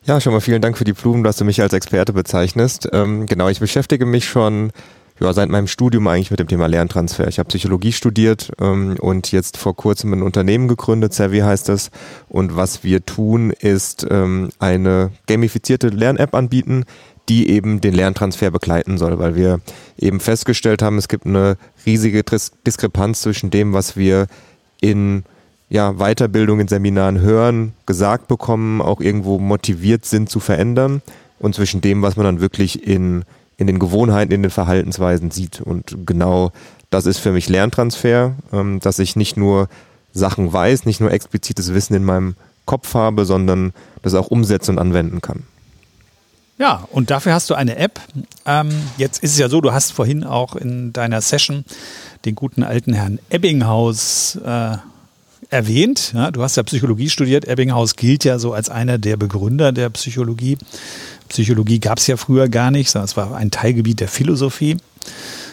Ja, 0.04 0.20
schon 0.20 0.32
mal 0.32 0.40
vielen 0.40 0.62
Dank 0.62 0.78
für 0.78 0.84
die 0.84 0.92
Blumen, 0.92 1.24
dass 1.24 1.36
du 1.36 1.44
mich 1.44 1.60
als 1.60 1.72
Experte 1.72 2.12
bezeichnest. 2.12 2.88
Ähm, 2.92 3.26
genau, 3.26 3.48
ich 3.48 3.58
beschäftige 3.58 4.06
mich 4.06 4.28
schon 4.28 4.70
ja, 5.20 5.32
seit 5.32 5.48
meinem 5.48 5.66
Studium 5.66 6.06
eigentlich 6.06 6.30
mit 6.30 6.40
dem 6.40 6.46
Thema 6.46 6.66
Lerntransfer. 6.66 7.26
Ich 7.26 7.38
habe 7.38 7.48
Psychologie 7.48 7.92
studiert 7.92 8.52
ähm, 8.60 8.96
und 9.00 9.32
jetzt 9.32 9.56
vor 9.56 9.74
kurzem 9.74 10.12
ein 10.12 10.22
Unternehmen 10.22 10.68
gegründet, 10.68 11.14
Servi 11.14 11.40
heißt 11.40 11.70
es. 11.70 11.90
Und 12.28 12.54
was 12.54 12.84
wir 12.84 13.04
tun, 13.04 13.50
ist 13.50 14.06
ähm, 14.08 14.50
eine 14.58 15.10
gamifizierte 15.26 15.88
Lern-App 15.88 16.34
anbieten, 16.34 16.84
die 17.28 17.50
eben 17.50 17.80
den 17.80 17.94
Lerntransfer 17.94 18.50
begleiten 18.50 18.98
soll, 18.98 19.18
weil 19.18 19.34
wir 19.34 19.60
eben 19.98 20.20
festgestellt 20.20 20.82
haben, 20.82 20.98
es 20.98 21.08
gibt 21.08 21.26
eine 21.26 21.56
riesige 21.84 22.22
Diskrepanz 22.66 23.22
zwischen 23.22 23.50
dem, 23.50 23.72
was 23.72 23.96
wir 23.96 24.26
in 24.80 25.24
ja, 25.68 25.94
Weiterbildung 25.94 26.60
in 26.60 26.68
Seminaren 26.68 27.20
hören, 27.20 27.72
gesagt 27.86 28.28
bekommen, 28.28 28.80
auch 28.80 29.00
irgendwo 29.00 29.38
motiviert 29.38 30.04
sind 30.04 30.30
zu 30.30 30.38
verändern 30.38 31.02
und 31.38 31.54
zwischen 31.54 31.80
dem, 31.80 32.02
was 32.02 32.16
man 32.16 32.24
dann 32.24 32.40
wirklich 32.40 32.86
in, 32.86 33.24
in 33.56 33.66
den 33.66 33.78
Gewohnheiten, 33.78 34.32
in 34.32 34.42
den 34.42 34.50
Verhaltensweisen 34.50 35.30
sieht. 35.30 35.60
Und 35.60 36.06
genau 36.06 36.52
das 36.90 37.06
ist 37.06 37.18
für 37.18 37.32
mich 37.32 37.48
Lerntransfer, 37.48 38.34
ähm, 38.52 38.78
dass 38.80 38.98
ich 39.00 39.16
nicht 39.16 39.36
nur 39.36 39.68
Sachen 40.12 40.52
weiß, 40.52 40.86
nicht 40.86 41.00
nur 41.00 41.10
explizites 41.10 41.74
Wissen 41.74 41.94
in 41.94 42.04
meinem 42.04 42.36
Kopf 42.64 42.94
habe, 42.94 43.24
sondern 43.24 43.72
das 44.02 44.14
auch 44.14 44.28
umsetzen 44.28 44.72
und 44.72 44.78
anwenden 44.78 45.20
kann. 45.20 45.44
Ja, 46.58 46.88
und 46.90 47.10
dafür 47.10 47.34
hast 47.34 47.50
du 47.50 47.54
eine 47.54 47.76
App. 47.76 48.00
Ähm, 48.46 48.70
jetzt 48.96 49.22
ist 49.22 49.32
es 49.32 49.38
ja 49.38 49.48
so, 49.48 49.60
du 49.60 49.72
hast 49.72 49.92
vorhin 49.92 50.24
auch 50.24 50.56
in 50.56 50.92
deiner 50.92 51.20
Session 51.20 51.64
den 52.24 52.34
guten 52.34 52.62
alten 52.62 52.94
Herrn 52.94 53.18
Ebbinghaus 53.28 54.36
äh, 54.36 54.76
erwähnt. 55.50 56.12
Ja, 56.14 56.30
du 56.30 56.42
hast 56.42 56.56
ja 56.56 56.62
Psychologie 56.62 57.10
studiert. 57.10 57.46
Ebbinghaus 57.46 57.96
gilt 57.96 58.24
ja 58.24 58.38
so 58.38 58.54
als 58.54 58.70
einer 58.70 58.98
der 58.98 59.16
Begründer 59.18 59.72
der 59.72 59.90
Psychologie. 59.90 60.56
Psychologie 61.28 61.78
gab 61.78 61.98
es 61.98 62.06
ja 62.06 62.16
früher 62.16 62.48
gar 62.48 62.70
nicht, 62.70 62.90
sondern 62.90 63.04
es 63.04 63.16
war 63.16 63.36
ein 63.36 63.50
Teilgebiet 63.50 64.00
der 64.00 64.08
Philosophie. 64.08 64.76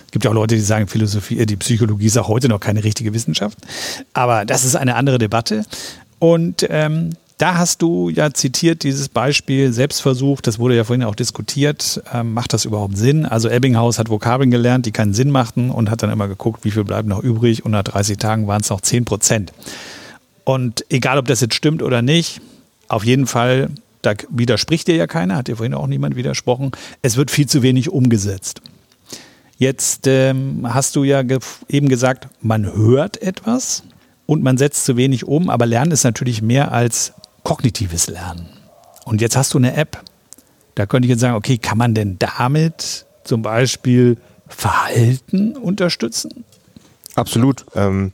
Es 0.06 0.12
gibt 0.12 0.26
ja 0.26 0.32
auch 0.32 0.36
Leute, 0.36 0.56
die 0.56 0.62
sagen, 0.62 0.88
Philosophie, 0.88 1.40
äh, 1.40 1.46
die 1.46 1.58
Psychologie 1.58 2.06
ist 2.06 2.18
auch 2.18 2.30
heute 2.30 2.48
noch 2.48 2.60
keine 2.60 2.84
richtige 2.84 3.14
Wissenschaft. 3.14 3.58
Aber 4.14 4.46
das 4.46 4.64
ist 4.64 4.76
eine 4.76 4.96
andere 4.96 5.18
Debatte. 5.18 5.66
Und 6.20 6.66
ähm, 6.70 7.10
da 7.44 7.58
hast 7.58 7.82
du 7.82 8.08
ja 8.08 8.34
zitiert 8.34 8.84
dieses 8.84 9.10
Beispiel 9.10 9.74
Selbstversuch, 9.74 10.40
das 10.40 10.60
wurde 10.60 10.78
ja 10.78 10.86
vorhin 10.86 11.04
auch 11.04 11.14
diskutiert. 11.14 12.02
Ähm, 12.14 12.34
macht 12.34 12.54
das 12.54 12.64
überhaupt 12.64 12.96
Sinn? 12.96 13.26
Also 13.26 13.50
Ebbinghaus 13.50 14.00
hat 14.00 14.10
Vokabeln 14.10 14.50
gelernt, 14.50 14.86
die 14.86 14.94
keinen 14.94 15.14
Sinn 15.14 15.30
machten 15.30 15.70
und 15.70 15.92
hat 15.92 16.04
dann 16.04 16.10
immer 16.10 16.30
geguckt, 16.30 16.64
wie 16.64 16.72
viel 16.72 16.86
bleibt 16.86 17.06
noch 17.06 17.22
übrig. 17.22 17.66
Und 17.66 17.72
nach 17.72 17.84
30 17.84 18.18
Tagen 18.18 18.48
waren 18.48 18.62
es 18.62 18.70
noch 18.70 18.80
10 18.80 19.04
Prozent. 19.04 19.52
Und 20.46 20.86
egal, 20.88 21.18
ob 21.18 21.26
das 21.26 21.42
jetzt 21.42 21.56
stimmt 21.56 21.84
oder 21.84 22.02
nicht, 22.02 22.40
auf 22.88 23.04
jeden 23.04 23.28
Fall, 23.28 23.72
da 24.04 24.14
widerspricht 24.30 24.88
dir 24.88 24.96
ja 24.96 25.08
keiner, 25.08 25.36
hat 25.36 25.50
dir 25.50 25.58
vorhin 25.58 25.74
auch 25.74 25.88
niemand 25.88 26.16
widersprochen. 26.16 26.72
Es 27.02 27.18
wird 27.18 27.30
viel 27.30 27.48
zu 27.48 27.62
wenig 27.62 27.90
umgesetzt. 27.90 28.62
Jetzt 29.58 30.08
ähm, 30.08 30.66
hast 30.74 30.96
du 30.96 31.04
ja 31.04 31.24
ge 31.24 31.40
eben 31.68 31.90
gesagt, 31.90 32.30
man 32.40 32.74
hört 32.74 33.22
etwas 33.22 33.84
und 34.28 34.44
man 34.44 34.58
setzt 34.58 34.86
zu 34.86 34.96
wenig 34.96 35.26
um, 35.28 35.50
aber 35.50 35.66
Lernen 35.66 35.92
ist 35.92 36.06
natürlich 36.06 36.42
mehr 36.42 36.72
als 36.72 37.12
kognitives 37.44 38.08
Lernen. 38.08 38.48
Und 39.06 39.22
jetzt 39.22 39.36
hast 39.36 39.54
du 39.54 39.58
eine 39.58 39.76
App. 39.76 40.02
Da 40.76 40.86
könnte 40.86 41.06
ich 41.06 41.12
jetzt 41.12 41.20
sagen, 41.20 41.36
okay, 41.36 41.58
kann 41.58 41.78
man 41.78 41.94
denn 41.94 42.18
damit 42.20 43.06
zum 43.24 43.42
Beispiel 43.42 44.18
Verhalten 44.48 45.56
unterstützen? 45.56 46.46
Absolut. 47.16 47.66
Ähm, 47.76 48.14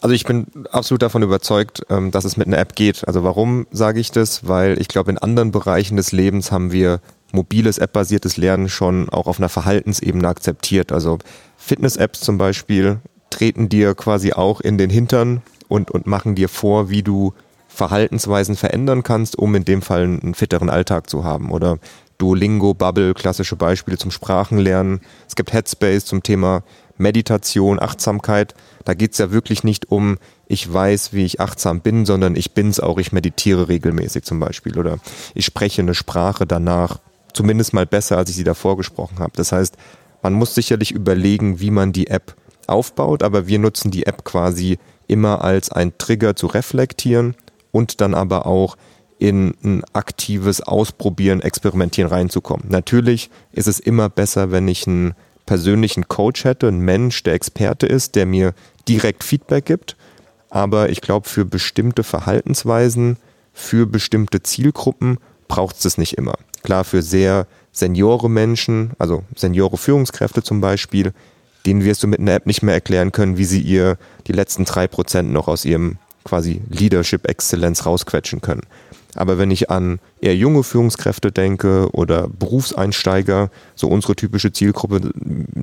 also 0.00 0.14
ich 0.14 0.24
bin 0.24 0.46
absolut 0.70 1.02
davon 1.02 1.22
überzeugt, 1.22 1.82
ähm, 1.88 2.10
dass 2.10 2.24
es 2.24 2.36
mit 2.36 2.46
einer 2.46 2.58
App 2.58 2.74
geht. 2.74 3.06
Also 3.06 3.24
warum 3.24 3.66
sage 3.70 4.00
ich 4.00 4.10
das? 4.10 4.46
Weil 4.46 4.78
ich 4.80 4.88
glaube, 4.88 5.10
in 5.10 5.18
anderen 5.18 5.50
Bereichen 5.50 5.96
des 5.96 6.12
Lebens 6.12 6.52
haben 6.52 6.72
wir 6.72 7.00
mobiles 7.32 7.78
App-basiertes 7.78 8.36
Lernen 8.36 8.68
schon 8.68 9.08
auch 9.08 9.26
auf 9.26 9.38
einer 9.38 9.48
Verhaltensebene 9.48 10.28
akzeptiert. 10.28 10.92
Also 10.92 11.18
Fitness-Apps 11.56 12.20
zum 12.20 12.38
Beispiel 12.38 12.98
treten 13.30 13.68
dir 13.68 13.94
quasi 13.94 14.32
auch 14.32 14.60
in 14.60 14.78
den 14.78 14.90
Hintern 14.90 15.42
und, 15.68 15.90
und 15.90 16.06
machen 16.06 16.34
dir 16.34 16.48
vor, 16.48 16.90
wie 16.90 17.02
du 17.02 17.32
Verhaltensweisen 17.74 18.56
verändern 18.56 19.02
kannst, 19.02 19.36
um 19.36 19.54
in 19.54 19.64
dem 19.64 19.82
Fall 19.82 20.02
einen 20.02 20.34
fitteren 20.34 20.70
Alltag 20.70 21.10
zu 21.10 21.24
haben. 21.24 21.50
Oder 21.50 21.78
Duolingo, 22.18 22.72
Bubble, 22.72 23.14
klassische 23.14 23.56
Beispiele 23.56 23.98
zum 23.98 24.10
Sprachenlernen. 24.10 25.00
Es 25.26 25.34
gibt 25.34 25.52
Headspace 25.52 26.04
zum 26.04 26.22
Thema 26.22 26.62
Meditation, 26.96 27.80
Achtsamkeit. 27.80 28.54
Da 28.84 28.94
geht 28.94 29.12
es 29.12 29.18
ja 29.18 29.32
wirklich 29.32 29.64
nicht 29.64 29.90
um 29.90 30.18
ich 30.46 30.72
weiß, 30.72 31.12
wie 31.12 31.24
ich 31.24 31.40
achtsam 31.40 31.80
bin, 31.80 32.06
sondern 32.06 32.36
ich 32.36 32.52
bin's 32.52 32.78
auch, 32.78 32.98
ich 32.98 33.12
meditiere 33.12 33.68
regelmäßig 33.68 34.24
zum 34.24 34.38
Beispiel 34.40 34.78
oder 34.78 34.98
ich 35.34 35.46
spreche 35.46 35.82
eine 35.82 35.94
Sprache 35.94 36.46
danach 36.46 36.98
zumindest 37.32 37.72
mal 37.72 37.86
besser, 37.86 38.18
als 38.18 38.30
ich 38.30 38.36
sie 38.36 38.44
davor 38.44 38.76
gesprochen 38.76 39.18
habe. 39.18 39.32
Das 39.36 39.52
heißt, 39.52 39.76
man 40.22 40.34
muss 40.34 40.54
sicherlich 40.54 40.92
überlegen, 40.92 41.60
wie 41.60 41.70
man 41.70 41.92
die 41.92 42.08
App 42.08 42.36
aufbaut, 42.66 43.22
aber 43.22 43.46
wir 43.46 43.58
nutzen 43.58 43.90
die 43.90 44.06
App 44.06 44.24
quasi 44.24 44.78
immer 45.06 45.42
als 45.42 45.70
ein 45.72 45.96
Trigger 45.98 46.36
zu 46.36 46.46
reflektieren 46.46 47.34
und 47.74 48.00
dann 48.00 48.14
aber 48.14 48.46
auch 48.46 48.76
in 49.18 49.54
ein 49.64 49.82
aktives 49.92 50.60
Ausprobieren, 50.60 51.40
Experimentieren 51.40 52.08
reinzukommen. 52.08 52.66
Natürlich 52.68 53.30
ist 53.52 53.66
es 53.66 53.80
immer 53.80 54.08
besser, 54.08 54.52
wenn 54.52 54.68
ich 54.68 54.86
einen 54.86 55.14
persönlichen 55.44 56.06
Coach 56.06 56.44
hätte, 56.44 56.68
einen 56.68 56.80
Mensch, 56.80 57.24
der 57.24 57.34
Experte 57.34 57.86
ist, 57.86 58.14
der 58.14 58.26
mir 58.26 58.54
direkt 58.88 59.24
Feedback 59.24 59.66
gibt. 59.66 59.96
Aber 60.50 60.88
ich 60.88 61.00
glaube, 61.00 61.28
für 61.28 61.44
bestimmte 61.44 62.04
Verhaltensweisen, 62.04 63.16
für 63.52 63.86
bestimmte 63.86 64.42
Zielgruppen 64.42 65.18
braucht 65.48 65.76
es 65.76 65.82
das 65.82 65.98
nicht 65.98 66.16
immer. 66.16 66.34
Klar, 66.62 66.84
für 66.84 67.02
sehr 67.02 67.48
seniore 67.72 68.30
Menschen, 68.30 68.92
also 68.98 69.24
seniore 69.34 69.78
Führungskräfte 69.78 70.44
zum 70.44 70.60
Beispiel, 70.60 71.12
denen 71.66 71.84
wirst 71.84 72.04
du 72.04 72.06
mit 72.06 72.20
einer 72.20 72.34
App 72.34 72.46
nicht 72.46 72.62
mehr 72.62 72.74
erklären 72.74 73.10
können, 73.10 73.36
wie 73.36 73.44
sie 73.44 73.60
ihr 73.60 73.98
die 74.28 74.32
letzten 74.32 74.64
drei 74.64 74.86
Prozent 74.86 75.32
noch 75.32 75.48
aus 75.48 75.64
ihrem 75.64 75.98
quasi 76.24 76.62
Leadership 76.68 77.28
Exzellenz 77.28 77.86
rausquetschen 77.86 78.40
können. 78.40 78.62
Aber 79.14 79.38
wenn 79.38 79.50
ich 79.50 79.70
an 79.70 80.00
eher 80.20 80.36
junge 80.36 80.64
Führungskräfte 80.64 81.30
denke 81.30 81.88
oder 81.92 82.28
Berufseinsteiger, 82.28 83.50
so 83.74 83.86
unsere 83.88 84.16
typische 84.16 84.52
Zielgruppe, 84.52 85.12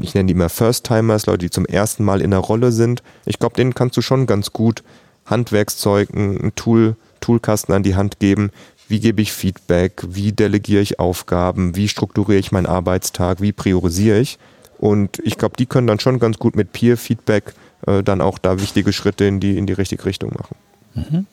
ich 0.02 0.14
nenne 0.14 0.28
die 0.28 0.34
immer 0.34 0.50
First-Timers, 0.50 1.26
Leute, 1.26 1.40
die 1.40 1.50
zum 1.50 1.66
ersten 1.66 2.04
Mal 2.06 2.22
in 2.22 2.32
der 2.32 2.40
Rolle 2.40 2.72
sind, 2.72 3.04
ich 3.26 3.40
glaube, 3.40 3.56
denen 3.56 3.76
kannst 3.76 3.98
du 3.98 4.02
schon 4.02 4.26
ganz 4.26 4.54
gut 4.54 4.84
Handwerkszeug, 5.26 6.10
ein 6.14 6.54
Tool, 6.56 6.96
Toolkasten 7.20 7.76
an 7.76 7.84
die 7.84 7.96
Hand 7.96 8.20
geben. 8.20 8.52
Wie 8.88 9.00
gebe 9.00 9.22
ich 9.22 9.32
Feedback? 9.32 10.04
Wie 10.08 10.32
delegiere 10.32 10.82
ich 10.82 11.00
Aufgaben? 11.00 11.76
Wie 11.76 11.88
strukturiere 11.88 12.40
ich 12.40 12.52
meinen 12.52 12.66
Arbeitstag? 12.66 13.42
Wie 13.42 13.52
priorisiere 13.52 14.20
ich? 14.20 14.40
Und 14.80 15.20
ich 15.24 15.38
glaube, 15.38 15.56
die 15.58 15.68
können 15.68 15.88
dann 15.88 16.00
schon 16.00 16.20
ganz 16.20 16.40
gut 16.40 16.56
mit 16.56 16.74
Peer-Feedback 16.74 17.54
äh, 17.88 18.04
dann 18.04 18.22
auch 18.22 18.38
da 18.38 18.60
wichtige 18.60 18.94
Schritte 18.94 19.26
in 19.26 19.40
die, 19.40 19.58
in 19.58 19.68
die 19.68 19.74
richtige 19.74 20.06
Richtung 20.06 20.32
machen. 20.32 20.56
Mhm. 20.94 21.26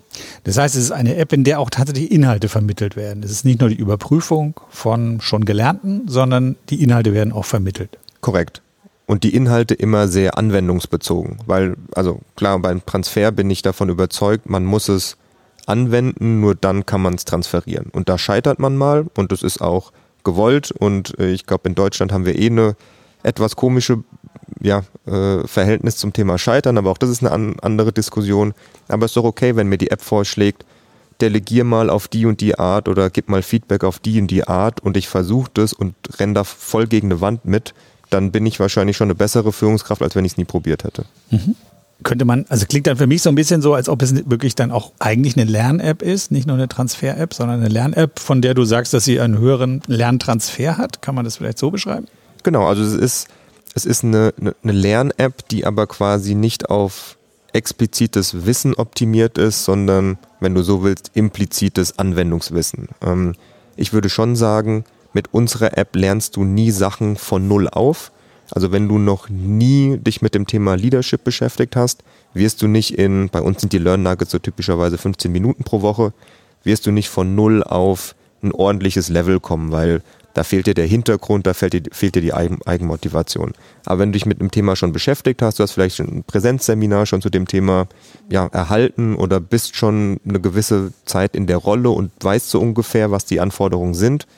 Das 0.44 0.56
heißt, 0.56 0.76
es 0.76 0.84
ist 0.84 0.92
eine 0.92 1.16
App, 1.16 1.32
in 1.32 1.44
der 1.44 1.60
auch 1.60 1.70
tatsächlich 1.70 2.10
Inhalte 2.10 2.48
vermittelt 2.48 2.96
werden. 2.96 3.22
Es 3.22 3.30
ist 3.30 3.44
nicht 3.44 3.60
nur 3.60 3.68
die 3.68 3.76
Überprüfung 3.76 4.60
von 4.70 5.20
schon 5.20 5.44
Gelernten, 5.44 6.02
sondern 6.06 6.56
die 6.70 6.82
Inhalte 6.82 7.12
werden 7.12 7.32
auch 7.32 7.44
vermittelt. 7.44 7.98
Korrekt. 8.20 8.62
Und 9.06 9.24
die 9.24 9.34
Inhalte 9.34 9.74
immer 9.74 10.06
sehr 10.06 10.36
anwendungsbezogen, 10.36 11.38
weil, 11.46 11.76
also 11.94 12.20
klar, 12.36 12.58
beim 12.58 12.84
Transfer 12.84 13.32
bin 13.32 13.48
ich 13.48 13.62
davon 13.62 13.88
überzeugt, 13.88 14.50
man 14.50 14.64
muss 14.66 14.88
es 14.88 15.16
anwenden, 15.66 16.40
nur 16.40 16.54
dann 16.54 16.84
kann 16.84 17.00
man 17.00 17.14
es 17.14 17.24
transferieren. 17.24 17.86
Und 17.92 18.08
da 18.08 18.18
scheitert 18.18 18.58
man 18.58 18.76
mal 18.76 19.06
und 19.16 19.32
das 19.32 19.42
ist 19.42 19.62
auch 19.62 19.92
gewollt 20.24 20.72
und 20.72 21.18
äh, 21.18 21.30
ich 21.30 21.46
glaube, 21.46 21.68
in 21.68 21.74
Deutschland 21.74 22.12
haben 22.12 22.26
wir 22.26 22.38
eh 22.38 22.46
eine 22.46 22.76
etwas 23.22 23.56
komische 23.56 24.04
ja, 24.60 24.82
äh, 25.06 25.46
Verhältnis 25.46 25.96
zum 25.96 26.12
Thema 26.12 26.38
Scheitern, 26.38 26.78
aber 26.78 26.90
auch 26.90 26.98
das 26.98 27.10
ist 27.10 27.22
eine 27.22 27.32
an, 27.32 27.56
andere 27.60 27.92
Diskussion. 27.92 28.54
Aber 28.88 29.04
es 29.04 29.12
ist 29.12 29.16
doch 29.16 29.24
okay, 29.24 29.56
wenn 29.56 29.68
mir 29.68 29.78
die 29.78 29.90
App 29.90 30.02
vorschlägt, 30.02 30.64
delegier 31.20 31.64
mal 31.64 31.90
auf 31.90 32.08
die 32.08 32.26
und 32.26 32.40
die 32.40 32.58
Art 32.58 32.88
oder 32.88 33.10
gib 33.10 33.28
mal 33.28 33.42
Feedback 33.42 33.84
auf 33.84 33.98
die 33.98 34.20
und 34.20 34.28
die 34.28 34.46
Art 34.46 34.80
und 34.80 34.96
ich 34.96 35.08
versuche 35.08 35.50
das 35.54 35.72
und 35.72 35.94
renne 36.18 36.34
da 36.34 36.44
voll 36.44 36.86
gegen 36.86 37.08
eine 37.08 37.20
Wand 37.20 37.44
mit, 37.44 37.74
dann 38.10 38.30
bin 38.30 38.46
ich 38.46 38.60
wahrscheinlich 38.60 38.96
schon 38.96 39.06
eine 39.06 39.14
bessere 39.14 39.52
Führungskraft, 39.52 40.02
als 40.02 40.14
wenn 40.14 40.24
ich 40.24 40.32
es 40.32 40.38
nie 40.38 40.44
probiert 40.44 40.84
hätte. 40.84 41.04
Mhm. 41.30 41.56
Könnte 42.04 42.24
man, 42.24 42.46
also 42.48 42.64
klingt 42.66 42.86
dann 42.86 42.96
für 42.96 43.08
mich 43.08 43.22
so 43.22 43.28
ein 43.28 43.34
bisschen 43.34 43.60
so, 43.60 43.74
als 43.74 43.88
ob 43.88 44.02
es 44.02 44.14
wirklich 44.30 44.54
dann 44.54 44.70
auch 44.70 44.92
eigentlich 45.00 45.36
eine 45.36 45.50
Lern-App 45.50 46.00
ist, 46.00 46.30
nicht 46.30 46.46
nur 46.46 46.54
eine 46.54 46.68
Transfer-App, 46.68 47.34
sondern 47.34 47.58
eine 47.58 47.68
Lern-App, 47.68 48.20
von 48.20 48.40
der 48.40 48.54
du 48.54 48.64
sagst, 48.64 48.94
dass 48.94 49.04
sie 49.04 49.20
einen 49.20 49.38
höheren 49.38 49.82
Lerntransfer 49.88 50.78
hat. 50.78 51.02
Kann 51.02 51.16
man 51.16 51.24
das 51.24 51.36
vielleicht 51.36 51.58
so 51.58 51.72
beschreiben? 51.72 52.06
Genau, 52.44 52.66
also 52.66 52.84
es 52.84 52.94
ist, 52.94 53.28
es 53.74 53.84
ist 53.84 54.04
eine, 54.04 54.34
eine 54.38 54.72
Lern-App, 54.72 55.48
die 55.48 55.66
aber 55.66 55.86
quasi 55.86 56.34
nicht 56.34 56.70
auf 56.70 57.16
explizites 57.52 58.46
Wissen 58.46 58.74
optimiert 58.74 59.38
ist, 59.38 59.64
sondern, 59.64 60.18
wenn 60.40 60.54
du 60.54 60.62
so 60.62 60.82
willst, 60.82 61.10
implizites 61.14 61.98
Anwendungswissen. 61.98 62.88
Ähm, 63.02 63.34
ich 63.76 63.92
würde 63.92 64.10
schon 64.10 64.36
sagen, 64.36 64.84
mit 65.12 65.32
unserer 65.32 65.76
App 65.78 65.96
lernst 65.96 66.36
du 66.36 66.44
nie 66.44 66.70
Sachen 66.70 67.16
von 67.16 67.48
Null 67.48 67.68
auf. 67.68 68.12
Also 68.50 68.72
wenn 68.72 68.88
du 68.88 68.98
noch 68.98 69.28
nie 69.28 69.98
dich 69.98 70.22
mit 70.22 70.34
dem 70.34 70.46
Thema 70.46 70.74
Leadership 70.74 71.24
beschäftigt 71.24 71.76
hast, 71.76 72.02
wirst 72.34 72.62
du 72.62 72.66
nicht 72.66 72.98
in, 72.98 73.28
bei 73.28 73.40
uns 73.40 73.60
sind 73.60 73.72
die 73.72 73.78
Learn 73.78 74.02
Nuggets 74.02 74.30
so 74.30 74.38
typischerweise 74.38 74.98
15 74.98 75.30
Minuten 75.30 75.64
pro 75.64 75.82
Woche, 75.82 76.12
wirst 76.64 76.86
du 76.86 76.90
nicht 76.90 77.08
von 77.08 77.34
Null 77.34 77.62
auf 77.62 78.14
ein 78.42 78.52
ordentliches 78.52 79.08
Level 79.08 79.40
kommen, 79.40 79.72
weil 79.72 80.02
da 80.38 80.44
fehlt 80.44 80.68
dir 80.68 80.74
der 80.74 80.86
Hintergrund, 80.86 81.48
da 81.48 81.52
fehlt 81.52 81.72
dir, 81.72 81.82
fehlt 81.90 82.14
dir 82.14 82.22
die 82.22 82.32
Eigen, 82.32 82.60
Eigenmotivation. 82.64 83.54
Aber 83.84 83.98
wenn 83.98 84.10
du 84.10 84.12
dich 84.12 84.24
mit 84.24 84.38
einem 84.38 84.52
Thema 84.52 84.76
schon 84.76 84.92
beschäftigt 84.92 85.42
hast, 85.42 85.58
du 85.58 85.64
hast 85.64 85.72
vielleicht 85.72 85.98
ein 85.98 86.22
Präsenzseminar 86.22 87.06
schon 87.06 87.20
zu 87.20 87.28
dem 87.28 87.48
Thema 87.48 87.88
ja, 88.30 88.46
erhalten 88.46 89.16
oder 89.16 89.40
bist 89.40 89.74
schon 89.74 90.20
eine 90.24 90.40
gewisse 90.40 90.92
Zeit 91.06 91.34
in 91.34 91.48
der 91.48 91.56
Rolle 91.56 91.90
und 91.90 92.12
weißt 92.20 92.50
so 92.50 92.60
ungefähr, 92.60 93.10
was 93.10 93.24
die 93.24 93.40
Anforderungen 93.40 93.94
sind, 93.94 94.28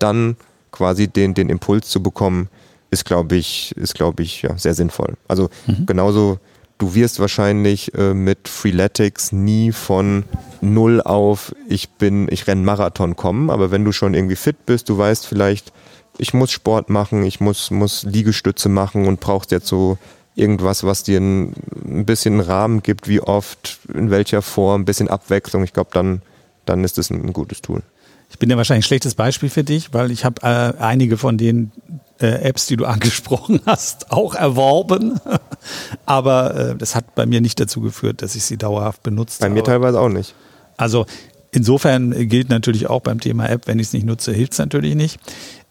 dann 0.00 0.36
quasi 0.72 1.06
den, 1.06 1.34
den 1.34 1.48
Impuls 1.50 1.88
zu 1.88 2.02
bekommen, 2.02 2.48
ist, 2.90 3.04
glaube 3.04 3.36
ich, 3.36 3.76
ist, 3.76 3.94
glaube 3.94 4.24
ich, 4.24 4.42
ja, 4.42 4.58
sehr 4.58 4.74
sinnvoll. 4.74 5.14
Also 5.28 5.50
mhm. 5.68 5.86
genauso 5.86 6.40
du 6.78 6.94
wirst 6.94 7.20
wahrscheinlich 7.20 7.94
äh, 7.94 8.14
mit 8.14 8.48
Freeletics 8.48 9.32
nie 9.32 9.72
von 9.72 10.24
null 10.60 11.00
auf 11.00 11.54
ich 11.68 11.90
bin, 11.90 12.28
ich 12.30 12.46
renne 12.46 12.62
Marathon 12.62 13.16
kommen, 13.16 13.50
aber 13.50 13.70
wenn 13.70 13.84
du 13.84 13.92
schon 13.92 14.14
irgendwie 14.14 14.36
fit 14.36 14.66
bist, 14.66 14.88
du 14.88 14.98
weißt 14.98 15.26
vielleicht, 15.26 15.72
ich 16.18 16.34
muss 16.34 16.52
Sport 16.52 16.90
machen, 16.90 17.24
ich 17.24 17.40
muss, 17.40 17.70
muss 17.70 18.02
Liegestütze 18.04 18.68
machen 18.68 19.06
und 19.06 19.20
brauchst 19.20 19.50
jetzt 19.50 19.66
so 19.66 19.98
irgendwas, 20.34 20.84
was 20.84 21.02
dir 21.02 21.20
ein, 21.20 21.54
ein 21.84 22.06
bisschen 22.06 22.40
Rahmen 22.40 22.82
gibt, 22.82 23.08
wie 23.08 23.20
oft, 23.20 23.78
in 23.92 24.10
welcher 24.10 24.42
Form, 24.42 24.82
ein 24.82 24.84
bisschen 24.84 25.08
Abwechslung. 25.08 25.64
Ich 25.64 25.72
glaube, 25.72 25.90
dann, 25.92 26.22
dann 26.64 26.82
ist 26.84 26.98
es 26.98 27.10
ein 27.10 27.32
gutes 27.32 27.62
Tool. 27.62 27.82
Ich 28.30 28.38
bin 28.38 28.50
ja 28.50 28.56
wahrscheinlich 28.56 28.84
ein 28.84 28.88
schlechtes 28.88 29.14
Beispiel 29.14 29.48
für 29.48 29.64
dich, 29.64 29.94
weil 29.94 30.10
ich 30.10 30.24
habe 30.24 30.42
äh, 30.42 30.82
einige 30.82 31.16
von 31.16 31.38
den 31.38 31.72
äh, 32.20 32.26
Apps, 32.26 32.66
die 32.66 32.76
du 32.76 32.84
angesprochen 32.86 33.60
hast, 33.66 34.10
auch 34.10 34.34
erworben. 34.34 35.20
Aber 36.06 36.54
äh, 36.54 36.76
das 36.76 36.94
hat 36.94 37.14
bei 37.14 37.26
mir 37.26 37.40
nicht 37.40 37.60
dazu 37.60 37.80
geführt, 37.80 38.22
dass 38.22 38.34
ich 38.34 38.44
sie 38.44 38.56
dauerhaft 38.56 39.02
benutzt 39.02 39.40
habe. 39.40 39.50
Bei 39.50 39.54
mir 39.54 39.64
teilweise 39.64 40.00
auch 40.00 40.08
nicht. 40.08 40.34
Also 40.76 41.06
insofern 41.52 42.28
gilt 42.28 42.48
natürlich 42.48 42.88
auch 42.88 43.00
beim 43.00 43.20
Thema 43.20 43.48
App, 43.48 43.66
wenn 43.66 43.78
ich 43.78 43.88
es 43.88 43.92
nicht 43.92 44.06
nutze, 44.06 44.32
hilft 44.32 44.52
es 44.52 44.58
natürlich 44.58 44.94
nicht. 44.94 45.20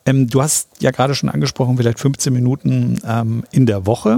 Ähm, 0.06 0.28
du 0.28 0.42
hast 0.42 0.70
ja 0.80 0.92
gerade 0.92 1.16
schon 1.16 1.30
angesprochen, 1.30 1.78
vielleicht 1.78 2.00
15 2.00 2.34
Minuten 2.34 3.00
ähm, 3.06 3.44
in 3.52 3.66
der 3.66 3.86
Woche. 3.86 4.18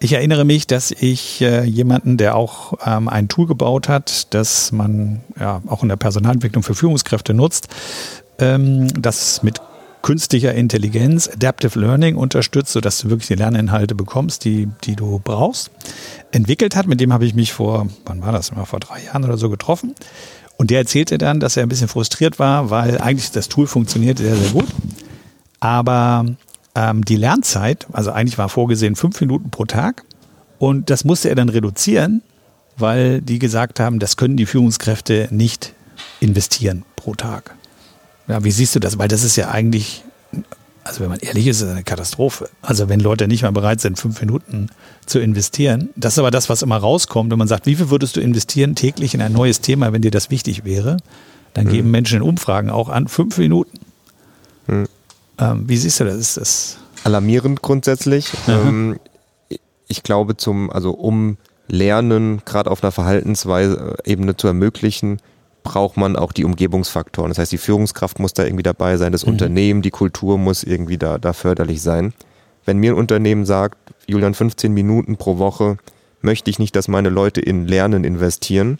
Ich 0.00 0.12
erinnere 0.12 0.44
mich, 0.44 0.66
dass 0.66 0.90
ich 0.90 1.40
äh, 1.40 1.64
jemanden, 1.64 2.16
der 2.16 2.36
auch 2.36 2.74
ähm, 2.84 3.08
ein 3.08 3.28
Tool 3.28 3.46
gebaut 3.46 3.88
hat, 3.88 4.34
das 4.34 4.72
man 4.72 5.20
ja 5.38 5.62
auch 5.66 5.82
in 5.82 5.88
der 5.88 5.96
Personalentwicklung 5.96 6.62
für 6.62 6.74
Führungskräfte 6.74 7.32
nutzt, 7.32 7.68
ähm, 8.38 8.88
das 9.00 9.42
mit 9.42 9.60
künstlicher 10.02 10.52
Intelligenz, 10.52 11.28
Adaptive 11.28 11.80
Learning 11.80 12.16
unterstützt, 12.16 12.72
sodass 12.72 12.98
du 12.98 13.08
wirklich 13.08 13.28
die 13.28 13.36
Lerninhalte 13.36 13.94
bekommst, 13.94 14.44
die, 14.44 14.68
die 14.84 14.96
du 14.96 15.18
brauchst, 15.24 15.70
entwickelt 16.30 16.76
hat. 16.76 16.86
Mit 16.86 17.00
dem 17.00 17.10
habe 17.10 17.24
ich 17.24 17.34
mich 17.34 17.54
vor, 17.54 17.86
wann 18.04 18.20
war 18.20 18.30
das, 18.30 18.50
vor 18.66 18.80
drei 18.80 19.02
Jahren 19.02 19.24
oder 19.24 19.38
so 19.38 19.48
getroffen. 19.48 19.94
Und 20.58 20.70
der 20.70 20.80
erzählte 20.80 21.16
dann, 21.16 21.40
dass 21.40 21.56
er 21.56 21.62
ein 21.62 21.70
bisschen 21.70 21.88
frustriert 21.88 22.38
war, 22.38 22.68
weil 22.68 23.00
eigentlich 23.00 23.30
das 23.30 23.48
Tool 23.48 23.66
funktioniert 23.66 24.18
sehr, 24.18 24.36
sehr 24.36 24.50
gut. 24.50 24.66
Aber 25.58 26.26
ähm, 26.74 27.04
die 27.04 27.16
Lernzeit, 27.16 27.86
also 27.92 28.10
eigentlich 28.12 28.38
war 28.38 28.48
vorgesehen 28.48 28.96
fünf 28.96 29.20
Minuten 29.20 29.50
pro 29.50 29.64
Tag. 29.64 30.04
Und 30.58 30.90
das 30.90 31.04
musste 31.04 31.28
er 31.28 31.34
dann 31.34 31.48
reduzieren, 31.48 32.22
weil 32.76 33.20
die 33.20 33.38
gesagt 33.38 33.80
haben, 33.80 33.98
das 33.98 34.16
können 34.16 34.36
die 34.36 34.46
Führungskräfte 34.46 35.28
nicht 35.30 35.72
investieren 36.20 36.84
pro 36.96 37.14
Tag. 37.14 37.54
Ja, 38.28 38.42
wie 38.44 38.50
siehst 38.50 38.74
du 38.74 38.80
das? 38.80 38.98
Weil 38.98 39.08
das 39.08 39.22
ist 39.22 39.36
ja 39.36 39.50
eigentlich, 39.50 40.02
also 40.82 41.00
wenn 41.00 41.10
man 41.10 41.18
ehrlich 41.18 41.46
ist, 41.46 41.60
ist 41.60 41.68
eine 41.68 41.84
Katastrophe. 41.84 42.48
Also 42.62 42.88
wenn 42.88 43.00
Leute 43.00 43.28
nicht 43.28 43.42
mal 43.42 43.52
bereit 43.52 43.80
sind, 43.80 43.98
fünf 43.98 44.20
Minuten 44.20 44.70
zu 45.06 45.18
investieren. 45.18 45.90
Das 45.96 46.14
ist 46.14 46.18
aber 46.18 46.30
das, 46.30 46.48
was 46.48 46.62
immer 46.62 46.78
rauskommt. 46.78 47.30
Wenn 47.30 47.38
man 47.38 47.48
sagt, 47.48 47.66
wie 47.66 47.76
viel 47.76 47.90
würdest 47.90 48.16
du 48.16 48.20
investieren 48.20 48.74
täglich 48.74 49.14
in 49.14 49.20
ein 49.20 49.32
neues 49.32 49.60
Thema, 49.60 49.92
wenn 49.92 50.02
dir 50.02 50.10
das 50.10 50.30
wichtig 50.30 50.64
wäre? 50.64 50.96
Dann 51.52 51.66
mhm. 51.66 51.70
geben 51.70 51.90
Menschen 51.90 52.16
in 52.16 52.22
Umfragen 52.22 52.70
auch 52.70 52.88
an, 52.88 53.08
fünf 53.08 53.38
Minuten. 53.38 53.78
Mhm. 54.66 54.86
Ähm, 55.38 55.68
wie 55.68 55.76
siehst 55.76 56.00
du 56.00 56.04
das? 56.04 56.16
Ist 56.16 56.36
das 56.36 56.78
alarmierend 57.04 57.62
grundsätzlich. 57.62 58.32
Ähm, 58.48 58.98
ich 59.86 60.02
glaube, 60.02 60.36
zum, 60.36 60.70
also 60.70 60.92
um 60.92 61.36
Lernen 61.68 62.42
gerade 62.44 62.70
auf 62.70 62.82
einer 62.82 62.92
Verhaltensebene 62.92 64.36
zu 64.36 64.46
ermöglichen, 64.46 65.20
braucht 65.62 65.96
man 65.96 66.16
auch 66.16 66.32
die 66.32 66.44
Umgebungsfaktoren. 66.44 67.30
Das 67.30 67.38
heißt, 67.38 67.52
die 67.52 67.58
Führungskraft 67.58 68.18
muss 68.18 68.34
da 68.34 68.44
irgendwie 68.44 68.62
dabei 68.62 68.96
sein, 68.96 69.12
das 69.12 69.24
mhm. 69.24 69.32
Unternehmen, 69.32 69.82
die 69.82 69.90
Kultur 69.90 70.36
muss 70.38 70.62
irgendwie 70.62 70.98
da, 70.98 71.18
da 71.18 71.32
förderlich 71.32 71.80
sein. 71.80 72.12
Wenn 72.64 72.78
mir 72.78 72.92
ein 72.92 72.98
Unternehmen 72.98 73.46
sagt, 73.46 73.78
Julian, 74.06 74.34
15 74.34 74.72
Minuten 74.72 75.16
pro 75.16 75.38
Woche 75.38 75.78
möchte 76.20 76.50
ich 76.50 76.58
nicht, 76.58 76.76
dass 76.76 76.88
meine 76.88 77.10
Leute 77.10 77.40
in 77.40 77.66
Lernen 77.66 78.04
investieren, 78.04 78.78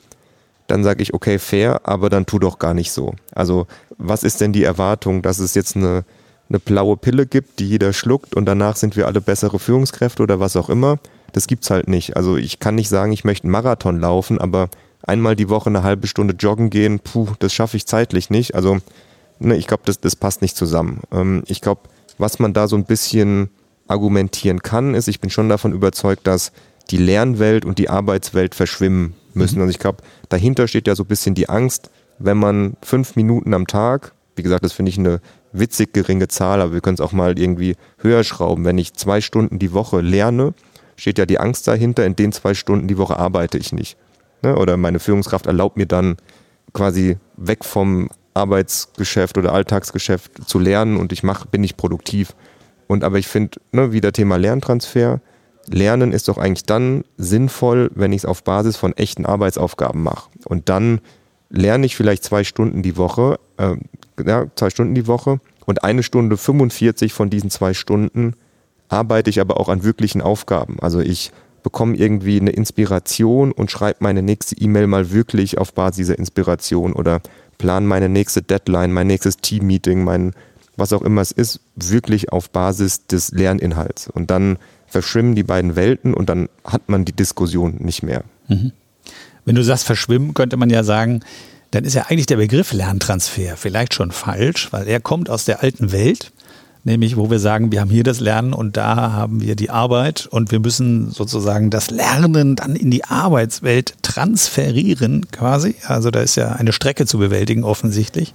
dann 0.67 0.83
sage 0.83 1.03
ich, 1.03 1.13
okay, 1.13 1.39
fair, 1.39 1.83
aber 1.85 2.09
dann 2.09 2.25
tu 2.25 2.39
doch 2.39 2.59
gar 2.59 2.73
nicht 2.73 2.93
so. 2.93 3.15
Also 3.35 3.67
was 3.99 4.23
ist 4.23 4.41
denn 4.41 4.53
die 4.53 4.65
Erwartung, 4.65 5.21
dass 5.21 5.39
es 5.39 5.55
jetzt 5.55 5.77
eine, 5.77 6.05
eine 6.49 6.59
blaue 6.59 6.97
Pille 6.97 7.27
gibt, 7.27 7.59
die 7.59 7.69
jeder 7.69 7.93
schluckt 7.93 8.35
und 8.35 8.45
danach 8.47 8.77
sind 8.77 8.97
wir 8.97 9.07
alle 9.07 9.21
bessere 9.21 9.59
Führungskräfte 9.59 10.23
oder 10.23 10.41
was 10.41 10.57
auch 10.57 10.69
immer? 10.69 10.99
Das 11.33 11.47
gibt's 11.47 11.71
halt 11.71 11.89
nicht. 11.89 12.17
Also 12.17 12.37
ich 12.37 12.61
kann 12.61 12.75
nicht 12.75 12.89
sagen, 12.89 13.13
ich 13.13 13.25
möchte 13.25 13.45
einen 13.45 13.53
Marathon 13.53 13.99
laufen, 13.99 14.41
aber 14.41 14.69
einmal 15.03 15.37
die 15.37 15.49
Woche 15.49 15.69
eine 15.69 15.83
halbe 15.83 16.07
Stunde 16.07 16.35
joggen 16.35 16.71
gehen, 16.71 17.01
puh, 17.01 17.29
das 17.39 17.53
schaffe 17.53 17.77
ich 17.77 17.87
zeitlich 17.87 18.31
nicht. 18.31 18.55
Also 18.55 18.79
ne, 19.39 19.57
ich 19.57 19.67
glaube, 19.67 19.83
das, 19.87 20.01
das 20.01 20.17
passt 20.17 20.43
nicht 20.43 20.57
zusammen. 20.57 21.01
Ähm, 21.13 21.43
ich 21.47 21.61
glaube, 21.61 21.83
was 22.19 22.39
man 22.39 22.53
da 22.53 22.69
so 22.69 22.77
ein 22.77 22.85
bisschen 22.85 23.51
argumentieren 23.89 24.63
kann, 24.63 24.95
ist, 24.95 25.09
ich 25.09 25.21
bin 25.21 25.31
schon 25.31 25.49
davon 25.49 25.73
überzeugt, 25.73 26.27
dass 26.27 26.53
die 26.91 26.97
Lernwelt 26.97 27.65
und 27.65 27.79
die 27.79 27.91
Arbeitswelt 27.91 28.55
verschwimmen 28.55 29.15
müssen. 29.35 29.57
Mhm. 29.57 29.63
Also 29.63 29.71
ich 29.71 29.79
glaube, 29.79 30.03
dahinter 30.29 30.69
steht 30.69 30.87
ja 30.87 30.95
so 30.95 31.05
ein 31.05 31.09
bisschen 31.09 31.35
die 31.35 31.49
Angst, 31.49 31.91
wenn 32.19 32.39
man 32.39 32.77
fünf 32.83 33.17
Minuten 33.17 33.55
am 33.55 33.67
Tag, 33.67 34.13
wie 34.37 34.43
gesagt, 34.43 34.65
das 34.65 34.73
finde 34.73 34.91
ich 34.91 34.99
eine 34.99 35.21
witzig 35.55 35.93
geringe 35.93 36.29
Zahl, 36.29 36.61
aber 36.61 36.75
wir 36.75 36.81
können 36.81 36.95
es 36.95 37.01
auch 37.01 37.13
mal 37.13 37.39
irgendwie 37.39 37.77
höher 37.99 38.25
schrauben. 38.25 38.65
Wenn 38.65 38.79
ich 38.79 38.95
zwei 38.95 39.21
Stunden 39.21 39.59
die 39.59 39.73
Woche 39.73 40.01
lerne, 40.01 40.53
steht 40.97 41.19
ja 41.19 41.27
die 41.27 41.41
Angst 41.41 41.67
dahinter, 41.67 42.05
in 42.05 42.17
den 42.17 42.33
zwei 42.33 42.55
Stunden 42.55 42.89
die 42.89 42.99
Woche 42.99 43.17
arbeite 43.17 43.59
ich 43.59 43.73
nicht. 43.73 43.97
Ne? 44.43 44.57
Oder 44.57 44.77
meine 44.77 44.99
Führungskraft 44.99 45.47
erlaubt 45.47 45.77
mir 45.77 45.87
dann 45.87 46.17
quasi 46.73 47.17
weg 47.37 47.65
vom 47.65 48.11
Arbeitsgeschäft 48.35 49.39
oder 49.39 49.53
Alltagsgeschäft 49.53 50.49
zu 50.49 50.59
lernen 50.59 50.97
und 50.97 51.13
ich 51.13 51.23
mach, 51.23 51.47
bin 51.47 51.61
nicht 51.61 51.77
produktiv. 51.77 52.35
Und 52.87 53.05
aber 53.05 53.19
ich 53.19 53.29
finde, 53.29 53.59
ne, 53.73 53.93
wieder 53.93 54.13
Thema 54.13 54.37
Lerntransfer, 54.37 55.21
Lernen 55.69 56.13
ist 56.13 56.29
doch 56.29 56.37
eigentlich 56.37 56.65
dann 56.65 57.05
sinnvoll, 57.17 57.91
wenn 57.95 58.13
ich 58.13 58.19
es 58.19 58.27
auf 58.27 58.45
Basis 58.45 58.77
von 58.77 58.95
echten 58.97 59.25
Arbeitsaufgaben 59.25 60.03
mache. 60.03 60.29
Und 60.45 60.69
dann 60.69 61.01
lerne 61.49 61.87
ich 61.87 61.97
vielleicht 61.97 62.25
zwei 62.25 62.45
Stunden 62.45 62.83
die 62.83 62.97
Woche, 62.97 63.39
äh, 63.57 63.77
ja, 64.25 64.47
zwei 64.57 64.71
Stunden 64.71 64.95
die 64.95 65.07
Woche 65.07 65.41
und 65.67 65.85
eine 65.85 66.03
Stunde 66.03 66.37
45 66.37 67.13
von 67.13 67.31
diesen 67.31 67.51
zwei 67.51 67.75
Stunden 67.75 68.35
arbeite 68.89 69.31
ich 69.31 69.41
aber 69.41 69.59
auch 69.59 69.69
an 69.69 69.83
wirklichen 69.83 70.21
Aufgaben. 70.21 70.77
Also 70.81 71.01
ich 71.01 71.33
bekomme 71.63 71.97
irgendwie 71.97 72.39
eine 72.39 72.51
Inspiration 72.51 73.51
und 73.51 73.71
schreibe 73.71 73.99
meine 74.01 74.23
nächste 74.23 74.57
E-Mail 74.57 74.87
mal 74.87 75.11
wirklich 75.11 75.59
auf 75.59 75.73
Basis 75.73 75.97
dieser 75.97 76.19
Inspiration 76.19 76.93
oder 76.93 77.21
plane 77.57 77.87
meine 77.87 78.09
nächste 78.09 78.43
Deadline, 78.43 78.93
mein 78.93 79.07
nächstes 79.07 79.39
Team-Meeting, 79.39 80.05
mein 80.05 80.35
was 80.77 80.93
auch 80.93 81.03
immer 81.03 81.21
es 81.21 81.31
ist, 81.31 81.61
wirklich 81.77 82.33
auf 82.33 82.51
Basis 82.51 83.07
des 83.07 83.31
Lerninhalts. 83.31 84.09
Und 84.09 84.31
dann 84.31 84.59
verschwimmen 84.87 85.35
die 85.35 85.43
beiden 85.43 85.77
Welten 85.77 86.15
und 86.15 86.29
dann 86.29 86.49
hat 86.65 86.89
man 86.89 87.05
die 87.05 87.13
Diskussion 87.13 87.77
nicht 87.79 88.03
mehr. 88.03 88.25
Mhm. 88.49 88.73
Wenn 89.45 89.55
du 89.55 89.63
sagst 89.63 89.85
verschwimmen, 89.85 90.35
könnte 90.35 90.57
man 90.57 90.71
ja 90.71 90.83
sagen, 90.83 91.21
dann 91.75 91.85
ist 91.85 91.95
ja 91.95 92.07
eigentlich 92.09 92.27
der 92.27 92.37
Begriff 92.37 92.73
Lerntransfer 92.73 93.57
vielleicht 93.57 93.95
schon 93.95 94.13
falsch, 94.13 94.73
weil 94.73 94.87
er 94.87 95.01
kommt 95.01 95.29
aus 95.29 95.45
der 95.45 95.63
alten 95.63 95.91
Welt, 95.91 96.33
nämlich 96.85 97.17
wo 97.17 97.31
wir 97.31 97.41
sagen, 97.41 97.73
wir 97.73 97.81
haben 97.81 97.91
hier 97.91 98.05
das 98.05 98.21
Lernen 98.21 98.53
und 98.53 98.77
da 98.77 99.13
haben 99.13 99.41
wir 99.41 99.57
die 99.57 99.71
Arbeit 99.71 100.27
und 100.27 100.53
wir 100.53 100.61
müssen 100.61 101.11
sozusagen 101.11 101.71
das 101.71 101.91
Lernen 101.91 102.55
dann 102.55 102.77
in 102.77 102.93
die 102.93 103.05
Arbeitswelt 103.05 103.95
transferieren 104.03 105.31
quasi. 105.33 105.75
Also 105.87 106.13
da 106.13 106.21
ist 106.21 106.37
ja 106.37 106.53
eine 106.53 106.73
Strecke 106.73 107.07
zu 107.07 107.19
bewältigen 107.19 107.65
offensichtlich. 107.65 108.35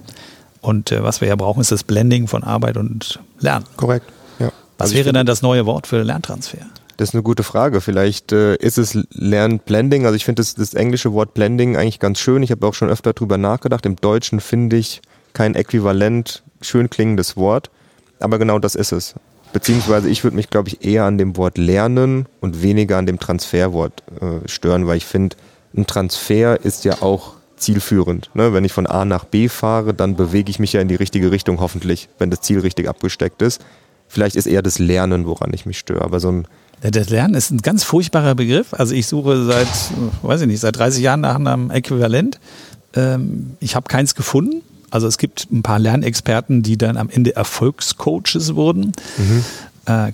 Und 0.60 0.92
äh, 0.92 1.02
was 1.02 1.22
wir 1.22 1.28
ja 1.28 1.36
brauchen, 1.36 1.62
ist 1.62 1.72
das 1.72 1.84
Blending 1.84 2.28
von 2.28 2.44
Arbeit 2.44 2.76
und 2.76 3.20
Lernen. 3.38 3.64
Korrekt. 3.76 4.12
Was 4.80 4.92
also 4.92 4.96
wäre 4.96 5.12
dann 5.12 5.26
das 5.26 5.42
neue 5.42 5.66
Wort 5.66 5.86
für 5.86 6.02
Lerntransfer? 6.02 6.58
Das 6.96 7.10
ist 7.10 7.14
eine 7.14 7.22
gute 7.22 7.42
Frage. 7.42 7.82
Vielleicht 7.82 8.32
äh, 8.32 8.56
ist 8.56 8.78
es 8.78 8.98
Lernblending. 9.10 10.06
Also 10.06 10.16
ich 10.16 10.24
finde 10.24 10.40
das, 10.40 10.54
das, 10.54 10.72
englische 10.72 11.12
Wort 11.12 11.34
Blending 11.34 11.76
eigentlich 11.76 11.98
ganz 11.98 12.18
schön. 12.18 12.42
Ich 12.42 12.50
habe 12.50 12.66
auch 12.66 12.72
schon 12.72 12.88
öfter 12.88 13.12
drüber 13.12 13.36
nachgedacht. 13.36 13.84
Im 13.84 13.96
Deutschen 13.96 14.40
finde 14.40 14.76
ich 14.76 15.02
kein 15.34 15.54
äquivalent 15.54 16.42
schön 16.62 16.88
klingendes 16.88 17.36
Wort. 17.36 17.70
Aber 18.20 18.38
genau 18.38 18.58
das 18.58 18.74
ist 18.74 18.92
es. 18.92 19.14
Beziehungsweise 19.52 20.08
ich 20.08 20.24
würde 20.24 20.36
mich, 20.36 20.48
glaube 20.48 20.68
ich, 20.70 20.82
eher 20.82 21.04
an 21.04 21.18
dem 21.18 21.36
Wort 21.36 21.58
Lernen 21.58 22.26
und 22.40 22.62
weniger 22.62 22.96
an 22.96 23.04
dem 23.04 23.18
Transferwort 23.18 24.02
äh, 24.20 24.48
stören, 24.48 24.86
weil 24.86 24.96
ich 24.96 25.04
finde, 25.04 25.36
ein 25.76 25.86
Transfer 25.86 26.58
ist 26.64 26.86
ja 26.86 27.02
auch 27.02 27.34
zielführend. 27.56 28.30
Ne? 28.32 28.54
Wenn 28.54 28.64
ich 28.64 28.72
von 28.72 28.86
A 28.86 29.04
nach 29.04 29.24
B 29.24 29.48
fahre, 29.48 29.92
dann 29.92 30.16
bewege 30.16 30.50
ich 30.50 30.58
mich 30.58 30.72
ja 30.72 30.80
in 30.80 30.88
die 30.88 30.94
richtige 30.94 31.30
Richtung, 31.30 31.60
hoffentlich, 31.60 32.08
wenn 32.18 32.30
das 32.30 32.40
Ziel 32.40 32.60
richtig 32.60 32.88
abgesteckt 32.88 33.42
ist. 33.42 33.62
Vielleicht 34.10 34.34
ist 34.34 34.46
eher 34.46 34.60
das 34.60 34.80
Lernen, 34.80 35.24
woran 35.24 35.52
ich 35.54 35.66
mich 35.66 35.78
störe. 35.78 36.02
Aber 36.02 36.18
so 36.18 36.30
ein 36.30 36.46
das 36.82 37.10
Lernen 37.10 37.34
ist 37.34 37.50
ein 37.50 37.58
ganz 37.58 37.84
furchtbarer 37.84 38.34
Begriff. 38.34 38.72
Also 38.72 38.94
ich 38.94 39.06
suche 39.06 39.44
seit, 39.44 39.68
weiß 40.22 40.40
ich 40.40 40.46
nicht, 40.46 40.60
seit 40.60 40.76
30 40.78 41.02
Jahren 41.02 41.20
nach 41.20 41.36
einem 41.36 41.70
Äquivalent. 41.70 42.40
Ähm, 42.94 43.56
ich 43.60 43.76
habe 43.76 43.86
keins 43.86 44.14
gefunden. 44.14 44.62
Also 44.90 45.06
es 45.06 45.18
gibt 45.18 45.46
ein 45.52 45.62
paar 45.62 45.78
Lernexperten, 45.78 46.62
die 46.62 46.76
dann 46.76 46.96
am 46.96 47.08
Ende 47.08 47.36
Erfolgscoaches 47.36 48.56
wurden. 48.56 48.92
Mhm. 49.18 49.44
Äh, 49.86 50.12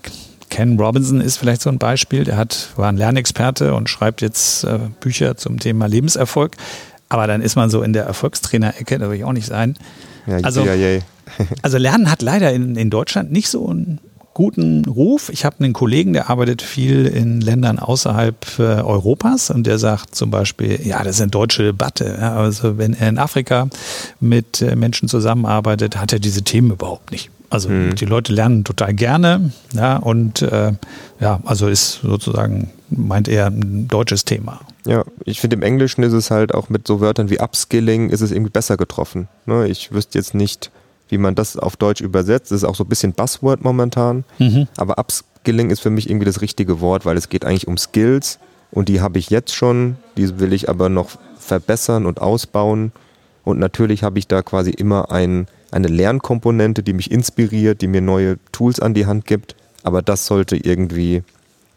Ken 0.51 0.79
Robinson 0.79 1.21
ist 1.21 1.39
vielleicht 1.39 1.63
so 1.63 1.71
ein 1.71 1.79
Beispiel. 1.79 2.25
Der 2.25 2.37
hat, 2.37 2.71
war 2.77 2.89
ein 2.89 2.97
Lernexperte 2.97 3.75
und 3.75 3.89
schreibt 3.89 4.21
jetzt 4.21 4.65
äh, 4.65 4.79
Bücher 5.01 5.37
zum 5.37 5.59
Thema 5.59 5.87
Lebenserfolg. 5.87 6.57
Aber 7.09 7.27
dann 7.27 7.41
ist 7.41 7.57
man 7.57 7.71
so 7.71 7.83
in 7.83 7.93
der 7.93 8.05
Erfolgstrainer-Ecke, 8.05 8.99
da 8.99 9.09
will 9.09 9.17
ich 9.17 9.25
auch 9.25 9.33
nicht 9.33 9.47
sein. 9.47 9.77
Ja, 10.27 10.39
also, 10.43 10.65
ja, 10.65 10.75
ja. 10.75 11.01
Also 11.63 11.79
Lernen 11.79 12.11
hat 12.11 12.23
leider 12.23 12.53
in, 12.53 12.77
in 12.77 12.91
Deutschland 12.91 13.33
nicht 13.33 13.49
so 13.49 13.69
einen 13.69 14.01
guten 14.37 14.85
Ruf. 14.85 15.31
Ich 15.31 15.47
habe 15.47 15.65
einen 15.65 15.73
Kollegen, 15.73 16.13
der 16.13 16.29
arbeitet 16.29 16.61
viel 16.61 17.07
in 17.07 17.41
Ländern 17.41 17.79
außerhalb 17.79 18.59
äh, 18.59 18.63
Europas 18.63 19.49
und 19.49 19.67
der 19.67 19.79
sagt 19.79 20.15
zum 20.15 20.31
Beispiel, 20.31 20.79
ja, 20.87 21.03
das 21.03 21.17
ist 21.17 21.23
eine 21.23 21.31
deutsche 21.31 21.63
Debatte. 21.63 22.19
Ja, 22.21 22.37
also 22.37 22.77
wenn 22.77 22.93
er 22.93 23.09
in 23.09 23.19
Afrika 23.19 23.69
mit 24.21 24.61
äh, 24.61 24.77
Menschen 24.77 25.09
zusammenarbeitet, 25.09 25.97
hat 25.97 26.13
er 26.13 26.19
diese 26.19 26.43
Themen 26.43 26.73
überhaupt 26.73 27.13
nicht. 27.13 27.31
Also 27.49 27.71
mhm. 27.71 27.95
die 27.95 28.05
Leute 28.05 28.35
lernen 28.35 28.65
total 28.65 28.93
gerne, 28.93 29.53
ja, 29.73 29.97
und 29.97 30.43
äh, 30.43 30.73
ja, 31.19 31.41
also 31.45 31.69
ist 31.69 32.01
sozusagen, 32.03 32.71
meint 32.91 33.29
er, 33.29 33.47
ein 33.47 33.89
deutsches 33.89 34.27
Thema. 34.27 34.61
Ja, 34.85 35.05
ich 35.25 35.41
finde 35.41 35.57
im 35.57 35.63
Englischen 35.63 36.03
ist 36.03 36.13
es 36.13 36.31
halt 36.31 36.53
auch 36.53 36.69
mit 36.69 36.87
so 36.87 37.01
Wörtern 37.01 37.31
wie 37.31 37.41
Upskilling 37.41 38.11
ist 38.11 38.21
es 38.21 38.33
irgendwie 38.33 38.51
besser 38.51 38.77
getroffen. 38.77 39.29
Ne? 39.47 39.67
Ich 39.69 39.93
wüsste 39.93 40.19
jetzt 40.19 40.35
nicht, 40.35 40.71
wie 41.09 41.19
man 41.19 41.35
das 41.35 41.57
auf 41.57 41.77
Deutsch 41.77 42.01
übersetzt. 42.01 42.51
Das 42.51 42.59
ist 42.59 42.65
auch 42.65 42.75
so 42.75 42.85
ein 42.85 42.89
bisschen 42.89 43.13
Buzzword 43.13 43.63
momentan. 43.63 44.25
Mhm. 44.39 44.69
Aber 44.77 44.99
Upskilling 44.99 45.71
ist 45.71 45.81
für 45.81 45.91
mich 45.91 46.09
irgendwie 46.09 46.27
das 46.27 46.41
richtige 46.41 46.81
Wort, 46.81 47.05
weil 47.05 47.17
es 47.17 47.29
geht 47.29 47.45
eigentlich 47.45 47.69
um 47.69 47.79
Skills 47.79 48.39
und 48.71 48.89
die 48.89 49.01
habe 49.01 49.19
ich 49.19 49.31
jetzt 49.31 49.55
schon, 49.55 49.97
die 50.17 50.39
will 50.39 50.53
ich 50.53 50.69
aber 50.69 50.89
noch 50.89 51.11
verbessern 51.39 52.07
und 52.07 52.21
ausbauen. 52.21 52.93
Und 53.45 53.59
natürlich 53.59 54.03
habe 54.03 54.19
ich 54.19 54.27
da 54.27 54.43
quasi 54.43 54.71
immer 54.71 55.11
ein, 55.11 55.47
eine 55.71 55.89
Lernkomponente, 55.89 56.83
die 56.83 56.93
mich 56.93 57.11
inspiriert, 57.11 57.81
die 57.81 57.87
mir 57.87 58.01
neue 58.01 58.39
Tools 58.53 58.81
an 58.81 58.95
die 58.95 59.07
Hand 59.07 59.25
gibt. 59.25 59.55
Aber 59.83 60.03
das 60.03 60.27
sollte 60.27 60.57
irgendwie 60.57 61.23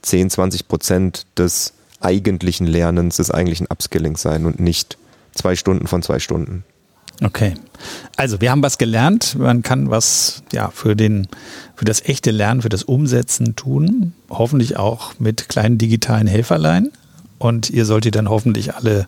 10, 0.01 0.32
20 0.32 0.67
Prozent 0.67 1.25
des 1.38 1.73
eigentlichen 1.99 2.65
Lernens, 2.65 3.17
des 3.17 3.30
eigentlichen 3.30 3.67
Upskillings 3.67 4.21
sein 4.21 4.45
und 4.45 4.59
nicht 4.59 4.97
zwei 5.34 5.55
Stunden 5.55 5.88
von 5.88 6.01
zwei 6.01 6.19
Stunden. 6.19 6.63
Okay. 7.24 7.53
Also 8.15 8.41
wir 8.41 8.51
haben 8.51 8.63
was 8.63 8.78
gelernt. 8.78 9.36
Man 9.38 9.61
kann 9.63 9.89
was 9.89 10.43
ja 10.51 10.70
für 10.70 10.95
den 10.95 11.28
für 11.76 11.86
das 11.86 12.01
echte 12.03 12.32
Lernen, 12.32 12.61
für 12.61 12.70
das 12.70 12.84
Umsetzen 12.84 13.55
tun. 13.55 14.13
Hoffentlich 14.30 14.78
auch 14.78 15.13
mit 15.20 15.49
kleinen 15.49 15.78
digitalen 15.78 16.28
Helferlein. 16.28 16.91
Und 17.38 17.70
ihr 17.70 17.86
solltet 17.86 18.15
dann 18.15 18.30
hoffentlich 18.30 18.76
alle 18.76 19.07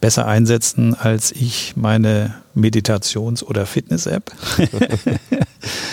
besser 0.00 0.26
einsetzen 0.26 0.94
als 0.94 1.30
ich 1.30 1.74
meine 1.76 2.34
Meditations- 2.54 3.44
oder 3.44 3.66
Fitness-App. 3.66 4.32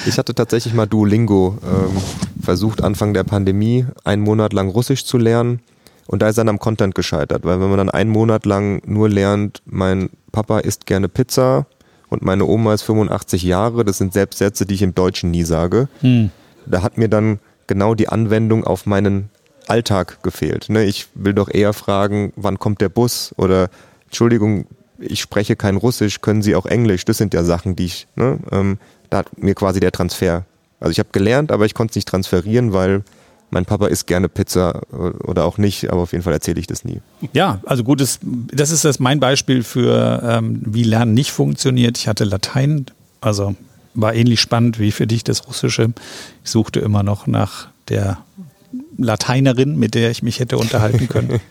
ich 0.06 0.18
hatte 0.18 0.34
tatsächlich 0.34 0.74
mal 0.74 0.88
Duolingo 0.88 1.58
ähm, 1.64 1.98
versucht, 2.42 2.82
Anfang 2.82 3.14
der 3.14 3.26
Pandemie 3.26 3.86
einen 4.06 4.22
Monat 4.22 4.54
lang 4.54 4.70
Russisch 4.70 5.06
zu 5.06 5.18
lernen. 5.18 5.60
Und 6.08 6.22
da 6.22 6.30
ist 6.30 6.38
dann 6.38 6.50
am 6.50 6.60
Content 6.60 6.96
gescheitert, 6.96 7.44
weil 7.44 7.60
wenn 7.60 7.70
man 7.70 7.78
dann 7.78 7.90
einen 7.90 8.10
Monat 8.10 8.46
lang 8.46 8.82
nur 8.86 9.10
lernt, 9.10 9.62
mein 9.66 10.10
Papa 10.32 10.60
isst 10.60 10.86
gerne 10.86 11.10
Pizza 11.10 11.68
und 12.10 12.24
meine 12.24 12.46
Oma 12.46 12.74
ist 12.74 12.84
85 12.84 13.44
Jahre, 13.44 13.84
das 13.84 13.98
sind 13.98 14.14
selbst 14.14 14.38
Sätze, 14.38 14.66
die 14.66 14.76
ich 14.76 14.82
im 14.82 14.96
Deutschen 14.96 15.32
nie 15.32 15.44
sage. 15.44 15.90
Hm. 16.00 16.32
Da 16.66 16.82
hat 16.82 16.98
mir 16.98 17.10
dann 17.10 17.40
genau 17.68 17.94
die 17.94 18.08
Anwendung 18.08 18.64
auf 18.64 18.86
meinen 18.86 19.30
Alltag 19.68 20.24
gefehlt. 20.24 20.70
Ne? 20.70 20.86
Ich 20.86 21.08
will 21.14 21.34
doch 21.34 21.50
eher 21.54 21.74
fragen, 21.74 22.32
wann 22.36 22.58
kommt 22.58 22.82
der 22.82 22.90
Bus 22.90 23.34
oder 23.38 23.70
Entschuldigung, 24.06 24.66
ich 25.00 25.20
spreche 25.20 25.56
kein 25.56 25.76
Russisch, 25.76 26.22
können 26.22 26.42
Sie 26.42 26.56
auch 26.56 26.66
Englisch? 26.66 27.06
Das 27.06 27.18
sind 27.18 27.34
ja 27.34 27.44
Sachen, 27.44 27.76
die 27.76 27.86
ich, 27.86 28.08
ne? 28.16 28.40
ähm, 28.52 28.78
da 29.10 29.20
hat 29.20 29.38
mir 29.38 29.54
quasi 29.54 29.80
der 29.80 29.92
Transfer. 29.92 30.46
Also 30.80 30.92
ich 30.92 31.00
habe 31.00 31.10
gelernt, 31.12 31.52
aber 31.52 31.66
ich 31.66 31.74
konnte 31.74 31.92
es 31.92 31.96
nicht 31.96 32.08
transferieren, 32.08 32.74
weil 32.74 33.04
mein 33.50 33.66
Papa 33.66 33.88
isst 33.88 34.08
gerne 34.08 34.28
Pizza 34.30 34.82
oder 34.92 35.46
auch 35.46 35.58
nicht, 35.58 35.90
aber 35.90 36.02
auf 36.02 36.12
jeden 36.12 36.24
Fall 36.24 36.34
erzähle 36.34 36.60
ich 36.60 36.68
das 36.68 36.84
nie. 36.84 37.00
Ja, 37.34 37.62
also 37.66 37.84
gutes, 37.84 38.20
das 38.22 38.72
ist 38.72 38.84
das 38.84 39.00
mein 39.00 39.20
Beispiel 39.20 39.64
für, 39.64 40.22
ähm, 40.24 40.62
wie 40.66 40.84
Lernen 40.84 41.14
nicht 41.14 41.32
funktioniert. 41.32 41.98
Ich 41.98 42.08
hatte 42.08 42.26
Latein, 42.26 42.88
also 43.22 43.56
war 43.94 44.14
ähnlich 44.14 44.42
spannend 44.42 44.80
wie 44.80 44.92
für 44.92 45.08
dich 45.08 45.24
das 45.24 45.48
Russische. 45.48 45.94
Ich 46.44 46.52
suchte 46.52 46.80
immer 46.80 47.04
noch 47.04 47.26
nach 47.26 47.70
der 47.88 48.20
Lateinerin, 48.98 49.78
mit 49.78 49.96
der 49.96 50.12
ich 50.12 50.24
mich 50.24 50.40
hätte 50.40 50.58
unterhalten 50.58 51.08
können. 51.08 51.40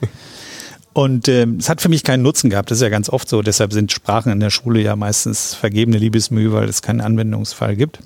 Und 0.92 1.28
ähm, 1.28 1.58
es 1.58 1.68
hat 1.68 1.82
für 1.82 1.90
mich 1.90 2.04
keinen 2.04 2.22
Nutzen 2.22 2.48
gehabt. 2.48 2.70
Das 2.70 2.78
ist 2.78 2.82
ja 2.82 2.88
ganz 2.88 3.10
oft 3.10 3.28
so. 3.28 3.42
Deshalb 3.42 3.72
sind 3.72 3.92
Sprachen 3.92 4.32
in 4.32 4.40
der 4.40 4.48
Schule 4.48 4.80
ja 4.80 4.96
meistens 4.96 5.54
vergebene 5.54 5.98
Liebesmühe, 5.98 6.52
weil 6.52 6.70
es 6.70 6.80
keinen 6.80 7.02
Anwendungsfall 7.02 7.76
gibt. 7.76 7.98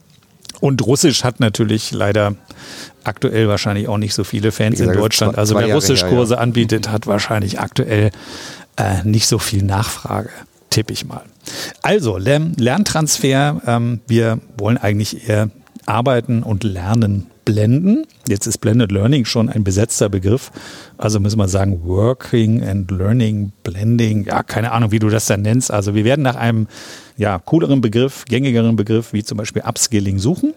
Und 0.61 0.85
Russisch 0.87 1.25
hat 1.25 1.41
natürlich 1.41 1.91
leider 1.93 2.35
aktuell 3.05 3.49
wahrscheinlich 3.49 3.89
auch 3.89 3.99
nicht 3.99 4.15
so 4.15 4.25
viele 4.25 4.53
Fans 4.53 4.79
gesagt, 4.79 4.95
in 4.95 5.01
Deutschland. 5.01 5.39
Also 5.39 5.57
wer 5.57 5.75
Russischkurse 5.75 6.35
ja. 6.35 6.41
anbietet, 6.41 6.91
hat 6.91 7.07
wahrscheinlich 7.07 7.61
aktuell 7.61 8.11
äh, 8.77 9.03
nicht 9.05 9.27
so 9.27 9.39
viel 9.39 9.63
Nachfrage, 9.63 10.31
tippe 10.69 10.93
ich 10.93 11.07
mal. 11.07 11.23
Also 11.83 12.19
Lern 12.19 12.55
Lerntransfer. 12.57 13.63
Ähm, 13.67 14.01
wir 14.07 14.39
wollen 14.59 14.77
eigentlich 14.77 15.29
eher 15.29 15.51
arbeiten 15.87 16.43
und 16.43 16.63
lernen 16.63 17.30
blenden. 17.45 18.07
Jetzt 18.29 18.47
ist 18.47 18.59
Blended 18.59 18.93
Learning 18.93 19.25
schon 19.25 19.49
ein 19.49 19.65
besetzter 19.65 20.09
Begriff. 20.09 20.51
Also 20.99 21.21
müssen 21.21 21.39
wir 21.39 21.49
sagen 21.49 21.83
Working 21.85 22.63
and 22.63 22.91
Learning, 22.91 23.53
Blending. 23.63 24.25
Ja, 24.25 24.43
keine 24.43 24.73
Ahnung, 24.73 24.91
wie 24.91 24.99
du 24.99 25.09
das 25.09 25.27
dann 25.27 25.43
nennst. 25.43 25.71
Also 25.71 25.95
wir 25.95 26.05
werden 26.05 26.23
nach 26.23 26.37
einem 26.37 26.67
ja, 27.17 27.39
cooleren 27.39 27.81
Begriff, 27.81 28.25
gängigeren 28.27 28.77
Begriff 28.77 29.13
wie 29.13 29.25
zum 29.25 29.39
Beispiel 29.39 29.63
Upskilling 29.67 30.19
suchen. 30.19 30.55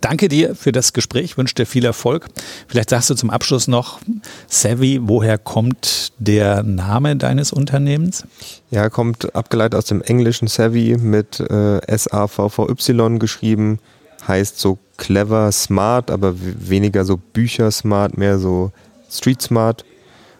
Danke 0.00 0.28
dir 0.28 0.54
für 0.54 0.72
das 0.72 0.92
Gespräch, 0.92 1.38
wünsche 1.38 1.54
dir 1.54 1.66
viel 1.66 1.84
Erfolg. 1.84 2.26
Vielleicht 2.66 2.90
sagst 2.90 3.08
du 3.08 3.14
zum 3.14 3.30
Abschluss 3.30 3.68
noch, 3.68 4.00
Savvy, 4.48 4.98
woher 5.02 5.38
kommt 5.38 6.12
der 6.18 6.62
Name 6.64 7.16
deines 7.16 7.52
Unternehmens? 7.52 8.24
Ja, 8.70 8.90
kommt 8.90 9.34
abgeleitet 9.34 9.76
aus 9.76 9.84
dem 9.84 10.02
englischen 10.02 10.48
Savvy 10.48 10.96
mit 10.98 11.40
äh, 11.40 11.78
S-A-V-V-Y 11.86 13.18
geschrieben 13.18 13.78
heißt 14.26 14.58
so 14.58 14.78
clever, 14.96 15.50
smart, 15.52 16.10
aber 16.10 16.34
weniger 16.38 17.04
so 17.04 17.16
Bücher 17.16 17.70
smart, 17.70 18.16
mehr 18.16 18.38
so 18.38 18.72
Street 19.10 19.42
smart. 19.42 19.84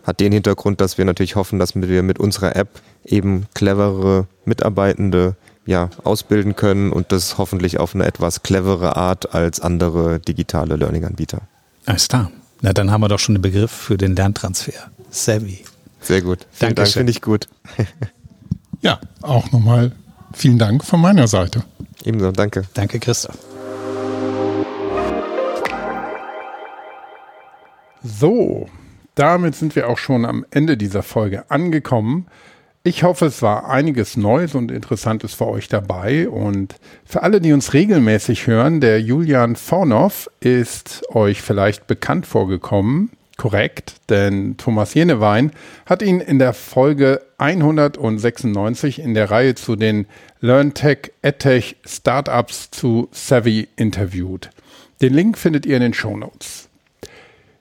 Hat 0.02 0.20
den 0.20 0.32
Hintergrund, 0.32 0.80
dass 0.80 0.98
wir 0.98 1.04
natürlich 1.04 1.36
hoffen, 1.36 1.58
dass 1.58 1.74
wir 1.74 2.02
mit 2.02 2.18
unserer 2.18 2.54
App 2.54 2.80
eben 3.04 3.46
cleverere 3.54 4.26
Mitarbeitende 4.44 5.36
ja, 5.66 5.90
ausbilden 6.04 6.54
können 6.54 6.92
und 6.92 7.10
das 7.10 7.38
hoffentlich 7.38 7.78
auf 7.78 7.94
eine 7.94 8.06
etwas 8.06 8.42
clevere 8.42 8.96
Art 8.96 9.34
als 9.34 9.60
andere 9.60 10.20
digitale 10.20 10.76
Learning-Anbieter. 10.76 11.42
Alles 11.86 12.08
klar. 12.08 12.30
Na, 12.62 12.72
dann 12.72 12.90
haben 12.90 13.00
wir 13.00 13.08
doch 13.08 13.18
schon 13.18 13.34
einen 13.34 13.42
Begriff 13.42 13.70
für 13.70 13.96
den 13.96 14.16
Lerntransfer. 14.16 14.72
Savvy. 15.10 15.64
Sehr 16.00 16.22
gut. 16.22 16.46
Vielen 16.52 16.74
Dankeschön. 16.74 16.74
Dank, 16.74 16.92
finde 16.92 17.10
ich 17.10 17.22
gut. 17.22 17.48
ja, 18.80 19.00
auch 19.22 19.50
nochmal 19.50 19.92
vielen 20.32 20.58
Dank 20.58 20.84
von 20.84 21.00
meiner 21.00 21.26
Seite. 21.26 21.64
Ebenso, 22.04 22.30
danke. 22.30 22.64
Danke, 22.74 23.00
Christoph. 23.00 23.36
So, 28.06 28.68
damit 29.16 29.56
sind 29.56 29.74
wir 29.74 29.88
auch 29.88 29.98
schon 29.98 30.24
am 30.24 30.46
Ende 30.52 30.76
dieser 30.76 31.02
Folge 31.02 31.50
angekommen. 31.50 32.28
Ich 32.84 33.02
hoffe, 33.02 33.26
es 33.26 33.42
war 33.42 33.68
einiges 33.68 34.16
Neues 34.16 34.54
und 34.54 34.70
Interessantes 34.70 35.34
für 35.34 35.48
euch 35.48 35.66
dabei. 35.66 36.28
Und 36.28 36.76
für 37.04 37.24
alle, 37.24 37.40
die 37.40 37.52
uns 37.52 37.72
regelmäßig 37.72 38.46
hören, 38.46 38.80
der 38.80 39.00
Julian 39.00 39.56
Fornow 39.56 40.30
ist 40.38 41.02
euch 41.10 41.42
vielleicht 41.42 41.88
bekannt 41.88 42.26
vorgekommen. 42.26 43.10
Korrekt, 43.38 43.96
denn 44.08 44.56
Thomas 44.56 44.94
Jenewein 44.94 45.50
hat 45.84 46.00
ihn 46.00 46.20
in 46.20 46.38
der 46.38 46.52
Folge 46.52 47.22
196 47.38 49.00
in 49.00 49.14
der 49.14 49.32
Reihe 49.32 49.56
zu 49.56 49.74
den 49.74 50.06
LearnTech 50.40 51.10
EdTech 51.22 51.76
Startups 51.84 52.70
zu 52.70 53.08
Savvy 53.10 53.66
interviewt. 53.74 54.50
Den 55.02 55.12
Link 55.12 55.36
findet 55.36 55.66
ihr 55.66 55.76
in 55.76 55.82
den 55.82 55.94
Show 55.94 56.16
Notes. 56.16 56.68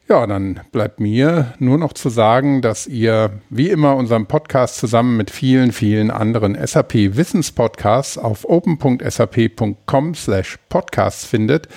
Ja, 0.08 0.28
dann 0.28 0.60
bleibt 0.72 1.00
mir 1.00 1.56
nur 1.58 1.80
noch 1.80 1.92
zu 1.92 2.10
sagen, 2.10 2.62
dass 2.62 2.86
ihr 2.86 3.40
wie 3.50 3.72
immer 3.72 3.96
unseren 3.96 4.28
Podcast 4.28 4.78
zusammen 4.78 5.18
mit 5.18 5.32
vielen, 5.32 5.72
vielen 5.72 6.12
anderen 6.12 6.56
SAP 6.64 6.94
Wissenspodcasts 7.18 8.20
auf 8.20 8.48
open.sap.com 8.48 10.14
slash 10.14 10.60
podcasts 10.70 11.26
findet 11.26 11.70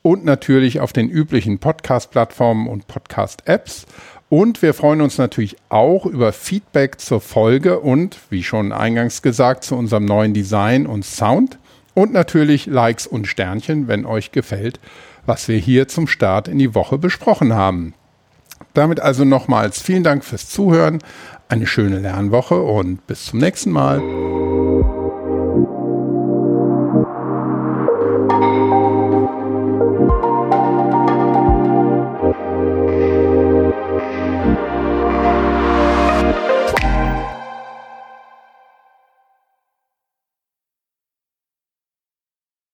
und 0.00 0.24
natürlich 0.24 0.80
auf 0.80 0.94
den 0.94 1.10
üblichen 1.10 1.58
Podcast-Plattformen 1.58 2.68
und 2.68 2.86
Podcast-Apps. 2.86 3.84
Und 4.30 4.62
wir 4.62 4.72
freuen 4.72 5.02
uns 5.02 5.18
natürlich 5.18 5.56
auch 5.68 6.06
über 6.06 6.32
Feedback 6.32 7.00
zur 7.00 7.20
Folge 7.20 7.80
und, 7.80 8.16
wie 8.30 8.42
schon 8.42 8.72
eingangs 8.72 9.20
gesagt, 9.20 9.62
zu 9.62 9.76
unserem 9.76 10.06
neuen 10.06 10.32
Design 10.32 10.86
und 10.86 11.04
Sound. 11.04 11.58
Und 11.92 12.14
natürlich 12.14 12.64
Likes 12.64 13.06
und 13.06 13.26
Sternchen, 13.26 13.88
wenn 13.88 14.06
euch 14.06 14.32
gefällt 14.32 14.80
was 15.26 15.48
wir 15.48 15.58
hier 15.58 15.88
zum 15.88 16.06
Start 16.06 16.48
in 16.48 16.58
die 16.58 16.74
Woche 16.74 16.98
besprochen 16.98 17.54
haben. 17.54 17.94
Damit 18.72 19.00
also 19.00 19.24
nochmals 19.24 19.80
vielen 19.80 20.02
Dank 20.02 20.24
fürs 20.24 20.48
Zuhören, 20.48 20.98
eine 21.48 21.66
schöne 21.66 22.00
Lernwoche 22.00 22.60
und 22.60 23.06
bis 23.06 23.26
zum 23.26 23.38
nächsten 23.38 23.70
Mal. 23.70 24.00